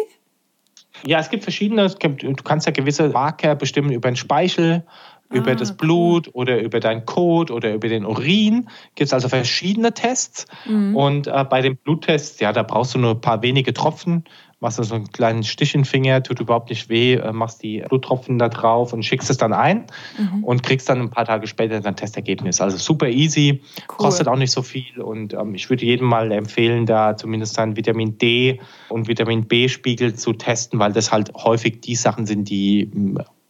Ja, 1.04 1.18
es 1.18 1.28
gibt 1.28 1.42
verschiedene, 1.42 1.88
du 1.88 2.34
kannst 2.42 2.66
ja 2.66 2.72
gewisse 2.72 3.08
Marker 3.08 3.54
bestimmen 3.54 3.92
über 3.92 4.10
den 4.10 4.16
Speichel, 4.16 4.84
über 5.30 5.52
ah, 5.52 5.54
das 5.54 5.76
Blut 5.76 6.30
oder 6.34 6.60
über 6.60 6.80
deinen 6.80 7.04
Kot 7.04 7.50
oder 7.50 7.74
über 7.74 7.88
den 7.88 8.06
Urin. 8.06 8.68
Gibt 8.94 9.08
es 9.08 9.12
also 9.12 9.28
verschiedene 9.28 9.92
Tests. 9.92 10.46
Mhm. 10.66 10.94
Und 10.94 11.26
äh, 11.26 11.44
bei 11.44 11.62
den 11.62 11.76
Bluttests, 11.76 12.38
ja, 12.40 12.52
da 12.52 12.62
brauchst 12.62 12.94
du 12.94 12.98
nur 12.98 13.12
ein 13.12 13.20
paar 13.20 13.42
wenige 13.42 13.74
Tropfen 13.74 14.24
machst 14.60 14.78
du 14.78 14.82
so 14.82 14.94
einen 14.94 15.12
kleinen 15.12 15.44
Stich 15.44 15.74
in 15.74 15.82
den 15.82 15.84
Finger, 15.84 16.22
tut 16.22 16.40
überhaupt 16.40 16.70
nicht 16.70 16.88
weh, 16.88 17.14
äh, 17.14 17.32
machst 17.32 17.62
die 17.62 17.84
Bluttropfen 17.88 18.38
da 18.38 18.48
drauf 18.48 18.92
und 18.92 19.04
schickst 19.04 19.28
es 19.28 19.36
dann 19.36 19.52
ein 19.52 19.86
mhm. 20.18 20.44
und 20.44 20.62
kriegst 20.62 20.88
dann 20.88 21.00
ein 21.00 21.10
paar 21.10 21.26
Tage 21.26 21.46
später 21.46 21.80
dein 21.80 21.96
Testergebnis. 21.96 22.60
Also 22.60 22.78
super 22.78 23.08
easy, 23.08 23.60
cool. 23.88 23.96
kostet 23.96 24.28
auch 24.28 24.36
nicht 24.36 24.52
so 24.52 24.62
viel 24.62 25.00
und 25.00 25.34
ähm, 25.34 25.54
ich 25.54 25.68
würde 25.68 25.84
jedem 25.84 26.08
mal 26.08 26.32
empfehlen, 26.32 26.86
da 26.86 27.16
zumindest 27.16 27.54
seinen 27.54 27.76
Vitamin 27.76 28.16
D 28.18 28.60
und 28.88 29.08
Vitamin 29.08 29.46
B-Spiegel 29.46 30.14
zu 30.14 30.32
testen, 30.32 30.78
weil 30.78 30.92
das 30.92 31.12
halt 31.12 31.32
häufig 31.34 31.80
die 31.80 31.94
Sachen 31.94 32.26
sind, 32.26 32.48
die 32.48 32.90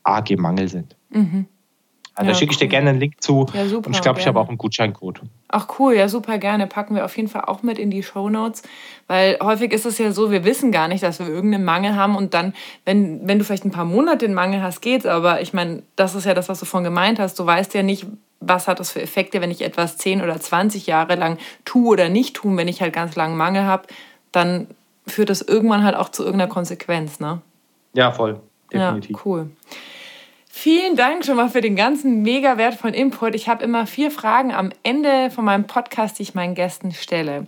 arg 0.03 0.31
im 0.31 0.41
Mangel 0.41 0.69
sind. 0.69 0.97
Mhm. 1.11 1.47
Also 2.17 2.29
ja, 2.29 2.33
da 2.33 2.39
schicke 2.39 2.53
ich 2.53 2.59
dir 2.59 2.67
gerne 2.67 2.91
einen 2.91 2.99
Link 2.99 3.23
zu. 3.23 3.47
Ja, 3.53 3.67
super, 3.67 3.89
und 3.89 3.95
ich 3.95 4.01
glaube, 4.01 4.19
ich 4.19 4.27
habe 4.27 4.41
auch 4.41 4.49
einen 4.49 4.57
Gutscheincode. 4.57 5.21
Ach 5.49 5.69
cool, 5.79 5.95
ja 5.95 6.09
super 6.09 6.39
gerne. 6.39 6.67
Packen 6.67 6.95
wir 6.95 7.05
auf 7.05 7.15
jeden 7.15 7.29
Fall 7.29 7.43
auch 7.43 7.63
mit 7.63 7.79
in 7.79 7.91
die 7.91 8.03
Show 8.03 8.31
Notes. 8.31 8.63
Weil 9.07 9.39
häufig 9.43 9.71
ist 9.71 9.85
es 9.85 9.99
ja 9.99 10.11
so, 10.13 10.31
wir 10.31 10.43
wissen 10.43 10.73
gar 10.73 10.89
nicht, 10.89 11.03
dass 11.03 11.19
wir 11.19 11.29
irgendeinen 11.29 11.65
Mangel 11.65 11.95
haben. 11.95 12.17
Und 12.17 12.33
dann, 12.33 12.55
wenn, 12.87 13.29
wenn 13.29 13.39
du 13.39 13.45
vielleicht 13.45 13.67
ein 13.67 13.71
paar 13.71 13.85
Monate 13.85 14.27
den 14.27 14.33
Mangel 14.33 14.63
hast, 14.63 14.81
geht's. 14.81 15.05
Aber 15.05 15.43
ich 15.43 15.53
meine, 15.53 15.83
das 15.95 16.15
ist 16.15 16.25
ja 16.25 16.33
das, 16.33 16.49
was 16.49 16.59
du 16.59 16.65
vorhin 16.65 16.85
gemeint 16.85 17.19
hast. 17.19 17.39
Du 17.39 17.45
weißt 17.45 17.75
ja 17.75 17.83
nicht, 17.83 18.07
was 18.41 18.67
hat 18.67 18.81
das 18.81 18.93
für 18.93 19.03
Effekte, 19.03 19.43
wenn 19.43 19.51
ich 19.51 19.61
etwas 19.61 19.99
10 19.99 20.23
oder 20.23 20.41
20 20.41 20.87
Jahre 20.87 21.17
lang 21.17 21.37
tue 21.67 21.89
oder 21.89 22.09
nicht 22.09 22.35
tue. 22.35 22.57
Wenn 22.57 22.69
ich 22.69 22.81
halt 22.81 22.95
ganz 22.95 23.15
lange 23.15 23.37
Mangel 23.37 23.65
habe, 23.65 23.89
dann 24.33 24.69
führt 25.07 25.29
das 25.29 25.43
irgendwann 25.43 25.85
halt 25.85 25.97
auch 25.97 26.09
zu 26.09 26.25
irgendeiner 26.25 26.51
Konsequenz, 26.51 27.21
ne? 27.21 27.43
Ja, 27.93 28.11
voll. 28.11 28.41
Definitiv. 28.73 29.17
Ja, 29.17 29.23
cool. 29.25 29.51
Vielen 30.59 30.97
Dank 30.97 31.27
schon 31.27 31.37
mal 31.37 31.51
für 31.51 31.61
den 31.61 31.77
ganzen 31.77 32.23
mega 32.23 32.57
wertvollen 32.57 32.95
Input. 32.95 33.35
Ich 33.35 33.47
habe 33.47 33.63
immer 33.63 33.87
vier 33.87 34.11
Fragen 34.11 34.53
am 34.53 34.71
Ende 34.83 35.31
von 35.31 35.45
meinem 35.45 35.67
Podcast, 35.67 36.19
die 36.19 36.23
ich 36.23 36.35
meinen 36.35 36.55
Gästen 36.55 36.93
stelle. 36.93 37.47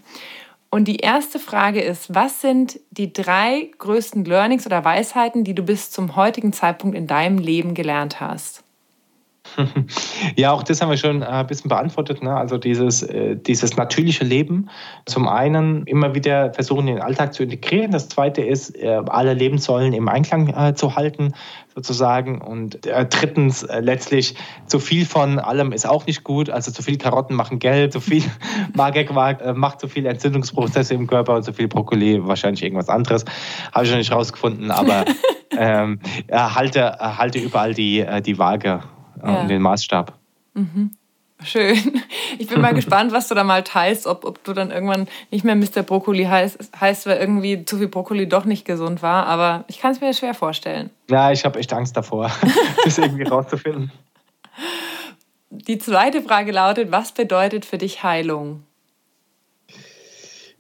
Und 0.69 0.89
die 0.89 0.99
erste 0.99 1.39
Frage 1.39 1.81
ist, 1.81 2.15
was 2.15 2.43
sind 2.43 2.79
die 2.91 3.11
drei 3.15 3.71
größten 3.79 4.27
Learnings 4.27 4.67
oder 4.67 4.85
Weisheiten, 4.85 5.43
die 5.43 5.55
du 5.55 5.63
bis 5.63 5.91
zum 5.91 6.17
heutigen 6.17 6.53
Zeitpunkt 6.53 6.95
in 6.95 7.07
deinem 7.07 7.39
Leben 7.39 7.73
gelernt 7.73 8.21
hast? 8.21 8.63
Ja, 10.37 10.53
auch 10.53 10.63
das 10.63 10.81
haben 10.81 10.91
wir 10.91 10.97
schon 10.97 11.23
äh, 11.23 11.27
ein 11.27 11.47
bisschen 11.47 11.69
beantwortet. 11.69 12.23
Ne? 12.23 12.35
Also 12.35 12.59
dieses, 12.59 13.03
äh, 13.03 13.37
dieses 13.37 13.77
natürliche 13.77 14.25
Leben. 14.25 14.69
Zum 15.07 15.29
einen 15.29 15.85
immer 15.87 16.15
wieder 16.15 16.53
versuchen, 16.53 16.87
den 16.87 17.01
Alltag 17.01 17.35
zu 17.35 17.43
integrieren. 17.43 17.91
Das 17.91 18.09
zweite 18.09 18.43
ist, 18.43 18.77
äh, 18.77 19.01
alle 19.07 19.35
Lebenssäulen 19.35 19.93
im 19.93 20.09
Einklang 20.09 20.75
zu 20.77 20.97
halten, 20.97 21.33
sozusagen. 21.75 22.41
Und 22.41 22.81
drittens, 22.83 23.67
letztlich, 23.81 24.35
zu 24.67 24.79
viel 24.79 25.05
von 25.07 25.39
allem 25.39 25.73
ist 25.73 25.87
auch 25.87 26.07
nicht 26.07 26.25
gut. 26.25 26.51
Also 26.51 26.71
zu 26.71 26.83
viel 26.83 26.99
Karotten 26.99 27.37
machen 27.37 27.59
gelb, 27.59 27.93
zu 27.93 28.01
viel 28.01 28.25
Magerquark 28.75 29.57
macht 29.57 29.81
zu 29.81 29.89
viele 29.89 30.09
Entzündungsprozesse 30.09 30.95
im 30.95 31.07
Körper 31.07 31.35
und 31.37 31.43
zu 31.45 31.53
viel 31.53 31.69
Brokkoli 31.69 32.27
wahrscheinlich 32.27 32.63
irgendwas 32.63 32.89
anderes. 32.89 33.25
Habe 33.73 33.85
ich 33.85 33.91
noch 33.91 33.99
nicht 33.99 34.13
rausgefunden, 34.13 34.71
aber 34.71 35.05
ähm, 35.57 36.01
halte, 36.31 36.99
halte 36.99 37.39
überall 37.39 37.75
die, 37.75 38.05
die 38.25 38.39
Waage 38.39 38.81
ja. 39.23 39.41
um 39.41 39.49
den 39.49 39.63
Maßstab. 39.63 40.13
Mhm. 40.55 40.93
Schön. 41.43 42.03
Ich 42.39 42.49
bin 42.49 42.61
mal 42.61 42.75
gespannt, 42.75 43.13
was 43.13 43.29
du 43.29 43.35
da 43.35 43.45
mal 43.45 43.63
teilst, 43.63 44.07
ob, 44.07 44.25
ob 44.25 44.43
du 44.45 44.53
dann 44.53 44.71
irgendwann 44.71 45.07
nicht 45.31 45.45
mehr 45.45 45.55
Mr. 45.55 45.83
Brokkoli 45.83 46.25
heißt, 46.25 46.71
heißt, 46.81 47.07
weil 47.07 47.19
irgendwie 47.19 47.65
zu 47.65 47.79
viel 47.79 47.89
Brokkoli 47.89 48.29
doch 48.29 48.45
nicht 48.45 48.65
gesund 48.65 49.03
war. 49.03 49.27
Aber 49.27 49.65
ich 49.69 49.79
kann 49.79 49.93
es 49.93 50.01
mir 50.01 50.13
schwer 50.15 50.35
vorstellen. 50.35 50.91
Ja, 51.09 51.31
ich 51.31 51.45
habe 51.45 51.59
echt 51.59 51.73
Angst 51.73 51.97
davor, 51.97 52.31
das 52.85 52.99
irgendwie 52.99 53.23
rauszufinden. 53.23 53.93
Die 55.51 55.79
zweite 55.79 56.23
Frage 56.23 56.51
lautet: 56.53 56.91
Was 56.91 57.13
bedeutet 57.13 57.65
für 57.65 57.79
dich 57.79 58.03
Heilung? 58.03 58.65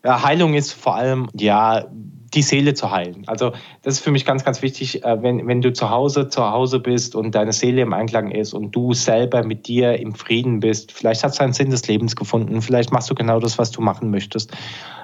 Ja, 0.05 0.23
Heilung 0.23 0.55
ist 0.55 0.73
vor 0.73 0.95
allem 0.95 1.29
ja 1.35 1.87
die 2.35 2.43
Seele 2.43 2.75
zu 2.75 2.91
heilen. 2.91 3.25
Also 3.27 3.53
das 3.83 3.95
ist 3.95 4.01
für 4.01 4.11
mich 4.11 4.25
ganz, 4.25 4.45
ganz 4.45 4.63
wichtig, 4.63 5.05
äh, 5.05 5.23
wenn, 5.23 5.47
wenn 5.47 5.61
du 5.61 5.73
zu 5.73 5.91
Hause 5.91 6.29
zu 6.29 6.51
Hause 6.51 6.81
bist 6.81 7.15
und 7.15 7.35
deine 7.35 7.53
Seele 7.53 7.83
im 7.83 7.93
Einklang 7.93 8.31
ist 8.31 8.53
und 8.53 8.73
du 8.73 8.93
selber 8.93 9.45
mit 9.45 9.67
dir 9.67 9.99
im 9.99 10.15
Frieden 10.15 10.61
bist. 10.61 10.93
Vielleicht 10.93 11.25
hast 11.25 11.39
du 11.39 11.45
einen 11.45 11.53
Sinn 11.53 11.71
des 11.71 11.87
Lebens 11.89 12.17
gefunden, 12.17 12.61
vielleicht 12.63 12.93
machst 12.93 13.11
du 13.11 13.15
genau 13.15 13.41
das, 13.41 13.59
was 13.59 13.71
du 13.71 13.81
machen 13.81 14.11
möchtest. 14.11 14.53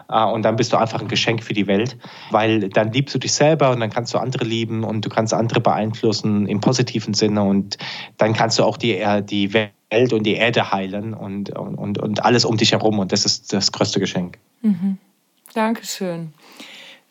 Äh, 0.09 0.25
und 0.25 0.43
dann 0.43 0.57
bist 0.57 0.73
du 0.73 0.77
einfach 0.77 1.01
ein 1.01 1.09
Geschenk 1.09 1.43
für 1.43 1.55
die 1.55 1.67
Welt, 1.67 1.97
weil 2.31 2.69
dann 2.69 2.93
liebst 2.93 3.15
du 3.15 3.19
dich 3.19 3.33
selber 3.33 3.71
und 3.71 3.81
dann 3.81 3.91
kannst 3.91 4.13
du 4.15 4.19
andere 4.19 4.45
lieben 4.45 4.85
und 4.85 5.05
du 5.05 5.09
kannst 5.09 5.33
andere 5.33 5.61
beeinflussen 5.61 6.47
im 6.47 6.61
positiven 6.61 7.15
Sinne 7.15 7.43
und 7.43 7.79
dann 8.19 8.33
kannst 8.33 8.59
du 8.59 8.65
auch 8.65 8.77
die, 8.77 8.99
äh, 8.99 9.23
die 9.23 9.53
Welt 9.53 10.13
und 10.13 10.25
die 10.25 10.35
Erde 10.35 10.73
heilen 10.73 11.15
und, 11.15 11.51
und, 11.51 11.99
und 11.99 12.25
alles 12.25 12.45
um 12.45 12.57
dich 12.57 12.73
herum 12.73 12.99
und 12.99 13.13
das 13.13 13.25
ist 13.25 13.53
das 13.53 13.73
größte 13.73 14.01
Geschenk. 14.01 14.39
Mhm. 14.63 14.99
Dankeschön. 15.55 16.33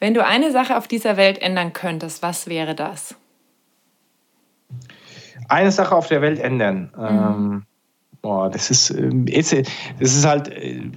Wenn 0.04 0.14
du 0.14 0.26
eine 0.26 0.52
Sache 0.52 0.76
auf 0.76 0.90
dieser 0.90 1.16
Welt 1.16 1.42
ändern 1.42 1.72
könntest, 1.72 2.22
was 2.22 2.48
wäre 2.48 2.76
das? 2.76 3.16
Eine 5.48 5.72
Sache 5.72 5.96
auf 5.96 6.10
der 6.10 6.22
Welt 6.22 6.40
ändern. 6.40 6.92
Mhm. 6.98 7.06
Ähm, 7.06 7.66
boah, 8.22 8.50
das 8.50 8.70
ist, 8.70 8.90
ähm, 8.90 9.26
das 9.26 9.64
ist 10.14 10.26
halt 10.26 10.50
äh, 10.50 10.92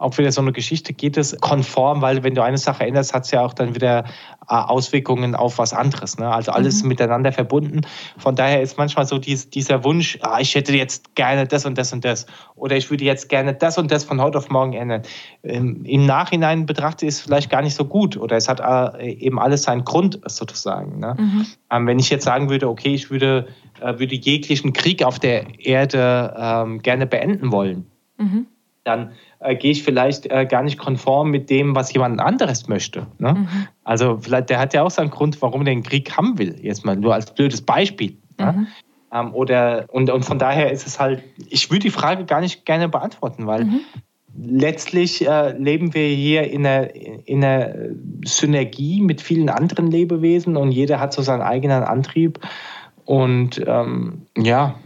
auch 0.00 0.16
wieder 0.16 0.32
so 0.32 0.40
eine 0.40 0.52
Geschichte, 0.52 0.94
geht 0.94 1.18
es 1.18 1.36
konform, 1.40 2.00
weil 2.00 2.22
wenn 2.24 2.34
du 2.34 2.42
eine 2.42 2.56
Sache 2.56 2.84
änderst, 2.84 3.12
hat 3.12 3.26
es 3.26 3.30
ja 3.32 3.42
auch 3.42 3.52
dann 3.52 3.74
wieder 3.74 4.04
äh, 4.48 4.54
Auswirkungen 4.54 5.34
auf 5.34 5.58
was 5.58 5.74
anderes. 5.74 6.18
Ne? 6.18 6.26
Also 6.26 6.52
alles 6.52 6.82
mhm. 6.82 6.88
miteinander 6.88 7.32
verbunden. 7.32 7.82
Von 8.16 8.34
daher 8.34 8.62
ist 8.62 8.78
manchmal 8.78 9.06
so 9.06 9.18
dies, 9.18 9.50
dieser 9.50 9.84
Wunsch, 9.84 10.18
ah, 10.22 10.38
ich 10.40 10.54
hätte 10.54 10.72
jetzt 10.72 11.14
gerne 11.16 11.46
das 11.46 11.66
und 11.66 11.76
das 11.76 11.92
und 11.92 12.04
das 12.04 12.26
oder 12.56 12.76
ich 12.76 12.90
würde 12.90 13.04
jetzt 13.04 13.28
gerne 13.28 13.52
das 13.52 13.76
und 13.76 13.90
das 13.90 14.04
von 14.04 14.22
heute 14.22 14.38
auf 14.38 14.48
morgen 14.48 14.72
ändern. 14.72 15.02
Ähm, 15.42 15.84
Im 15.84 16.06
Nachhinein 16.06 16.64
betrachtet 16.64 17.06
ist 17.06 17.16
es 17.16 17.20
vielleicht 17.20 17.50
gar 17.50 17.60
nicht 17.60 17.74
so 17.74 17.84
gut 17.84 18.16
oder 18.16 18.36
es 18.36 18.48
hat 18.48 18.60
äh, 18.60 19.12
eben 19.12 19.38
alles 19.38 19.64
seinen 19.64 19.84
Grund 19.84 20.18
sozusagen. 20.24 20.98
Ne? 20.98 21.14
Mhm. 21.18 21.46
Ähm, 21.70 21.86
wenn 21.86 21.98
ich 21.98 22.08
jetzt 22.08 22.24
sagen 22.24 22.48
würde, 22.48 22.70
okay, 22.70 22.94
ich 22.94 23.10
würde, 23.10 23.48
äh, 23.82 23.98
würde 23.98 24.14
jeglichen 24.14 24.72
Krieg 24.72 25.04
auf 25.04 25.18
der 25.18 25.60
Erde 25.60 26.34
ähm, 26.38 26.80
gerne 26.80 27.06
beenden 27.06 27.52
wollen, 27.52 27.86
mhm. 28.16 28.46
dann 28.84 29.12
äh, 29.40 29.56
gehe 29.56 29.72
ich 29.72 29.82
vielleicht 29.82 30.30
äh, 30.30 30.46
gar 30.46 30.62
nicht 30.62 30.78
konform 30.78 31.30
mit 31.30 31.50
dem, 31.50 31.74
was 31.74 31.92
jemand 31.92 32.20
anderes 32.20 32.68
möchte. 32.68 33.06
Ne? 33.18 33.34
Mhm. 33.34 33.48
Also 33.84 34.18
vielleicht, 34.20 34.50
der 34.50 34.58
hat 34.58 34.74
ja 34.74 34.82
auch 34.82 34.90
seinen 34.90 35.10
Grund, 35.10 35.40
warum 35.42 35.62
er 35.62 35.66
den 35.66 35.82
Krieg 35.82 36.16
haben 36.16 36.38
will. 36.38 36.56
Jetzt 36.60 36.84
mal 36.84 36.96
nur 36.96 37.14
als 37.14 37.34
blödes 37.34 37.62
Beispiel. 37.62 38.16
Ne? 38.38 38.52
Mhm. 38.52 38.60
Ne? 38.60 38.66
Ähm, 39.12 39.34
oder, 39.34 39.86
und, 39.88 40.10
und 40.10 40.24
von 40.24 40.38
daher 40.38 40.70
ist 40.70 40.86
es 40.86 41.00
halt, 41.00 41.22
ich 41.48 41.70
würde 41.70 41.80
die 41.80 41.90
Frage 41.90 42.24
gar 42.26 42.40
nicht 42.40 42.64
gerne 42.64 42.88
beantworten, 42.88 43.46
weil 43.46 43.64
mhm. 43.64 43.80
letztlich 44.36 45.26
äh, 45.26 45.56
leben 45.56 45.94
wir 45.94 46.06
hier 46.06 46.48
in 46.50 46.64
einer, 46.64 46.94
in 46.94 47.42
einer 47.42 47.74
Synergie 48.24 49.00
mit 49.00 49.20
vielen 49.20 49.48
anderen 49.48 49.90
Lebewesen 49.90 50.56
und 50.56 50.70
jeder 50.70 51.00
hat 51.00 51.12
so 51.12 51.22
seinen 51.22 51.42
eigenen 51.42 51.82
Antrieb. 51.82 52.38
Und 53.04 53.60
ähm, 53.66 54.26
ja, 54.36 54.76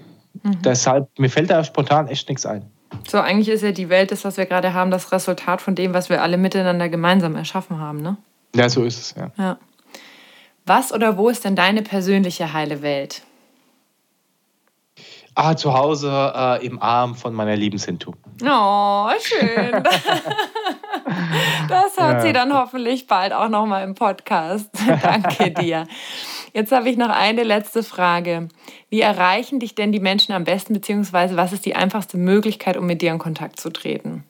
mhm. 0.43 0.63
deshalb, 0.65 1.09
mir 1.19 1.29
fällt 1.29 1.51
da 1.51 1.63
spontan 1.65 2.09
echt 2.09 2.29
nichts 2.29 2.47
ein. 2.47 2.71
So, 3.09 3.21
eigentlich 3.21 3.49
ist 3.49 3.63
ja 3.63 3.73
die 3.73 3.89
Welt, 3.89 4.13
das, 4.13 4.25
was 4.25 4.37
wir 4.37 4.47
gerade 4.47 4.73
haben, 4.73 4.91
das 4.91 5.13
Resultat 5.13 5.61
von 5.61 5.75
dem, 5.75 5.95
was 5.95 6.09
wir 6.09 6.23
alle 6.23 6.37
miteinander 6.37 6.89
gemeinsam 6.89 7.37
erschaffen 7.37 7.79
haben, 7.79 8.01
ne? 8.01 8.17
Ja, 8.55 8.69
so 8.69 8.85
ist 8.85 8.99
es, 8.99 9.15
ja. 9.17 9.31
ja. 9.37 9.59
Was 10.67 10.93
oder 10.93 11.17
wo 11.17 11.29
ist 11.29 11.45
denn 11.45 11.57
deine 11.57 11.83
persönliche 11.83 12.53
heile 12.53 12.83
Welt? 12.83 13.23
Ah, 15.35 15.57
zu 15.57 15.75
Hause 15.75 16.33
äh, 16.35 16.65
im 16.65 16.81
Arm 16.81 17.17
von 17.17 17.35
meiner 17.35 17.57
lieben 17.57 17.79
Sintu. 17.79 18.13
Oh, 18.43 19.11
schön. 19.21 19.73
das 21.69 21.97
hört 21.97 22.15
ja. 22.15 22.21
sie 22.21 22.33
dann 22.33 22.55
hoffentlich 22.55 23.09
bald 23.09 23.33
auch 23.33 23.49
nochmal 23.49 23.83
im 23.83 23.97
Podcast. 23.97 24.71
Danke 25.03 25.51
dir. 25.51 25.89
Jetzt 26.55 26.71
habe 26.71 26.89
ich 26.89 26.97
noch 26.97 27.11
eine 27.11 27.43
letzte 27.43 27.83
Frage. 27.83 28.49
Wie 28.89 29.01
erreichen 29.01 29.59
dich 29.59 29.75
denn 29.75 29.91
die 29.91 29.99
Menschen 29.99 30.33
am 30.33 30.45
besten, 30.45 30.73
beziehungsweise 30.73 31.37
was 31.37 31.53
ist 31.53 31.67
die 31.67 31.75
einfachste 31.75 32.17
Möglichkeit, 32.17 32.77
um 32.77 32.87
mit 32.87 33.03
dir 33.03 33.11
in 33.11 33.19
Kontakt 33.19 33.59
zu 33.59 33.71
treten? 33.71 34.23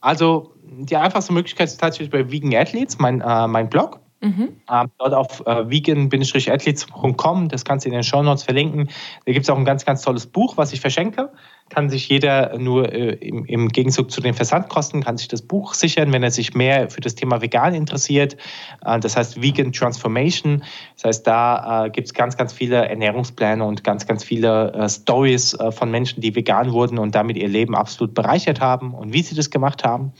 Also 0.00 0.54
die 0.62 0.96
einfachste 0.96 1.34
Möglichkeit 1.34 1.68
ist 1.68 1.78
tatsächlich 1.78 2.10
bei 2.10 2.32
Vegan 2.32 2.54
Athletes, 2.54 2.98
mein, 2.98 3.20
äh, 3.20 3.46
mein 3.46 3.68
Blog. 3.68 4.00
Mhm. 4.20 4.56
Ähm, 4.68 4.90
dort 4.98 5.14
auf 5.14 5.46
äh, 5.46 5.70
vegan-athletes.com, 5.70 7.48
das 7.48 7.64
kannst 7.64 7.86
du 7.86 7.88
in 7.88 7.94
den 7.94 8.02
Show 8.02 8.20
Notes 8.20 8.42
verlinken. 8.42 8.88
Da 9.24 9.32
gibt 9.32 9.44
es 9.44 9.50
auch 9.50 9.56
ein 9.56 9.64
ganz, 9.64 9.84
ganz 9.84 10.02
tolles 10.02 10.26
Buch, 10.26 10.56
was 10.56 10.72
ich 10.72 10.80
verschenke. 10.80 11.30
Kann 11.68 11.88
sich 11.88 12.08
jeder 12.08 12.58
nur 12.58 12.92
äh, 12.92 13.10
im, 13.14 13.44
im, 13.44 13.68
Gegenzug 13.68 14.10
zu 14.10 14.20
den 14.20 14.34
Versandkosten, 14.34 15.04
kann 15.04 15.18
sich 15.18 15.28
das 15.28 15.42
Buch 15.42 15.74
sichern, 15.74 16.12
wenn 16.12 16.24
er 16.24 16.32
sich 16.32 16.54
mehr 16.54 16.90
für 16.90 17.00
das 17.00 17.14
Thema 17.14 17.42
Vegan 17.42 17.74
interessiert. 17.74 18.36
Äh, 18.84 18.98
das 18.98 19.16
heißt 19.16 19.40
Vegan 19.40 19.72
Transformation. 19.72 20.64
Das 20.96 21.04
heißt, 21.04 21.26
da 21.26 21.86
äh, 21.86 21.90
gibt 21.90 22.08
es 22.08 22.14
ganz, 22.14 22.36
ganz 22.36 22.52
viele 22.52 22.88
Ernährungspläne 22.88 23.64
und 23.64 23.84
ganz, 23.84 24.04
ganz 24.04 24.24
viele 24.24 24.72
äh, 24.72 24.88
Stories 24.88 25.54
äh, 25.54 25.70
von 25.70 25.92
Menschen, 25.92 26.20
die 26.20 26.34
vegan 26.34 26.72
wurden 26.72 26.98
und 26.98 27.14
damit 27.14 27.36
ihr 27.36 27.48
Leben 27.48 27.76
absolut 27.76 28.14
bereichert 28.14 28.60
haben 28.60 28.94
und 28.94 29.12
wie 29.12 29.22
sie 29.22 29.36
das 29.36 29.50
gemacht 29.50 29.84
haben. 29.84 30.12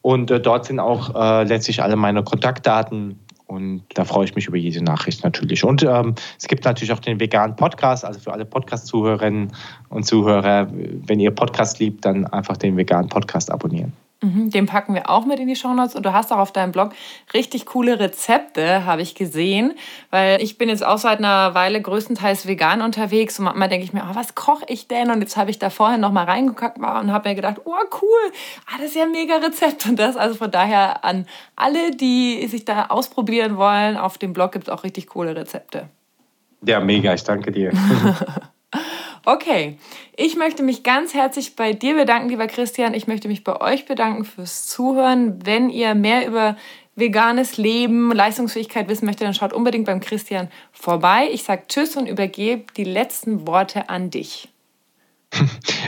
Und 0.00 0.30
dort 0.30 0.64
sind 0.64 0.78
auch 0.78 1.44
letztlich 1.44 1.82
alle 1.82 1.96
meine 1.96 2.22
Kontaktdaten 2.22 3.18
und 3.48 3.82
da 3.94 4.04
freue 4.04 4.26
ich 4.26 4.34
mich 4.34 4.46
über 4.46 4.58
jede 4.58 4.84
Nachricht 4.84 5.24
natürlich. 5.24 5.64
Und 5.64 5.82
ähm, 5.82 6.14
es 6.38 6.46
gibt 6.46 6.64
natürlich 6.64 6.92
auch 6.92 7.00
den 7.00 7.18
veganen 7.18 7.56
Podcast, 7.56 8.04
also 8.04 8.20
für 8.20 8.32
alle 8.32 8.44
Podcast-Zuhörerinnen 8.44 9.50
und 9.88 10.06
Zuhörer, 10.06 10.68
wenn 10.70 11.18
ihr 11.18 11.30
Podcast 11.30 11.80
liebt, 11.80 12.04
dann 12.04 12.26
einfach 12.26 12.58
den 12.58 12.76
veganen 12.76 13.08
Podcast 13.08 13.50
abonnieren. 13.50 13.92
Mhm, 14.20 14.50
den 14.50 14.66
packen 14.66 14.94
wir 14.94 15.08
auch 15.08 15.26
mit 15.26 15.38
in 15.38 15.46
die 15.46 15.54
Shownotes 15.54 15.94
und 15.94 16.04
du 16.04 16.12
hast 16.12 16.32
auch 16.32 16.38
auf 16.38 16.50
deinem 16.50 16.72
Blog 16.72 16.90
richtig 17.34 17.66
coole 17.66 18.00
Rezepte, 18.00 18.84
habe 18.84 19.00
ich 19.00 19.14
gesehen, 19.14 19.74
weil 20.10 20.42
ich 20.42 20.58
bin 20.58 20.68
jetzt 20.68 20.84
auch 20.84 20.98
seit 20.98 21.18
einer 21.18 21.54
Weile 21.54 21.80
größtenteils 21.80 22.48
vegan 22.48 22.82
unterwegs 22.82 23.38
und 23.38 23.44
manchmal 23.44 23.68
denke 23.68 23.84
ich 23.84 23.92
mir, 23.92 24.02
oh, 24.10 24.16
was 24.16 24.34
koche 24.34 24.64
ich 24.66 24.88
denn? 24.88 25.12
Und 25.12 25.20
jetzt 25.20 25.36
habe 25.36 25.50
ich 25.50 25.60
da 25.60 25.70
vorher 25.70 25.98
noch 25.98 26.10
mal 26.10 26.24
reingeguckt 26.24 26.78
und 26.78 27.12
habe 27.12 27.28
mir 27.28 27.36
gedacht, 27.36 27.60
oh 27.64 27.74
cool, 28.02 28.32
ah, 28.66 28.78
das 28.78 28.88
ist 28.88 28.96
ja 28.96 29.04
ein 29.04 29.12
mega 29.12 29.36
Rezept 29.36 29.86
und 29.86 30.00
das. 30.00 30.16
Also 30.16 30.34
von 30.34 30.50
daher 30.50 31.04
an 31.04 31.26
alle, 31.54 31.92
die 31.92 32.44
sich 32.48 32.64
da 32.64 32.86
ausprobieren 32.86 33.56
wollen, 33.56 33.96
auf 33.96 34.18
dem 34.18 34.32
Blog 34.32 34.50
gibt 34.50 34.66
es 34.66 34.74
auch 34.74 34.82
richtig 34.82 35.06
coole 35.06 35.36
Rezepte. 35.36 35.90
Ja, 36.62 36.80
mega, 36.80 37.14
ich 37.14 37.22
danke 37.22 37.52
dir. 37.52 37.70
Okay, 39.24 39.78
ich 40.16 40.36
möchte 40.36 40.62
mich 40.62 40.82
ganz 40.82 41.14
herzlich 41.14 41.56
bei 41.56 41.72
dir 41.72 41.94
bedanken, 41.94 42.28
lieber 42.28 42.46
Christian. 42.46 42.94
Ich 42.94 43.06
möchte 43.06 43.28
mich 43.28 43.44
bei 43.44 43.60
euch 43.60 43.86
bedanken 43.86 44.24
fürs 44.24 44.66
Zuhören. 44.66 45.44
Wenn 45.44 45.70
ihr 45.70 45.94
mehr 45.94 46.26
über 46.26 46.56
veganes 46.96 47.56
Leben, 47.56 48.12
Leistungsfähigkeit 48.12 48.88
wissen 48.88 49.06
möchtet, 49.06 49.26
dann 49.26 49.34
schaut 49.34 49.52
unbedingt 49.52 49.86
beim 49.86 50.00
Christian 50.00 50.48
vorbei. 50.72 51.28
Ich 51.32 51.44
sage 51.44 51.62
Tschüss 51.68 51.96
und 51.96 52.06
übergebe 52.06 52.64
die 52.76 52.84
letzten 52.84 53.46
Worte 53.46 53.88
an 53.88 54.10
dich. 54.10 54.48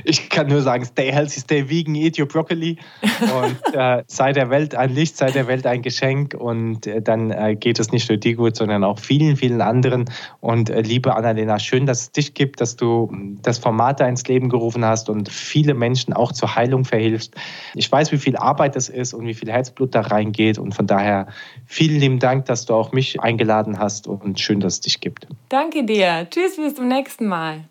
Ich 0.05 0.29
kann 0.29 0.49
nur 0.49 0.63
sagen, 0.63 0.85
stay 0.85 1.13
healthy, 1.13 1.41
stay 1.41 1.69
vegan, 1.69 1.95
eat 1.95 2.19
your 2.19 2.27
broccoli 2.27 2.79
und 3.03 3.75
äh, 3.75 4.03
sei 4.07 4.33
der 4.33 4.51
Welt 4.51 4.75
ein 4.75 4.95
Licht, 4.95 5.17
sei 5.17 5.31
der 5.31 5.47
Welt 5.47 5.67
ein 5.67 5.83
Geschenk 5.83 6.35
und 6.35 6.87
äh, 6.87 7.03
dann 7.03 7.31
äh, 7.31 7.57
geht 7.57 7.79
es 7.79 7.93
nicht 7.93 8.09
nur 8.09 8.19
dir 8.19 8.35
gut, 8.35 8.57
sondern 8.57 8.85
auch 8.85 8.99
vielen, 8.99 9.37
vielen 9.37 9.61
anderen. 9.61 10.07
Und 10.41 10.71
äh, 10.71 10.81
liebe 10.81 11.15
Annalena, 11.15 11.59
schön, 11.59 11.87
dass 11.87 12.03
es 12.03 12.13
dich 12.13 12.35
gibt, 12.35 12.61
dass 12.61 12.77
du 12.77 13.11
das 13.43 13.59
Format 13.59 14.01
da 14.01 14.07
ins 14.07 14.27
Leben 14.27 14.49
gerufen 14.49 14.85
hast 14.85 15.09
und 15.09 15.29
viele 15.29 15.75
Menschen 15.75 16.13
auch 16.13 16.33
zur 16.33 16.55
Heilung 16.55 16.85
verhilfst. 16.85 17.35
Ich 17.75 17.91
weiß, 17.91 18.13
wie 18.13 18.19
viel 18.19 18.37
Arbeit 18.37 18.77
das 18.77 18.89
ist 18.89 19.15
und 19.15 19.27
wie 19.27 19.35
viel 19.35 19.51
Herzblut 19.51 19.95
da 19.95 20.03
reingeht 20.03 20.59
und 20.59 20.75
von 20.75 20.87
daher 20.87 21.29
vielen 21.67 22.01
lieben 22.01 22.19
Dank, 22.19 22.47
dass 22.47 22.67
du 22.67 22.75
auch 22.75 22.93
mich 22.93 23.21
eingeladen 23.21 23.79
hast 23.79 24.07
und 24.07 24.41
schön, 24.41 24.61
dass 24.61 24.75
es 24.75 24.81
dich 24.81 25.01
gibt. 25.01 25.27
Danke 25.49 25.85
dir. 25.85 26.27
Tschüss, 26.31 26.57
bis 26.57 26.75
zum 26.75 26.89
nächsten 26.89 27.27
Mal. 27.27 27.65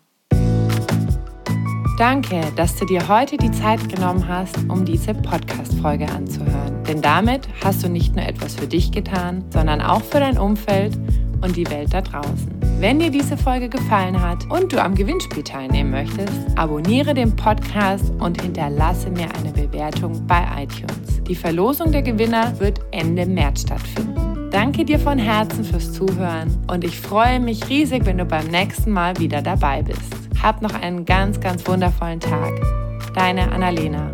Danke, 2.00 2.40
dass 2.56 2.76
du 2.76 2.86
dir 2.86 3.08
heute 3.08 3.36
die 3.36 3.50
Zeit 3.50 3.86
genommen 3.90 4.26
hast, 4.26 4.56
um 4.70 4.86
diese 4.86 5.12
Podcast-Folge 5.12 6.08
anzuhören. 6.08 6.82
Denn 6.84 7.02
damit 7.02 7.46
hast 7.62 7.84
du 7.84 7.90
nicht 7.90 8.16
nur 8.16 8.24
etwas 8.24 8.54
für 8.54 8.66
dich 8.66 8.90
getan, 8.90 9.44
sondern 9.50 9.82
auch 9.82 10.02
für 10.02 10.18
dein 10.18 10.38
Umfeld 10.38 10.96
und 11.42 11.56
die 11.56 11.68
Welt 11.68 11.92
da 11.92 12.00
draußen. 12.00 12.58
Wenn 12.78 13.00
dir 13.00 13.10
diese 13.10 13.36
Folge 13.36 13.68
gefallen 13.68 14.18
hat 14.18 14.50
und 14.50 14.72
du 14.72 14.82
am 14.82 14.94
Gewinnspiel 14.94 15.42
teilnehmen 15.42 15.90
möchtest, 15.90 16.32
abonniere 16.56 17.12
den 17.12 17.36
Podcast 17.36 18.10
und 18.18 18.40
hinterlasse 18.40 19.10
mir 19.10 19.28
eine 19.38 19.52
Bewertung 19.52 20.26
bei 20.26 20.42
iTunes. 20.56 21.22
Die 21.28 21.34
Verlosung 21.34 21.92
der 21.92 22.00
Gewinner 22.00 22.58
wird 22.58 22.80
Ende 22.92 23.26
März 23.26 23.60
stattfinden. 23.60 24.29
Danke 24.50 24.84
dir 24.84 24.98
von 24.98 25.18
Herzen 25.18 25.64
fürs 25.64 25.92
Zuhören 25.92 26.58
und 26.66 26.82
ich 26.82 26.98
freue 26.98 27.38
mich 27.38 27.68
riesig, 27.68 28.04
wenn 28.04 28.18
du 28.18 28.24
beim 28.24 28.48
nächsten 28.48 28.90
Mal 28.90 29.16
wieder 29.18 29.42
dabei 29.42 29.82
bist. 29.82 30.12
Hab 30.42 30.60
noch 30.60 30.74
einen 30.74 31.04
ganz, 31.04 31.40
ganz 31.40 31.66
wundervollen 31.68 32.18
Tag. 32.18 32.52
Deine 33.14 33.52
Annalena. 33.52 34.10